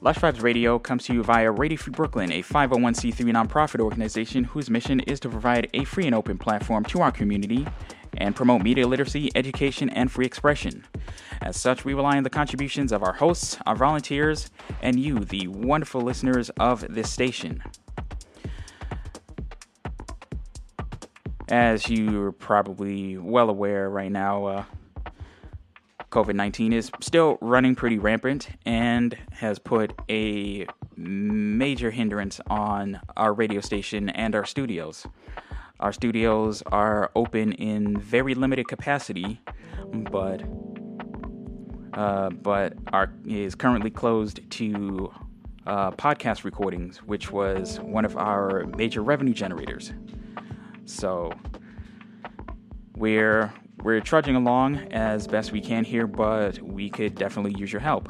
Lush 0.00 0.18
Vibes 0.18 0.40
Radio 0.40 0.78
comes 0.78 1.04
to 1.06 1.14
you 1.14 1.24
via 1.24 1.50
Radio 1.50 1.76
Free 1.76 1.90
Brooklyn, 1.90 2.30
a 2.30 2.40
501c3 2.40 3.12
nonprofit 3.32 3.80
organization 3.80 4.44
whose 4.44 4.70
mission 4.70 5.00
is 5.00 5.18
to 5.18 5.28
provide 5.28 5.68
a 5.74 5.82
free 5.82 6.06
and 6.06 6.14
open 6.14 6.38
platform 6.38 6.84
to 6.84 7.00
our 7.00 7.10
community 7.10 7.66
and 8.18 8.36
promote 8.36 8.62
media 8.62 8.86
literacy, 8.86 9.32
education, 9.34 9.90
and 9.90 10.12
free 10.12 10.24
expression. 10.24 10.84
As 11.42 11.56
such, 11.56 11.84
we 11.84 11.92
rely 11.92 12.18
on 12.18 12.22
the 12.22 12.30
contributions 12.30 12.92
of 12.92 13.02
our 13.02 13.14
hosts, 13.14 13.58
our 13.66 13.74
volunteers, 13.74 14.48
and 14.80 15.00
you, 15.00 15.18
the 15.18 15.48
wonderful 15.48 16.02
listeners 16.02 16.50
of 16.50 16.86
this 16.88 17.10
station. 17.10 17.64
As 21.50 21.88
you're 21.88 22.32
probably 22.32 23.16
well 23.16 23.48
aware 23.48 23.88
right 23.88 24.12
now, 24.12 24.44
uh, 24.44 24.64
COVID 26.10 26.34
19 26.34 26.74
is 26.74 26.90
still 27.00 27.38
running 27.40 27.74
pretty 27.74 27.98
rampant 27.98 28.48
and 28.66 29.16
has 29.32 29.58
put 29.58 29.92
a 30.10 30.66
major 30.96 31.90
hindrance 31.90 32.40
on 32.48 33.00
our 33.16 33.32
radio 33.32 33.60
station 33.60 34.10
and 34.10 34.34
our 34.34 34.44
studios. 34.44 35.06
Our 35.80 35.92
studios 35.92 36.62
are 36.72 37.10
open 37.14 37.52
in 37.52 37.96
very 37.98 38.34
limited 38.34 38.68
capacity, 38.68 39.40
but 39.92 40.42
uh, 41.94 42.28
but 42.30 42.74
are 42.92 43.10
is 43.24 43.54
currently 43.54 43.90
closed 43.90 44.40
to 44.50 45.12
uh, 45.66 45.92
podcast 45.92 46.44
recordings, 46.44 46.98
which 46.98 47.30
was 47.30 47.80
one 47.80 48.04
of 48.04 48.16
our 48.16 48.66
major 48.76 49.02
revenue 49.02 49.34
generators. 49.34 49.92
So 50.88 51.30
we're 52.96 53.52
we're 53.82 54.00
trudging 54.00 54.36
along 54.36 54.90
as 54.90 55.26
best 55.26 55.52
we 55.52 55.60
can 55.60 55.84
here, 55.84 56.06
but 56.06 56.58
we 56.60 56.88
could 56.88 57.14
definitely 57.14 57.52
use 57.58 57.70
your 57.70 57.82
help. 57.82 58.08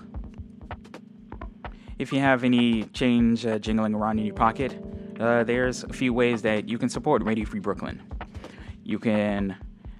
If 1.98 2.12
you 2.12 2.20
have 2.20 2.44
any 2.44 2.84
change 2.84 3.44
uh, 3.44 3.58
jingling 3.58 3.94
around 3.94 4.20
in 4.20 4.26
your 4.26 4.36
pocket, 4.36 4.80
uh, 5.18 5.42
there's 5.42 5.82
a 5.82 5.92
few 5.92 6.14
ways 6.14 6.40
that 6.42 6.68
you 6.68 6.78
can 6.78 6.88
support 6.88 7.24
Radio 7.24 7.44
Free 7.44 7.58
Brooklyn. 7.58 8.00
You 8.84 9.00
can 9.00 9.56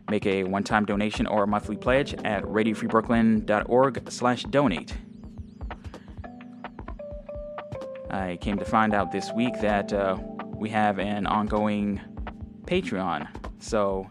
make 0.09 0.25
a 0.25 0.45
one-time 0.45 0.85
donation 0.87 1.27
or 1.27 1.43
a 1.43 1.47
monthly 1.47 1.77
pledge 1.77 2.15
at 2.25 2.43
radiofreebrooklyn.org/donate. 2.45 4.95
I 8.11 8.39
came 8.41 8.59
to 8.59 8.65
find 8.65 8.95
out 8.95 9.13
this 9.13 9.31
week 9.33 9.61
that 9.61 9.93
uh, 9.93 10.17
we 10.55 10.71
have 10.71 10.99
an 10.99 11.27
ongoing 11.27 12.01
Patreon, 12.69 13.27
so 13.59 14.07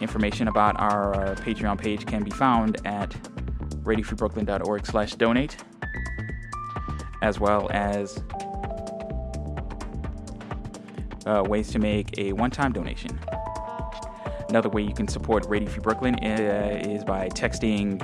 Information 0.00 0.48
about 0.48 0.78
our 0.78 1.14
uh, 1.14 1.34
Patreon 1.36 1.78
page 1.78 2.04
can 2.04 2.22
be 2.22 2.30
found 2.30 2.86
at 2.86 3.10
radiofreebrooklyn.org 3.82 4.84
slash 4.84 5.14
donate, 5.14 5.56
as 7.22 7.40
well 7.40 7.70
as 7.72 8.22
uh, 11.24 11.42
ways 11.46 11.70
to 11.70 11.78
make 11.78 12.18
a 12.18 12.34
one-time 12.34 12.72
donation. 12.72 13.18
Another 14.50 14.68
way 14.68 14.82
you 14.82 14.92
can 14.92 15.08
support 15.08 15.46
Radio 15.48 15.68
Free 15.68 15.80
Brooklyn 15.80 16.14
uh, 16.22 16.82
is 16.84 17.02
by 17.02 17.28
texting 17.30 17.98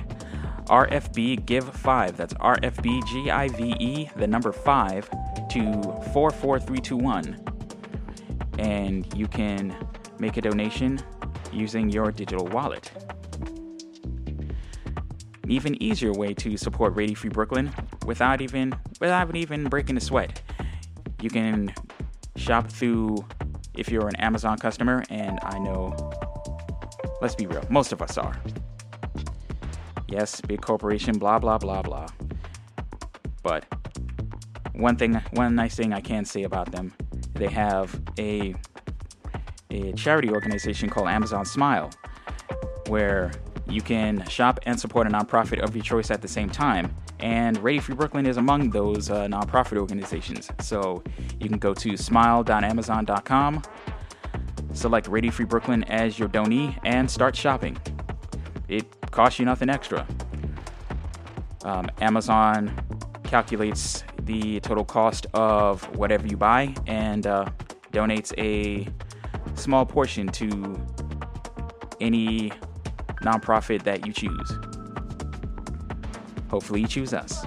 RFB 0.67 1.45
Give 1.45 1.69
5. 1.69 2.17
That's 2.17 2.33
RFB 2.35 3.07
G 3.07 3.31
I 3.31 3.49
V 3.49 3.77
E, 3.79 4.09
the 4.17 4.27
number 4.27 4.51
5, 4.51 5.11
to 5.51 5.61
44321. 6.15 7.62
And 8.59 9.07
you 9.17 9.27
can 9.27 9.77
make 10.19 10.37
a 10.37 10.41
donation 10.41 11.01
using 11.53 11.91
your 11.91 12.13
digital 12.13 12.47
wallet. 12.49 12.91
An 15.43 15.51
even 15.51 15.83
easier 15.83 16.13
way 16.13 16.35
to 16.35 16.57
support 16.57 16.95
Radio 16.97 17.17
Free 17.17 17.31
Brooklyn 17.31 17.73
without 18.07 18.41
even 18.41 18.75
without 19.01 19.35
even 19.35 19.65
breaking 19.65 19.97
a 19.97 20.01
sweat. 20.01 20.41
You 21.21 21.31
can 21.31 21.75
shop 22.37 22.71
through 22.71 23.25
if 23.75 23.89
you're 23.89 24.07
an 24.07 24.17
Amazon 24.17 24.59
customer, 24.59 25.03
and 25.11 25.39
I 25.43 25.59
know, 25.59 25.95
let's 27.21 27.35
be 27.35 27.47
real, 27.47 27.65
most 27.71 27.93
of 27.93 28.03
us 28.03 28.19
are. 28.19 28.37
Yes, 30.09 30.41
big 30.43 30.61
corporation, 30.61 31.19
blah 31.19 31.39
blah 31.39 31.59
blah 31.59 31.83
blah. 31.83 32.07
But 33.43 33.65
one 34.75 34.97
thing, 34.97 35.15
one 35.33 35.55
nice 35.55 35.75
thing 35.75 35.93
I 35.93 36.01
can 36.01 36.25
say 36.25 36.45
about 36.45 36.71
them, 36.71 36.93
they 37.35 37.49
have 37.49 38.01
a 38.19 38.55
a 39.71 39.93
charity 39.95 40.29
organization 40.29 40.91
called 40.91 41.09
Amazon 41.09 41.45
Smile, 41.45 41.91
where 42.89 43.33
you 43.67 43.81
can 43.81 44.27
shop 44.29 44.61
and 44.67 44.79
support 44.79 45.07
a 45.07 45.11
nonprofit 45.11 45.61
of 45.61 45.75
your 45.75 45.85
choice 45.85 46.11
at 46.11 46.21
the 46.21 46.29
same 46.29 46.51
time. 46.51 46.95
And 47.21 47.57
Radio 47.63 47.81
Free 47.81 47.95
Brooklyn 47.95 48.27
is 48.27 48.37
among 48.37 48.71
those 48.71 49.11
uh, 49.11 49.27
nonprofit 49.27 49.79
organizations. 49.79 50.51
So 50.61 51.03
you 51.41 51.49
can 51.49 51.59
go 51.59 51.73
to 51.73 51.97
smile.amazon.com, 51.97 53.63
select 54.73 55.09
Radio 55.09 55.31
Free 55.31 55.45
Brooklyn 55.47 55.85
as 55.85 56.19
your 56.19 56.29
donee, 56.29 56.79
and 56.85 57.11
start 57.11 57.37
shopping. 57.37 57.79
It 58.69 58.85
costs 59.11 59.39
you 59.39 59.45
nothing 59.45 59.71
extra. 59.71 60.07
Um, 61.65 61.89
Amazon 62.01 62.75
calculates 63.23 64.03
the 64.25 64.61
total 64.61 64.85
cost 64.85 65.27
of 65.35 65.85
whatever 65.97 66.27
you 66.27 66.37
buy 66.37 66.75
and 66.87 67.27
uh, 67.27 67.47
donates 67.93 68.33
a 68.39 68.87
small 69.55 69.85
portion 69.85 70.29
to 70.29 70.81
any 72.01 72.53
nonprofit 73.23 73.83
that 73.85 74.07
you 74.07 74.13
choose. 74.13 74.53
Hopefully, 76.49 76.81
you 76.83 76.89
choose 76.89 77.15
us. 77.15 77.47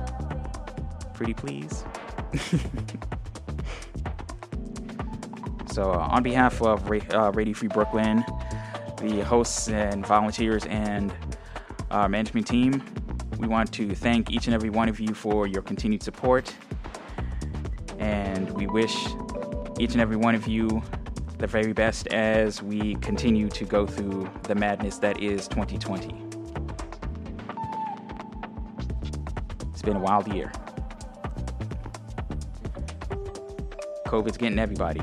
Pretty 1.14 1.34
please. 1.34 1.84
so, 5.72 5.92
uh, 5.92 6.08
on 6.10 6.24
behalf 6.24 6.62
of 6.62 6.90
Ra- 6.90 7.00
uh, 7.12 7.32
Radio 7.34 7.54
Free 7.54 7.68
Brooklyn, 7.68 8.26
the 9.00 9.24
hosts 9.24 9.70
and 9.70 10.06
volunteers, 10.06 10.66
and 10.66 11.14
our 11.92 12.10
management 12.10 12.48
team, 12.48 12.84
we 13.38 13.48
want 13.48 13.72
to 13.74 13.94
thank 13.94 14.32
each 14.32 14.48
and 14.48 14.56
every 14.56 14.70
one 14.70 14.90
of 14.90 15.00
you 15.00 15.14
for 15.14 15.46
your 15.48 15.62
continued 15.62 16.02
support. 16.02 16.54
And 18.06 18.52
we 18.52 18.68
wish 18.68 19.07
each 19.80 19.94
and 19.94 19.99
every 19.99 20.15
one 20.15 20.36
of 20.36 20.48
you 20.48 20.84
the 21.40 21.48
very 21.48 21.73
best 21.73 22.06
as 22.10 22.61
we 22.61 22.94
continue 22.98 23.49
to 23.49 23.65
go 23.65 23.88
through 23.88 24.30
the 24.44 24.53
madness 24.53 24.99
that 24.99 25.23
is 25.23 25.48
2020. 25.48 26.15
It's 29.72 29.82
been 29.82 29.95
a 29.95 29.99
wild 29.99 30.32
year. 30.32 30.52
COVID's 34.06 34.38
getting 34.38 34.60
everybody. 34.60 35.02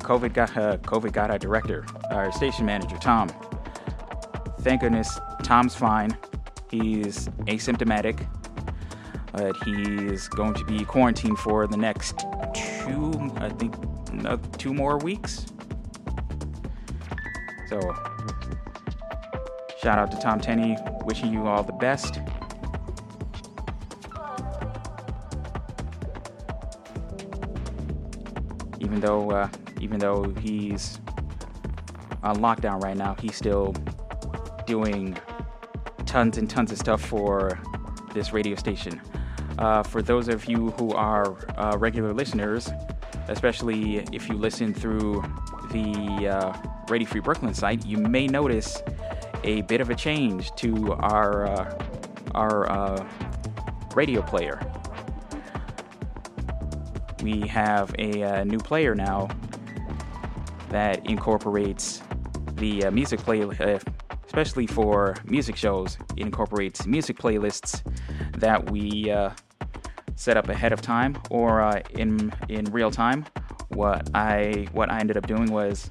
COVID 0.00 0.34
got 0.34 0.54
uh, 0.58 0.76
COVID 0.76 1.12
got 1.12 1.30
our 1.30 1.38
director, 1.38 1.86
our 2.10 2.30
station 2.32 2.66
manager, 2.66 2.98
Tom. 2.98 3.30
Thank 4.60 4.82
goodness 4.82 5.18
Tom's 5.42 5.74
fine. 5.74 6.14
He's 6.70 7.28
asymptomatic. 7.46 8.28
But 9.36 9.54
he's 9.64 10.28
going 10.28 10.54
to 10.54 10.64
be 10.64 10.82
quarantined 10.86 11.38
for 11.38 11.66
the 11.66 11.76
next 11.76 12.20
two, 12.54 13.30
I 13.36 13.50
think, 13.50 13.74
no, 14.10 14.38
two 14.56 14.72
more 14.72 14.96
weeks. 14.96 15.44
So, 17.68 17.78
shout 19.82 19.98
out 19.98 20.10
to 20.12 20.18
Tom 20.20 20.40
Tenney, 20.40 20.78
wishing 21.04 21.34
you 21.34 21.46
all 21.46 21.62
the 21.62 21.74
best. 21.74 22.18
Even 28.80 29.00
though, 29.00 29.30
uh, 29.32 29.48
even 29.82 29.98
though 29.98 30.32
he's 30.40 30.98
on 32.22 32.36
lockdown 32.36 32.82
right 32.82 32.96
now, 32.96 33.14
he's 33.20 33.36
still 33.36 33.74
doing 34.66 35.14
tons 36.06 36.38
and 36.38 36.48
tons 36.48 36.72
of 36.72 36.78
stuff 36.78 37.02
for 37.02 37.60
this 38.14 38.32
radio 38.32 38.56
station. 38.56 38.98
Uh, 39.58 39.82
for 39.82 40.02
those 40.02 40.28
of 40.28 40.46
you 40.46 40.70
who 40.72 40.90
are 40.92 41.36
uh, 41.56 41.76
regular 41.78 42.12
listeners, 42.12 42.70
especially 43.28 43.98
if 44.12 44.28
you 44.28 44.36
listen 44.36 44.74
through 44.74 45.22
the 45.70 46.28
uh, 46.28 46.56
Radio 46.88 47.08
Free 47.08 47.20
Brooklyn 47.20 47.54
site, 47.54 47.84
you 47.84 47.98
may 47.98 48.26
notice 48.26 48.82
a 49.44 49.62
bit 49.62 49.80
of 49.80 49.90
a 49.90 49.94
change 49.94 50.52
to 50.56 50.92
our 50.94 51.46
uh, 51.46 51.78
our 52.34 52.70
uh, 52.70 53.08
radio 53.94 54.22
player. 54.22 54.60
We 57.22 57.40
have 57.48 57.94
a, 57.98 58.22
uh, 58.22 58.44
new 58.44 58.58
player 58.58 58.94
now 58.94 59.28
that 60.68 61.04
incorporates 61.06 62.02
the 62.54 62.84
uh, 62.84 62.90
music 62.90 63.20
play, 63.20 63.42
uh, 63.42 63.78
especially 64.26 64.66
for 64.66 65.16
music 65.24 65.56
shows. 65.56 65.96
It 66.16 66.22
incorporates 66.26 66.86
music 66.86 67.16
playlists 67.16 67.82
that 68.38 68.70
we 68.70 69.10
set 70.16 70.36
up 70.36 70.48
ahead 70.48 70.72
of 70.72 70.80
time 70.82 71.16
or 71.30 71.60
uh, 71.60 71.80
in 71.90 72.32
in 72.48 72.64
real 72.66 72.90
time. 72.90 73.24
What 73.68 74.10
I 74.14 74.66
what 74.72 74.90
I 74.90 74.98
ended 74.98 75.16
up 75.16 75.26
doing 75.26 75.50
was 75.52 75.90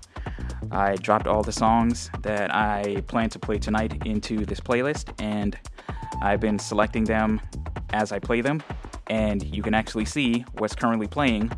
I 0.71 0.95
dropped 0.95 1.27
all 1.27 1.43
the 1.43 1.51
songs 1.51 2.09
that 2.21 2.53
I 2.53 3.01
plan 3.07 3.29
to 3.29 3.39
play 3.39 3.57
tonight 3.57 4.05
into 4.05 4.45
this 4.45 4.59
playlist, 4.59 5.13
and 5.21 5.57
I've 6.21 6.39
been 6.39 6.59
selecting 6.59 7.03
them 7.03 7.39
as 7.93 8.11
I 8.11 8.19
play 8.19 8.41
them, 8.41 8.61
and 9.07 9.43
you 9.43 9.61
can 9.61 9.73
actually 9.73 10.05
see 10.05 10.45
what's 10.57 10.75
currently 10.75 11.07
playing 11.07 11.51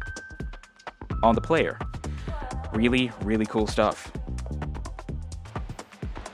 on 1.23 1.35
the 1.35 1.41
player. 1.41 1.79
Really, 2.73 3.11
really 3.23 3.45
cool 3.45 3.65
stuff. 3.65 4.11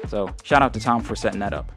So, 0.08 0.30
shout 0.44 0.62
out 0.62 0.74
to 0.74 0.80
Tom 0.80 1.02
for 1.02 1.16
setting 1.16 1.40
that 1.40 1.54
up. 1.54 1.72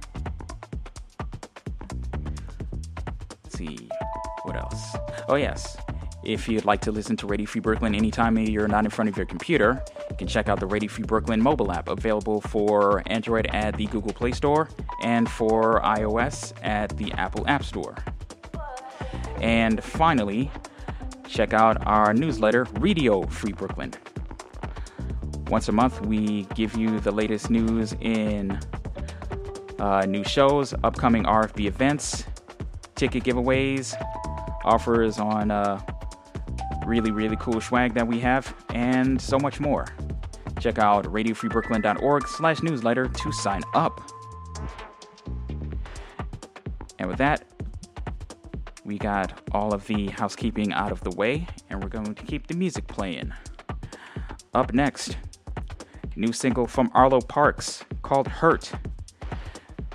What 4.46 4.56
else? 4.56 4.96
Oh, 5.28 5.34
yes. 5.34 5.76
If 6.24 6.48
you'd 6.48 6.64
like 6.64 6.80
to 6.82 6.92
listen 6.92 7.16
to 7.18 7.26
Radio 7.26 7.46
Free 7.46 7.60
Brooklyn 7.60 7.94
anytime 7.94 8.38
you're 8.38 8.68
not 8.68 8.84
in 8.84 8.90
front 8.90 9.08
of 9.08 9.16
your 9.16 9.26
computer, 9.26 9.82
you 10.10 10.16
can 10.16 10.26
check 10.26 10.48
out 10.48 10.60
the 10.60 10.66
Radio 10.66 10.88
Free 10.88 11.04
Brooklyn 11.04 11.40
mobile 11.42 11.72
app 11.72 11.88
available 11.88 12.40
for 12.40 13.02
Android 13.06 13.46
at 13.52 13.76
the 13.76 13.86
Google 13.86 14.12
Play 14.12 14.32
Store 14.32 14.68
and 15.02 15.28
for 15.30 15.80
iOS 15.82 16.52
at 16.62 16.96
the 16.96 17.12
Apple 17.12 17.46
App 17.48 17.64
Store. 17.64 17.96
And 19.40 19.82
finally, 19.82 20.50
check 21.28 21.52
out 21.52 21.86
our 21.86 22.14
newsletter, 22.14 22.64
Radio 22.74 23.22
Free 23.26 23.52
Brooklyn. 23.52 23.92
Once 25.48 25.68
a 25.68 25.72
month, 25.72 26.04
we 26.06 26.42
give 26.54 26.76
you 26.76 26.98
the 27.00 27.12
latest 27.12 27.50
news 27.50 27.94
in 28.00 28.58
uh, 29.78 30.04
new 30.06 30.24
shows, 30.24 30.74
upcoming 30.82 31.24
RFB 31.24 31.66
events, 31.66 32.24
ticket 32.96 33.22
giveaways, 33.22 33.94
offers 34.66 35.18
on 35.18 35.50
uh, 35.50 35.80
really, 36.86 37.10
really 37.10 37.36
cool 37.36 37.60
swag 37.60 37.94
that 37.94 38.06
we 38.06 38.20
have, 38.20 38.54
and 38.74 39.20
so 39.20 39.38
much 39.38 39.60
more. 39.60 39.86
Check 40.60 40.78
out 40.78 41.04
radiofreebrooklyn.org 41.04 42.28
slash 42.28 42.62
newsletter 42.62 43.08
to 43.08 43.32
sign 43.32 43.62
up. 43.74 44.00
And 46.98 47.08
with 47.08 47.18
that, 47.18 47.44
we 48.84 48.98
got 48.98 49.40
all 49.52 49.74
of 49.74 49.86
the 49.86 50.06
housekeeping 50.08 50.72
out 50.72 50.92
of 50.92 51.00
the 51.02 51.10
way, 51.10 51.46
and 51.68 51.82
we're 51.82 51.88
going 51.88 52.14
to 52.14 52.22
keep 52.24 52.46
the 52.46 52.54
music 52.54 52.86
playing. 52.86 53.32
Up 54.54 54.72
next, 54.72 55.16
new 56.14 56.32
single 56.32 56.66
from 56.66 56.90
Arlo 56.94 57.20
Parks 57.20 57.84
called 58.02 58.28
Hurt. 58.28 58.72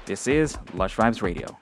This 0.05 0.27
is 0.27 0.57
Lush 0.73 0.95
Vibes 0.95 1.21
Radio. 1.21 1.57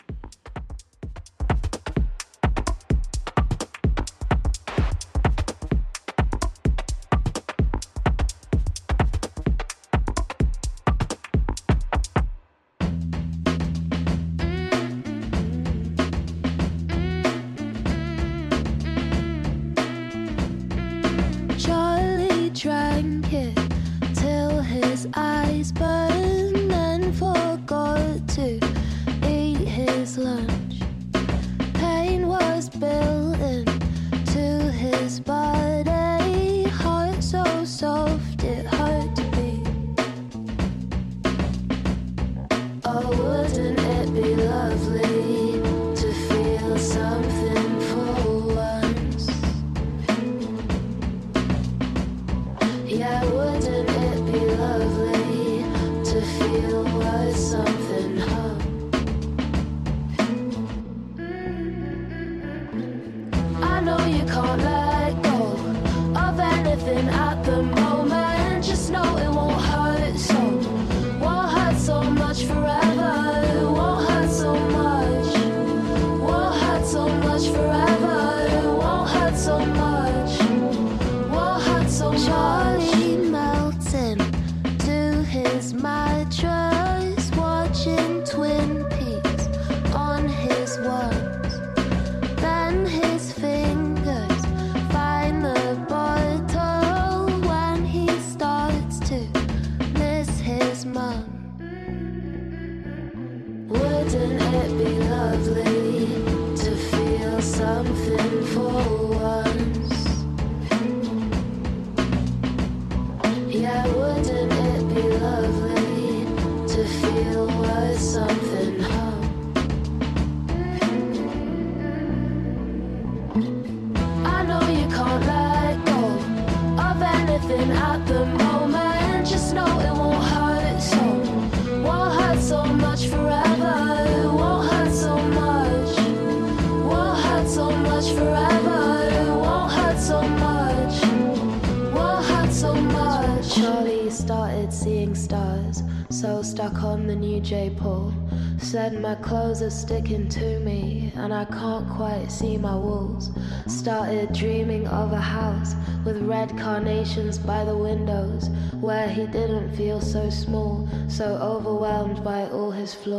are 149.61 149.69
sticking 149.69 150.29
to 150.29 150.59
me, 150.59 151.11
and 151.15 151.33
I 151.33 151.43
can't 151.45 151.89
quite 151.89 152.31
see 152.31 152.57
my 152.57 152.75
walls. 152.75 153.31
Started 153.67 154.31
dreaming 154.31 154.87
of 154.87 155.11
a 155.11 155.19
house 155.19 155.75
with 156.05 156.21
red 156.21 156.57
carnations 156.57 157.37
by 157.37 157.65
the 157.65 157.75
windows, 157.75 158.49
where 158.79 159.09
he 159.09 159.25
didn't 159.27 159.75
feel 159.75 159.99
so 159.99 160.29
small, 160.29 160.87
so 161.09 161.25
overwhelmed 161.41 162.23
by 162.23 162.47
all 162.49 162.71
his 162.71 162.93
flaws. 162.93 163.18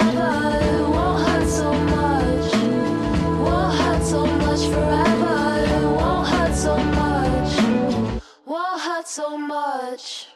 so 9.11 9.37
much. 9.37 10.30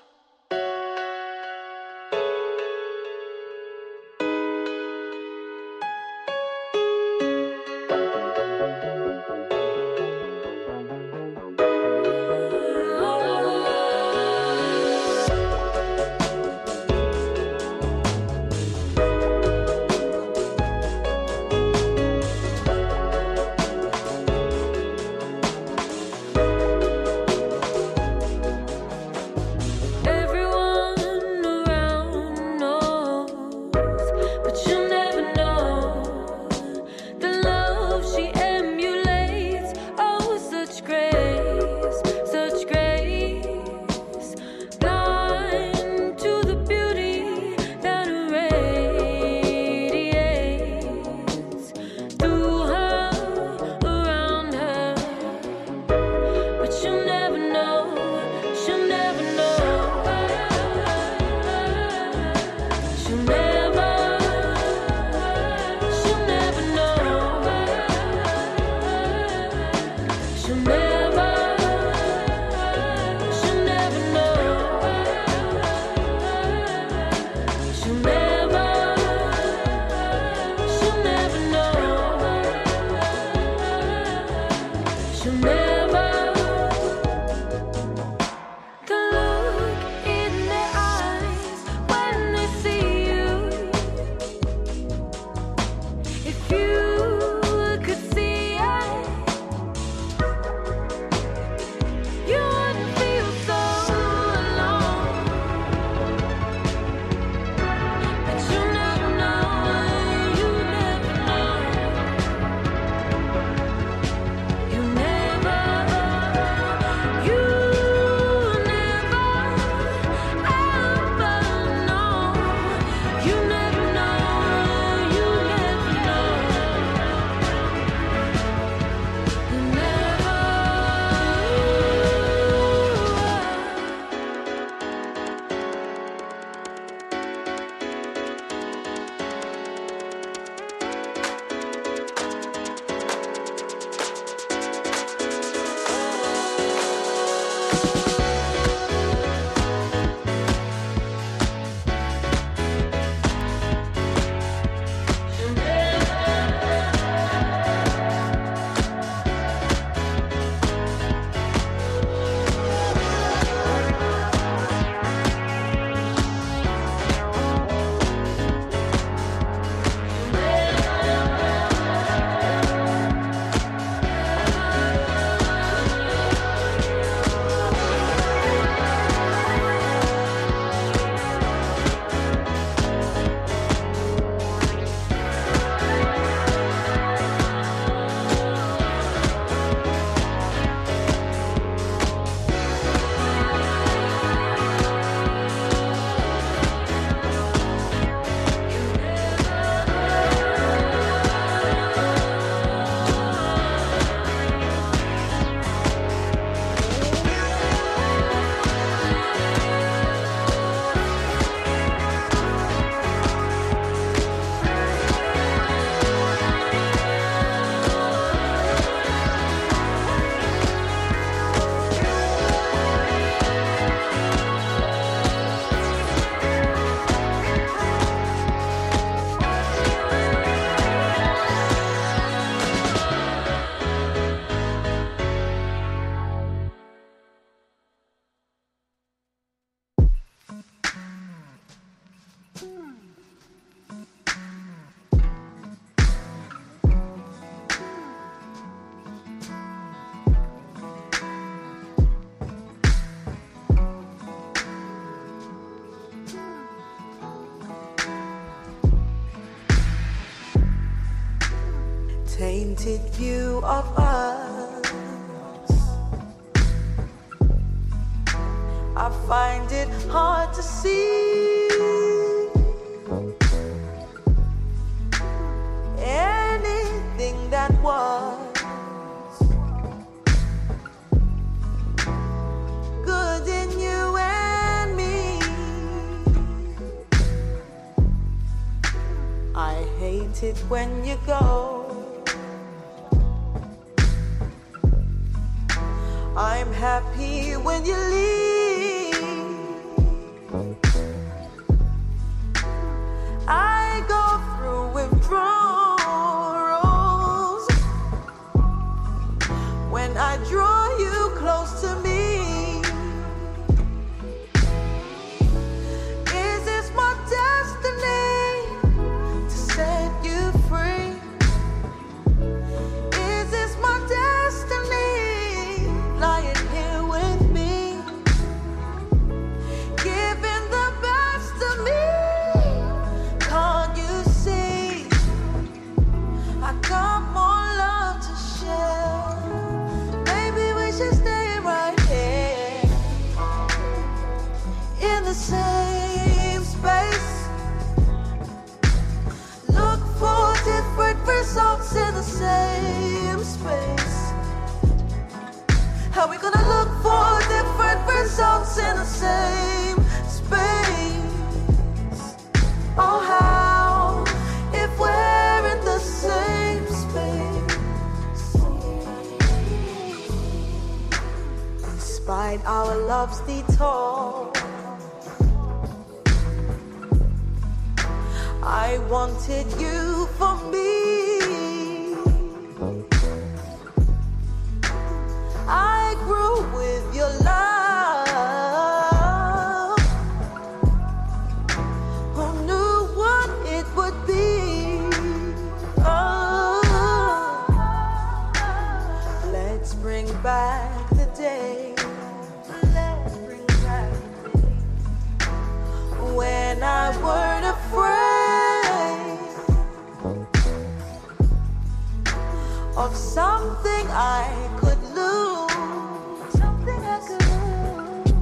of 412.98 413.16
something 413.16 414.08
I 414.10 414.48
could 414.78 415.02
lose. 415.14 416.54
Something 416.54 417.04
I 417.04 417.20
could 417.28 417.46
lose. 417.52 418.34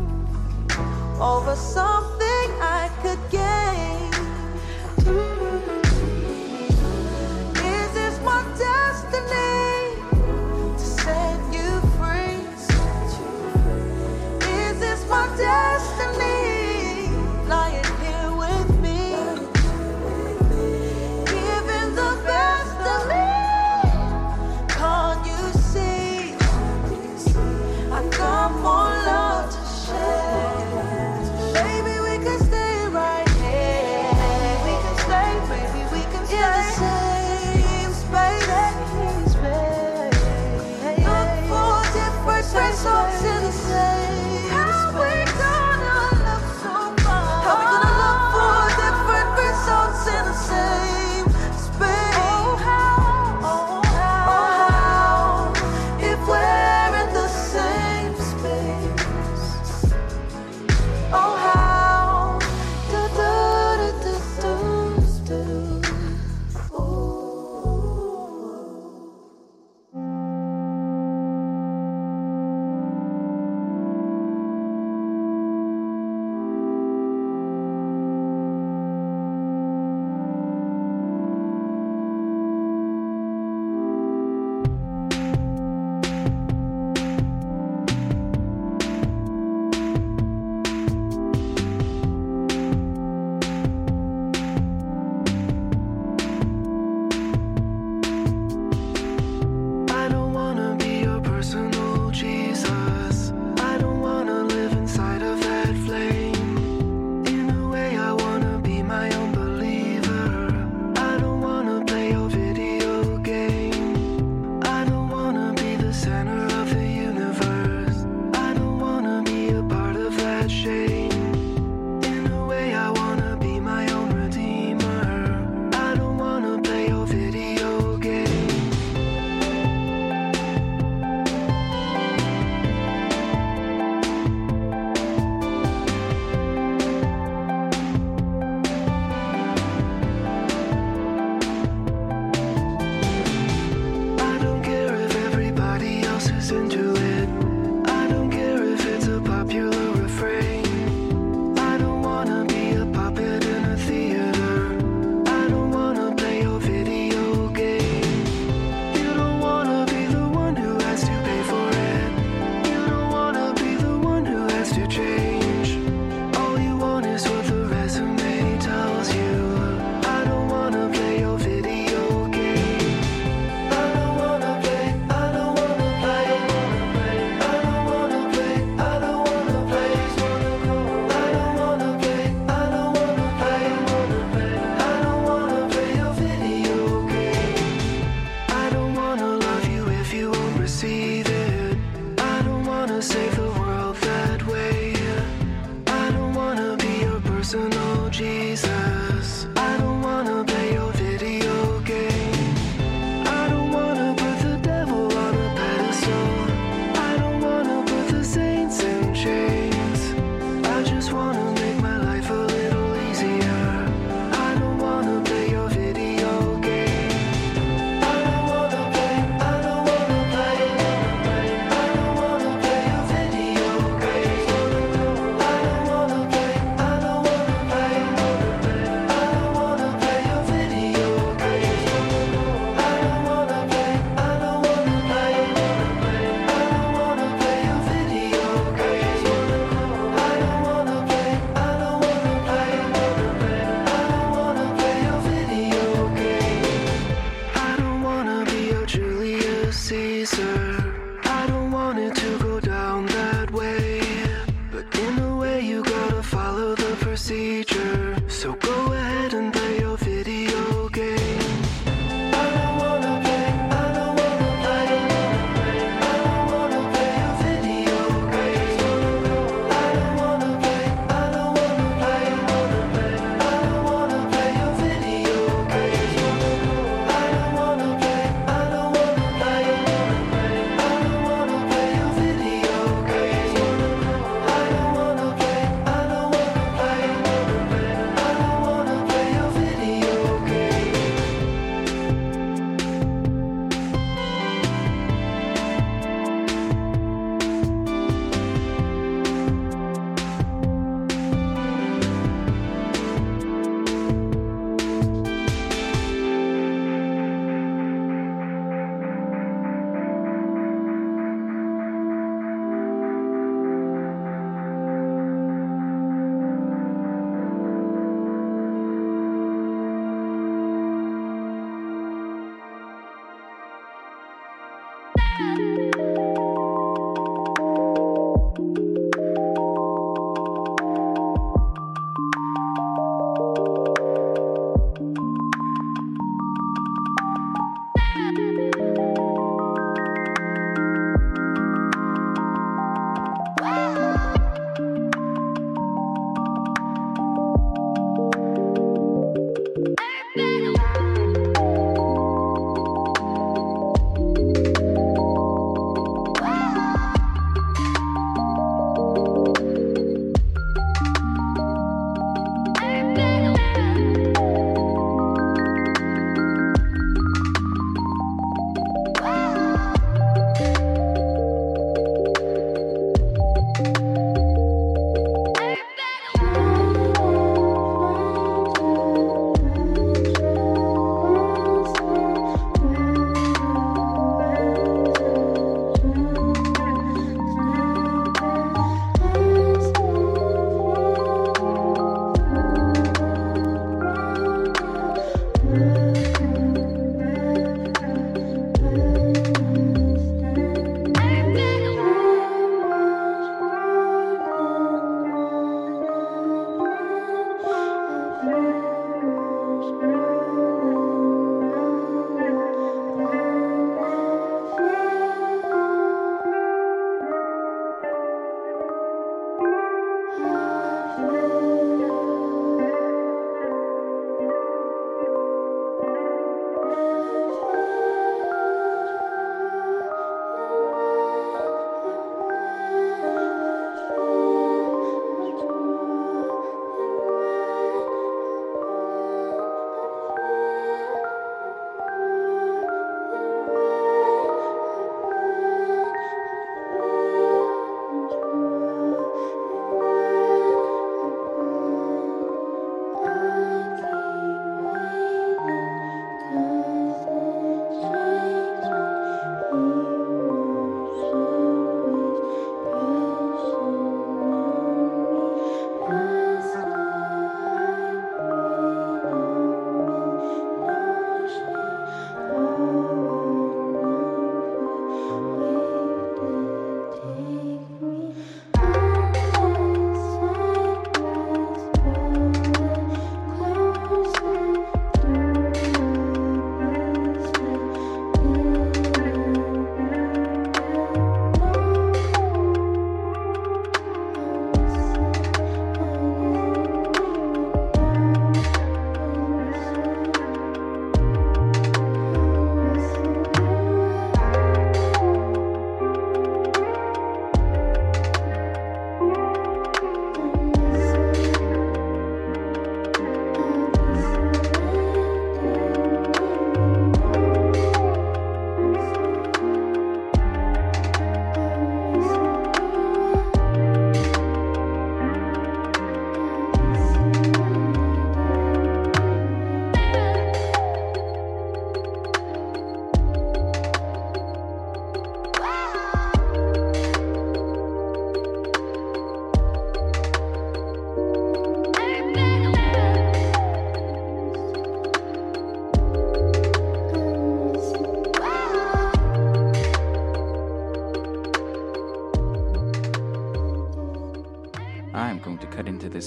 Over 1.19 1.55
something 1.55 2.47
I 2.61 2.89
could 3.01 3.19
gain. 3.31 3.92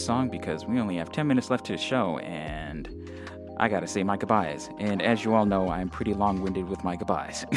Song 0.07 0.29
because 0.31 0.65
we 0.65 0.79
only 0.79 0.97
have 0.97 1.11
10 1.11 1.27
minutes 1.27 1.51
left 1.51 1.67
to 1.67 1.73
the 1.73 1.79
show 1.79 2.19
and 2.19 2.89
I 3.59 3.69
gotta 3.69 3.89
say 3.89 4.05
my 4.05 4.17
goodbyes. 4.17 4.71
And 4.79 5.03
as 5.03 5.25
you 5.25 5.35
all 5.35 5.47
know, 5.47 5.69
I'm 5.69 5.89
pretty 5.89 6.15
long 6.15 6.43
winded 6.43 6.69
with 6.69 6.85
my 6.85 6.95
goodbyes. 6.95 7.45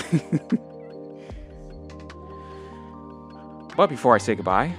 but 3.78 3.88
before 3.88 4.16
I 4.16 4.18
say 4.18 4.34
goodbye, 4.34 4.74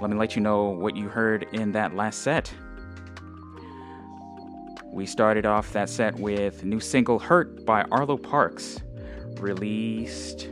let 0.00 0.10
me 0.10 0.16
let 0.16 0.36
you 0.36 0.42
know 0.42 0.64
what 0.64 0.94
you 0.94 1.08
heard 1.08 1.46
in 1.52 1.72
that 1.72 1.96
last 1.96 2.20
set. 2.20 2.52
We 4.92 5.06
started 5.06 5.46
off 5.46 5.72
that 5.72 5.88
set 5.88 6.18
with 6.18 6.64
new 6.64 6.80
single 6.80 7.18
Hurt 7.18 7.64
by 7.64 7.82
Arlo 7.90 8.18
Parks, 8.18 8.78
released 9.38 10.48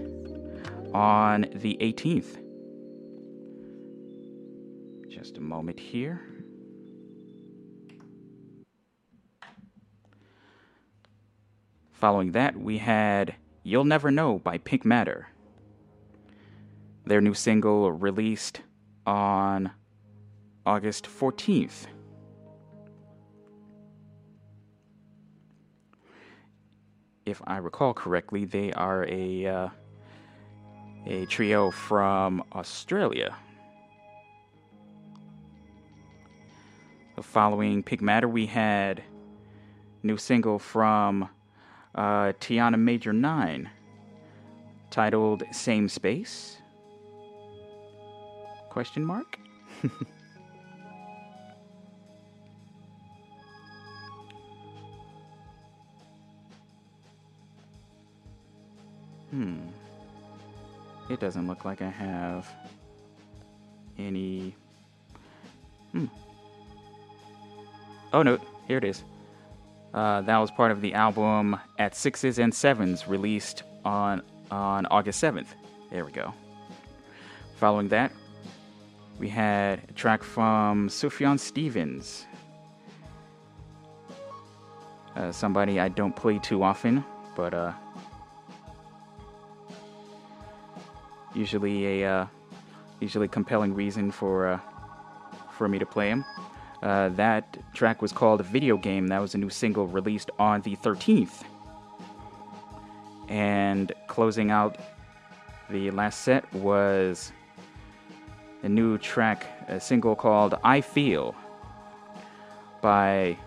on 0.94 1.46
the 1.54 1.76
18th. 1.80 2.38
Just 5.08 5.36
a 5.36 5.40
moment 5.40 5.78
here. 5.78 6.33
Following 12.04 12.32
that, 12.32 12.54
we 12.60 12.76
had 12.76 13.34
You'll 13.62 13.86
Never 13.86 14.10
Know 14.10 14.38
by 14.38 14.58
Pink 14.58 14.84
Matter. 14.84 15.28
Their 17.06 17.22
new 17.22 17.32
single 17.32 17.90
released 17.92 18.60
on 19.06 19.70
August 20.66 21.06
14th. 21.06 21.86
If 27.24 27.40
I 27.46 27.56
recall 27.56 27.94
correctly, 27.94 28.44
they 28.44 28.70
are 28.74 29.06
a 29.08 29.46
uh, 29.46 29.68
a 31.06 31.24
trio 31.24 31.70
from 31.70 32.44
Australia. 32.52 33.34
The 37.16 37.22
following 37.22 37.82
Pink 37.82 38.02
Matter, 38.02 38.28
we 38.28 38.44
had 38.44 39.02
new 40.02 40.18
single 40.18 40.58
from 40.58 41.30
uh, 41.94 42.32
Tiana 42.40 42.78
Major 42.78 43.12
9 43.12 43.70
titled 44.90 45.42
Same 45.52 45.88
Space? 45.88 46.58
Question 48.70 49.04
mark? 49.04 49.38
hmm. 59.30 59.58
It 61.08 61.20
doesn't 61.20 61.46
look 61.46 61.64
like 61.64 61.82
I 61.82 61.90
have 61.90 62.48
any. 63.98 64.54
Hmm. 65.92 66.06
Oh 68.12 68.22
no, 68.22 68.38
here 68.66 68.78
it 68.78 68.84
is. 68.84 69.04
Uh, 69.94 70.20
that 70.22 70.38
was 70.38 70.50
part 70.50 70.72
of 70.72 70.80
the 70.80 70.92
album 70.92 71.56
At 71.78 71.94
Sixes 71.94 72.40
and 72.40 72.52
Sevens, 72.52 73.06
released 73.06 73.62
on 73.84 74.22
on 74.50 74.86
August 74.86 75.22
7th. 75.22 75.46
There 75.90 76.04
we 76.04 76.10
go. 76.10 76.34
Following 77.56 77.88
that, 77.88 78.12
we 79.18 79.28
had 79.28 79.82
a 79.88 79.92
track 79.92 80.24
from 80.24 80.88
Sufjan 80.88 81.38
Stevens, 81.38 82.26
uh, 85.14 85.30
somebody 85.30 85.78
I 85.78 85.88
don't 85.88 86.14
play 86.14 86.40
too 86.40 86.64
often, 86.64 87.04
but 87.36 87.54
uh, 87.54 87.72
usually 91.36 92.02
a 92.02 92.12
uh, 92.22 92.26
usually 92.98 93.28
compelling 93.28 93.72
reason 93.74 94.10
for 94.10 94.48
uh, 94.48 94.60
for 95.52 95.68
me 95.68 95.78
to 95.78 95.86
play 95.86 96.08
him. 96.08 96.24
Uh, 96.84 97.08
that 97.08 97.56
track 97.72 98.02
was 98.02 98.12
called 98.12 98.44
Video 98.44 98.76
Game. 98.76 99.06
That 99.06 99.18
was 99.18 99.34
a 99.34 99.38
new 99.38 99.48
single 99.48 99.86
released 99.86 100.30
on 100.38 100.60
the 100.60 100.76
13th. 100.76 101.42
And 103.28 103.90
closing 104.06 104.50
out 104.50 104.76
the 105.70 105.90
last 105.92 106.20
set 106.20 106.52
was 106.52 107.32
a 108.62 108.68
new 108.68 108.98
track, 108.98 109.46
a 109.66 109.80
single 109.80 110.14
called 110.14 110.52
iFeel 110.62 111.34
by. 112.82 113.38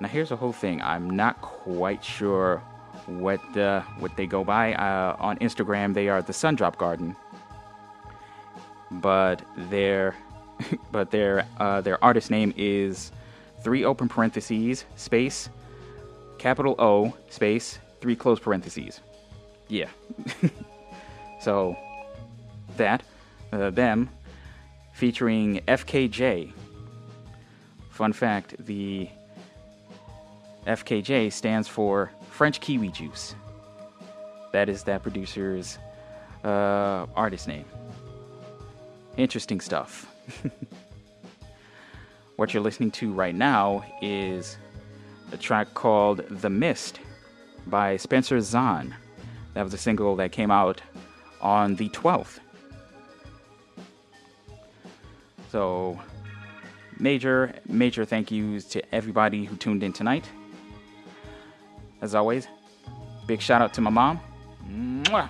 Now, 0.00 0.08
here's 0.08 0.30
the 0.30 0.36
whole 0.36 0.54
thing. 0.54 0.80
I'm 0.80 1.10
not 1.10 1.42
quite 1.42 2.02
sure 2.02 2.62
what 3.04 3.44
uh, 3.58 3.82
what 3.98 4.16
they 4.16 4.26
go 4.26 4.42
by. 4.42 4.72
Uh, 4.72 5.16
on 5.18 5.36
Instagram, 5.40 5.92
they 5.92 6.08
are 6.08 6.22
the 6.22 6.32
Sundrop 6.32 6.78
Garden. 6.78 7.14
But 8.90 9.42
their 9.54 10.16
but 10.92 11.10
their 11.10 11.46
uh, 11.58 11.80
their 11.80 12.02
artist 12.02 12.30
name 12.30 12.52
is 12.56 13.12
three 13.62 13.84
open 13.84 14.08
parentheses 14.08 14.84
space 14.96 15.48
capital 16.38 16.74
O 16.78 17.14
space 17.28 17.78
three 18.00 18.16
close 18.16 18.40
parentheses. 18.40 19.00
Yeah. 19.68 19.88
so 21.40 21.76
that 22.76 23.02
uh, 23.52 23.70
them 23.70 24.08
featuring 24.92 25.60
FKJ. 25.68 26.52
Fun 27.90 28.12
fact: 28.12 28.54
the 28.58 29.08
FKJ 30.66 31.32
stands 31.32 31.68
for 31.68 32.10
French 32.30 32.60
Kiwi 32.60 32.88
Juice. 32.88 33.34
That 34.52 34.68
is 34.68 34.82
that 34.84 35.02
producer's 35.02 35.78
uh, 36.42 37.06
artist 37.14 37.46
name. 37.46 37.66
Interesting 39.16 39.60
stuff. 39.60 40.09
what 42.36 42.54
you're 42.54 42.62
listening 42.62 42.90
to 42.92 43.12
right 43.12 43.34
now 43.34 43.84
is 44.00 44.56
a 45.32 45.36
track 45.36 45.74
called 45.74 46.18
The 46.28 46.50
Mist 46.50 47.00
by 47.66 47.96
Spencer 47.96 48.40
Zahn. 48.40 48.94
That 49.54 49.62
was 49.62 49.74
a 49.74 49.78
single 49.78 50.16
that 50.16 50.32
came 50.32 50.50
out 50.50 50.80
on 51.40 51.76
the 51.76 51.88
12th. 51.90 52.38
So, 55.50 55.98
major, 56.98 57.54
major 57.66 58.04
thank 58.04 58.30
yous 58.30 58.64
to 58.66 58.94
everybody 58.94 59.44
who 59.44 59.56
tuned 59.56 59.82
in 59.82 59.92
tonight. 59.92 60.28
As 62.00 62.14
always, 62.14 62.46
big 63.26 63.40
shout 63.40 63.60
out 63.60 63.74
to 63.74 63.80
my 63.80 63.90
mom. 63.90 64.20
Mwah! 64.66 65.28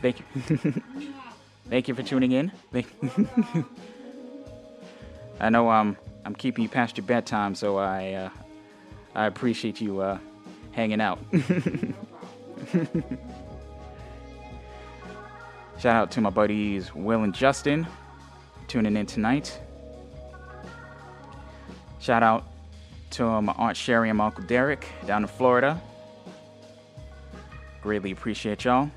Thank 0.00 0.20
you. 0.20 0.82
Thank 1.68 1.88
you 1.88 1.94
for 1.94 2.02
tuning 2.02 2.32
in. 2.32 2.52
I 5.40 5.50
know 5.50 5.70
um, 5.70 5.96
I'm 6.24 6.34
keeping 6.34 6.62
you 6.62 6.68
past 6.68 6.96
your 6.96 7.06
bedtime, 7.06 7.54
so 7.54 7.78
I 7.78 8.12
uh, 8.12 8.30
I 9.14 9.26
appreciate 9.26 9.80
you 9.80 10.00
uh, 10.00 10.18
hanging 10.72 11.00
out. 11.00 11.18
Shout 15.78 15.96
out 15.96 16.10
to 16.12 16.20
my 16.20 16.30
buddies 16.30 16.94
Will 16.94 17.22
and 17.22 17.34
Justin 17.34 17.86
tuning 18.68 18.96
in 18.96 19.06
tonight. 19.06 19.60
Shout 21.98 22.22
out 22.22 22.44
to 23.10 23.40
my 23.42 23.52
Aunt 23.56 23.76
Sherry 23.76 24.08
and 24.08 24.18
my 24.18 24.26
Uncle 24.26 24.44
Derek 24.44 24.86
down 25.06 25.22
in 25.22 25.28
Florida. 25.28 25.80
Greatly 27.82 28.10
appreciate 28.12 28.64
y'all. 28.64 28.90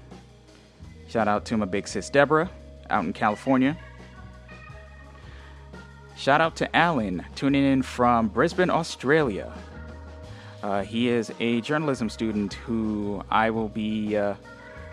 Shout 1.08 1.28
out 1.28 1.46
to 1.46 1.58
my 1.58 1.66
big 1.66 1.88
sis 1.88 2.10
Deborah 2.10 2.50
out 2.90 3.06
in 3.06 3.14
California. 3.14 3.78
Shout 6.18 6.42
out 6.42 6.56
to 6.58 6.76
Alan 6.76 7.24
tuning 7.36 7.64
in 7.64 7.82
from 7.82 8.28
Brisbane, 8.28 8.70
Australia. 8.70 9.54
Uh, 10.62 10.84
he 10.84 11.08
is 11.08 11.32
a 11.40 11.62
journalism 11.62 12.10
student 12.10 12.56
who 12.56 13.24
I 13.30 13.52
will 13.52 13.70
be 13.70 14.18
uh, 14.18 14.36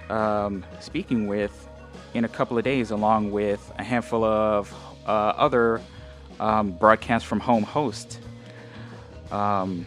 um, 0.09 0.65
speaking 0.81 1.27
with 1.27 1.69
in 2.13 2.25
a 2.25 2.29
couple 2.29 2.59
of 2.59 2.65
days, 2.65 2.91
along 2.91 3.33
with 3.33 3.73
a 3.79 3.83
handful 3.83 4.23
of 4.23 4.73
uh, 5.07 5.11
other 5.11 5.81
um, 6.39 6.73
broadcast 6.73 7.27
from 7.27 7.41
home 7.41 7.65
hosts. 7.65 8.19
Um, 9.33 9.87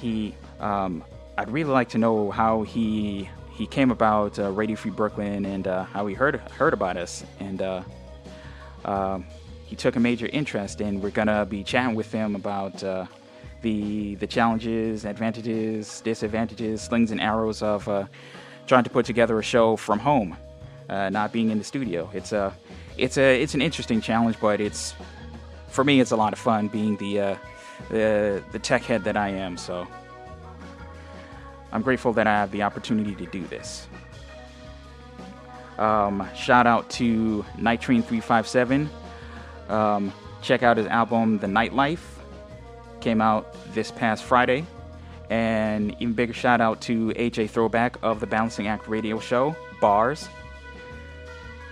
he, 0.00 0.34
um, 0.60 1.02
I'd 1.36 1.50
really 1.50 1.70
like 1.70 1.88
to 1.90 1.98
know 1.98 2.30
how 2.30 2.62
he 2.62 3.28
he 3.60 3.66
came 3.66 3.90
about 3.90 4.38
uh, 4.38 4.50
Radio 4.50 4.74
Free 4.74 4.90
Brooklyn 4.90 5.44
and 5.44 5.66
uh, 5.66 5.84
how 5.84 6.06
he 6.06 6.14
heard 6.14 6.36
heard 6.36 6.72
about 6.72 6.96
us, 6.96 7.24
and 7.40 7.60
uh, 7.60 7.82
um, 8.86 9.26
he 9.66 9.76
took 9.76 9.96
a 9.96 10.00
major 10.00 10.28
interest. 10.32 10.80
And 10.80 11.02
we're 11.02 11.10
gonna 11.10 11.44
be 11.44 11.62
chatting 11.62 11.94
with 11.94 12.10
him 12.10 12.36
about 12.36 12.82
uh, 12.82 13.04
the 13.60 14.14
the 14.14 14.26
challenges, 14.26 15.04
advantages, 15.04 16.00
disadvantages, 16.00 16.80
slings 16.80 17.10
and 17.10 17.20
arrows 17.20 17.62
of 17.62 17.86
uh, 17.86 18.06
trying 18.66 18.84
to 18.84 18.90
put 18.90 19.04
together 19.04 19.38
a 19.38 19.42
show 19.42 19.76
from 19.76 19.98
home, 19.98 20.38
uh, 20.88 21.10
not 21.10 21.30
being 21.30 21.50
in 21.50 21.58
the 21.58 21.64
studio. 21.64 22.08
It's 22.14 22.32
a 22.32 22.54
it's 22.96 23.18
a 23.18 23.42
it's 23.42 23.52
an 23.52 23.60
interesting 23.60 24.00
challenge, 24.00 24.36
but 24.40 24.62
it's 24.62 24.94
for 25.68 25.84
me 25.84 26.00
it's 26.00 26.12
a 26.12 26.16
lot 26.16 26.32
of 26.32 26.38
fun 26.38 26.68
being 26.68 26.96
the 26.96 27.36
the 27.90 28.42
the 28.52 28.58
tech 28.58 28.84
head 28.84 29.04
that 29.04 29.18
I 29.18 29.28
am. 29.28 29.58
So. 29.58 29.86
I'm 31.72 31.82
grateful 31.82 32.12
that 32.14 32.26
I 32.26 32.32
have 32.32 32.50
the 32.50 32.62
opportunity 32.62 33.14
to 33.14 33.26
do 33.26 33.46
this. 33.46 33.86
Um, 35.78 36.28
shout 36.36 36.66
out 36.66 36.90
to 36.90 37.44
Night 37.56 37.80
Train 37.80 38.02
three 38.02 38.20
five 38.20 38.46
seven. 38.46 38.90
Um, 39.68 40.12
check 40.42 40.62
out 40.62 40.76
his 40.76 40.86
album 40.86 41.38
The 41.38 41.46
Nightlife. 41.46 42.00
Came 43.00 43.20
out 43.20 43.54
this 43.72 43.90
past 43.90 44.24
Friday. 44.24 44.66
And 45.30 45.94
even 46.00 46.12
bigger 46.12 46.32
shout 46.32 46.60
out 46.60 46.80
to 46.82 47.10
AJ 47.10 47.50
Throwback 47.50 47.96
of 48.02 48.18
the 48.18 48.26
Balancing 48.26 48.66
Act 48.66 48.88
radio 48.88 49.20
show, 49.20 49.54
Bars. 49.80 50.28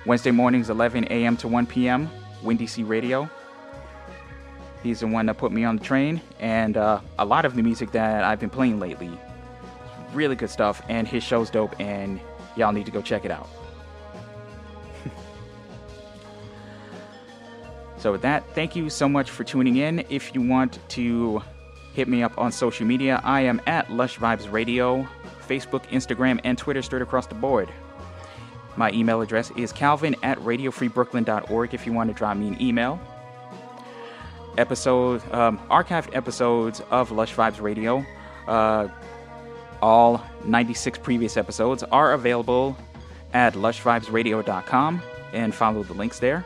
Wednesday 0.06 0.30
mornings, 0.30 0.70
11 0.70 1.08
a.m. 1.10 1.36
to 1.36 1.48
1 1.48 1.66
p.m., 1.66 2.08
Windy 2.42 2.68
C 2.68 2.84
Radio. 2.84 3.28
He's 4.82 5.00
the 5.00 5.08
one 5.08 5.26
that 5.26 5.36
put 5.38 5.50
me 5.50 5.64
on 5.64 5.76
the 5.76 5.84
train, 5.84 6.20
and 6.38 6.76
uh, 6.76 7.00
a 7.18 7.24
lot 7.24 7.44
of 7.44 7.56
the 7.56 7.62
music 7.62 7.90
that 7.92 8.22
I've 8.22 8.38
been 8.38 8.48
playing 8.48 8.78
lately. 8.78 9.10
Really 10.12 10.36
good 10.36 10.50
stuff, 10.50 10.82
and 10.88 11.06
his 11.06 11.22
show's 11.22 11.50
dope, 11.50 11.78
and 11.80 12.20
y'all 12.56 12.72
need 12.72 12.86
to 12.86 12.92
go 12.92 13.02
check 13.02 13.24
it 13.24 13.30
out. 13.30 13.48
so, 17.98 18.12
with 18.12 18.22
that, 18.22 18.44
thank 18.54 18.74
you 18.74 18.88
so 18.90 19.08
much 19.08 19.30
for 19.30 19.44
tuning 19.44 19.76
in. 19.76 20.04
If 20.08 20.34
you 20.34 20.42
want 20.42 20.78
to 20.90 21.42
hit 21.94 22.08
me 22.08 22.22
up 22.22 22.38
on 22.38 22.52
social 22.52 22.86
media, 22.86 23.20
I 23.24 23.40
am 23.42 23.60
at 23.66 23.90
Lush 23.92 24.18
Vibes 24.18 24.50
Radio, 24.50 25.06
Facebook, 25.46 25.84
Instagram, 25.88 26.40
and 26.44 26.56
Twitter 26.56 26.80
straight 26.82 27.02
across 27.02 27.26
the 27.26 27.34
board. 27.34 27.68
My 28.76 28.92
email 28.92 29.20
address 29.20 29.50
is 29.56 29.72
calvin 29.72 30.14
at 30.22 30.38
radiofreebrooklyn.org 30.38 31.74
if 31.74 31.84
you 31.84 31.92
want 31.92 32.10
to 32.10 32.14
drop 32.14 32.36
me 32.36 32.46
an 32.46 32.62
email. 32.62 33.00
Episode, 34.56 35.20
um, 35.34 35.58
archived 35.68 36.14
episodes 36.14 36.80
of 36.90 37.10
Lush 37.10 37.34
Vibes 37.34 37.60
Radio, 37.60 38.04
uh, 38.46 38.86
all 39.82 40.22
96 40.44 40.98
previous 40.98 41.36
episodes 41.36 41.82
are 41.84 42.12
available 42.12 42.76
at 43.32 43.54
lushvibesradio.com 43.54 45.02
and 45.32 45.54
follow 45.54 45.82
the 45.82 45.94
links 45.94 46.18
there. 46.18 46.44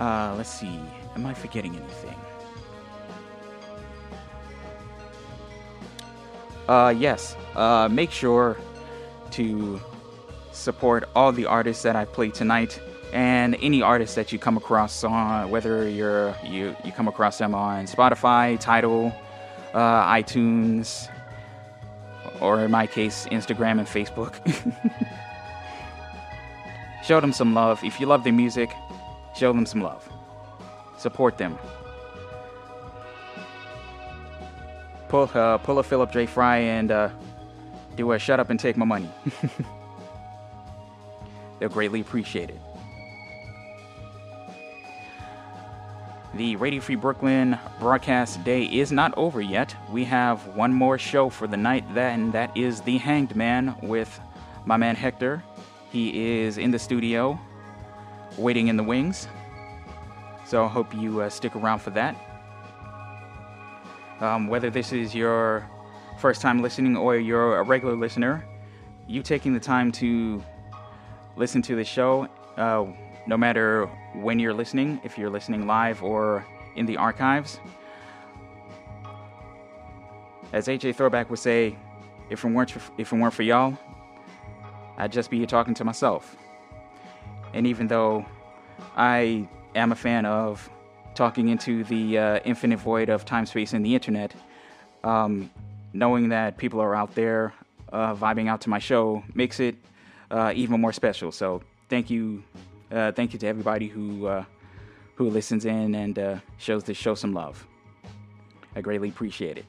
Uh, 0.00 0.34
let's 0.36 0.50
see. 0.50 0.80
Am 1.14 1.24
I 1.24 1.34
forgetting 1.34 1.76
anything? 1.76 2.16
Uh, 6.68 6.94
yes. 6.96 7.36
Uh, 7.54 7.88
make 7.90 8.10
sure 8.10 8.56
to 9.30 9.80
support 10.52 11.08
all 11.14 11.32
the 11.32 11.46
artists 11.46 11.82
that 11.82 11.96
I 11.96 12.04
played 12.04 12.34
tonight 12.34 12.80
and 13.14 13.56
any 13.62 13.80
artists 13.80 14.16
that 14.16 14.32
you 14.32 14.40
come 14.40 14.56
across 14.56 15.04
on 15.04 15.48
whether 15.48 15.88
you're 15.88 16.34
you 16.44 16.76
you 16.84 16.90
come 16.90 17.06
across 17.06 17.38
them 17.38 17.54
on 17.54 17.86
Spotify, 17.86 18.58
Tidal, 18.58 19.14
uh, 19.72 20.12
iTunes, 20.12 21.08
or 22.40 22.64
in 22.64 22.72
my 22.72 22.86
case, 22.86 23.26
Instagram 23.30 23.78
and 23.78 23.86
Facebook. 23.86 24.34
show 27.04 27.20
them 27.20 27.32
some 27.32 27.54
love. 27.54 27.84
If 27.84 28.00
you 28.00 28.06
love 28.06 28.24
their 28.24 28.32
music, 28.32 28.70
show 29.36 29.52
them 29.52 29.64
some 29.64 29.80
love. 29.80 30.08
Support 30.98 31.38
them. 31.38 31.56
Pull 35.08 35.30
uh, 35.34 35.58
pull 35.58 35.78
a 35.78 35.84
Philip 35.84 36.10
J. 36.10 36.26
Fry 36.26 36.56
and 36.56 36.90
uh, 36.90 37.10
do 37.94 38.10
a 38.10 38.18
shut 38.18 38.40
up 38.40 38.50
and 38.50 38.58
take 38.58 38.76
my 38.76 38.84
money. 38.84 39.08
They'll 41.60 41.68
greatly 41.68 42.00
appreciate 42.00 42.50
it. 42.50 42.58
The 46.36 46.56
Radio 46.56 46.80
Free 46.80 46.96
Brooklyn 46.96 47.56
broadcast 47.78 48.42
day 48.42 48.64
is 48.64 48.90
not 48.90 49.16
over 49.16 49.40
yet. 49.40 49.76
We 49.92 50.02
have 50.06 50.44
one 50.56 50.72
more 50.72 50.98
show 50.98 51.30
for 51.30 51.46
the 51.46 51.56
night, 51.56 51.84
and 51.94 52.32
that 52.32 52.56
is 52.56 52.80
The 52.80 52.98
Hanged 52.98 53.36
Man 53.36 53.76
with 53.82 54.18
my 54.64 54.76
man 54.76 54.96
Hector. 54.96 55.44
He 55.92 56.40
is 56.40 56.58
in 56.58 56.72
the 56.72 56.78
studio, 56.80 57.38
waiting 58.36 58.66
in 58.66 58.76
the 58.76 58.82
wings. 58.82 59.28
So 60.44 60.64
I 60.64 60.66
hope 60.66 60.92
you 60.92 61.20
uh, 61.20 61.30
stick 61.30 61.54
around 61.54 61.78
for 61.78 61.90
that. 61.90 62.16
Um, 64.18 64.48
whether 64.48 64.70
this 64.70 64.92
is 64.92 65.14
your 65.14 65.64
first 66.18 66.40
time 66.40 66.60
listening 66.62 66.96
or 66.96 67.16
you're 67.16 67.58
a 67.58 67.62
regular 67.62 67.94
listener, 67.94 68.44
you 69.06 69.22
taking 69.22 69.54
the 69.54 69.60
time 69.60 69.92
to 69.92 70.42
listen 71.36 71.62
to 71.62 71.76
the 71.76 71.84
show, 71.84 72.26
uh, 72.56 72.86
no 73.26 73.36
matter 73.36 73.86
when 74.14 74.38
you're 74.38 74.54
listening, 74.54 75.00
if 75.04 75.18
you're 75.18 75.30
listening 75.30 75.66
live 75.66 76.02
or 76.02 76.46
in 76.76 76.86
the 76.86 76.96
archives. 76.96 77.60
As 80.52 80.68
AJ 80.68 80.96
Throwback 80.96 81.30
would 81.30 81.38
say, 81.38 81.76
if 82.30 82.44
it 82.44 82.48
weren't 82.48 82.70
for, 82.70 82.80
if 82.98 83.12
it 83.12 83.16
weren't 83.16 83.34
for 83.34 83.42
y'all, 83.42 83.76
I'd 84.96 85.12
just 85.12 85.30
be 85.30 85.38
here 85.38 85.46
talking 85.46 85.74
to 85.74 85.84
myself. 85.84 86.36
And 87.52 87.66
even 87.66 87.86
though 87.86 88.24
I 88.96 89.48
am 89.74 89.92
a 89.92 89.96
fan 89.96 90.26
of 90.26 90.68
talking 91.14 91.48
into 91.48 91.84
the 91.84 92.18
uh, 92.18 92.40
infinite 92.44 92.78
void 92.78 93.08
of 93.08 93.24
time, 93.24 93.46
space, 93.46 93.72
and 93.72 93.84
the 93.84 93.94
internet, 93.94 94.34
um, 95.02 95.50
knowing 95.92 96.28
that 96.30 96.56
people 96.56 96.80
are 96.80 96.94
out 96.94 97.14
there 97.14 97.54
uh, 97.92 98.14
vibing 98.14 98.48
out 98.48 98.60
to 98.62 98.68
my 98.68 98.78
show 98.78 99.22
makes 99.34 99.60
it 99.60 99.76
uh, 100.30 100.52
even 100.54 100.80
more 100.80 100.92
special. 100.92 101.30
So 101.30 101.62
thank 101.88 102.10
you, 102.10 102.42
uh, 102.90 103.12
thank 103.12 103.32
you 103.32 103.38
to 103.38 103.46
everybody 103.46 103.88
who 103.88 104.26
uh, 104.26 104.44
who 105.16 105.30
listens 105.30 105.64
in 105.64 105.94
and 105.94 106.18
uh, 106.18 106.36
shows 106.58 106.84
this 106.84 106.96
show 106.96 107.14
some 107.14 107.32
love. 107.32 107.66
I 108.76 108.80
greatly 108.80 109.08
appreciate 109.08 109.58
it. 109.58 109.66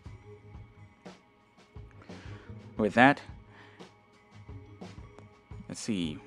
With 2.77 2.93
that, 2.95 3.21
let's 5.69 5.79
see. 5.79 6.19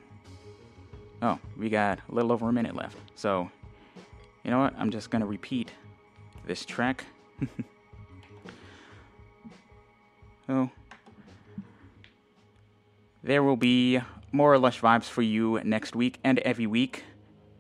Oh, 1.20 1.38
we 1.56 1.68
got 1.68 1.98
a 2.08 2.14
little 2.14 2.32
over 2.32 2.48
a 2.48 2.52
minute 2.52 2.76
left. 2.76 2.96
So, 3.16 3.50
you 4.44 4.50
know 4.50 4.60
what? 4.60 4.74
I'm 4.78 4.90
just 4.90 5.10
going 5.10 5.20
to 5.20 5.26
repeat 5.26 5.72
this 6.46 6.64
track. 6.64 7.04
oh. 10.48 10.70
There 13.24 13.42
will 13.42 13.56
be 13.56 14.00
more 14.32 14.58
Lush 14.58 14.80
Vibes 14.80 15.08
for 15.08 15.22
you 15.22 15.60
next 15.64 15.96
week 15.96 16.18
and 16.24 16.38
every 16.40 16.66
week. 16.66 17.04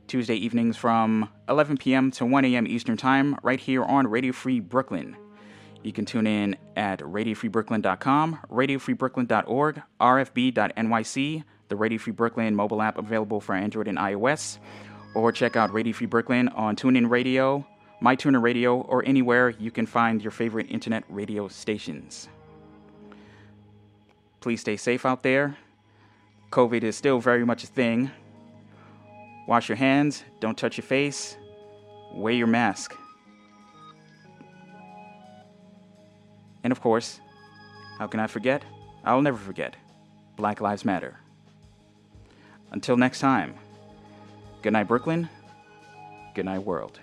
Tuesday 0.06 0.36
evenings 0.36 0.76
from 0.76 1.28
11 1.48 1.76
p.m. 1.76 2.10
to 2.12 2.24
1 2.24 2.44
a.m. 2.46 2.66
Eastern 2.66 2.96
Time, 2.96 3.36
right 3.42 3.60
here 3.60 3.84
on 3.84 4.06
Radio 4.06 4.32
Free 4.32 4.58
Brooklyn. 4.58 5.16
You 5.82 5.92
can 5.92 6.04
tune 6.04 6.26
in 6.26 6.56
at 6.76 7.00
radiofreebrooklyn.com, 7.00 8.40
radiofreebrooklyn.org, 8.50 9.82
rfb.nyc, 10.00 11.44
the 11.68 11.76
Radio 11.76 11.98
Free 11.98 12.12
Brooklyn 12.12 12.54
mobile 12.54 12.82
app 12.82 12.98
available 12.98 13.40
for 13.40 13.54
Android 13.54 13.86
and 13.86 13.98
iOS, 13.98 14.58
or 15.14 15.30
check 15.30 15.56
out 15.56 15.72
Radio 15.72 15.92
Free 15.92 16.06
Brooklyn 16.06 16.48
on 16.48 16.74
TuneIn 16.74 17.10
Radio, 17.10 17.66
MyTuner 18.02 18.42
Radio, 18.42 18.80
or 18.80 19.04
anywhere 19.04 19.50
you 19.50 19.70
can 19.70 19.86
find 19.86 20.22
your 20.22 20.30
favorite 20.30 20.70
internet 20.70 21.04
radio 21.08 21.48
stations. 21.48 22.28
Please 24.40 24.60
stay 24.60 24.76
safe 24.76 25.04
out 25.04 25.22
there. 25.22 25.56
COVID 26.50 26.82
is 26.82 26.96
still 26.96 27.20
very 27.20 27.44
much 27.44 27.64
a 27.64 27.66
thing. 27.66 28.10
Wash 29.46 29.68
your 29.68 29.76
hands, 29.76 30.24
don't 30.40 30.56
touch 30.56 30.76
your 30.76 30.84
face, 30.84 31.36
wear 32.12 32.32
your 32.32 32.46
mask. 32.46 32.94
And 36.64 36.70
of 36.70 36.80
course, 36.80 37.20
how 37.98 38.06
can 38.06 38.20
I 38.20 38.26
forget? 38.26 38.62
I'll 39.04 39.22
never 39.22 39.38
forget. 39.38 39.76
Black 40.36 40.60
Lives 40.60 40.84
Matter. 40.84 41.16
Until 42.70 42.96
next 42.96 43.20
time, 43.20 43.54
good 44.62 44.72
night, 44.72 44.88
Brooklyn. 44.88 45.28
Good 46.34 46.44
night, 46.44 46.60
world. 46.60 47.00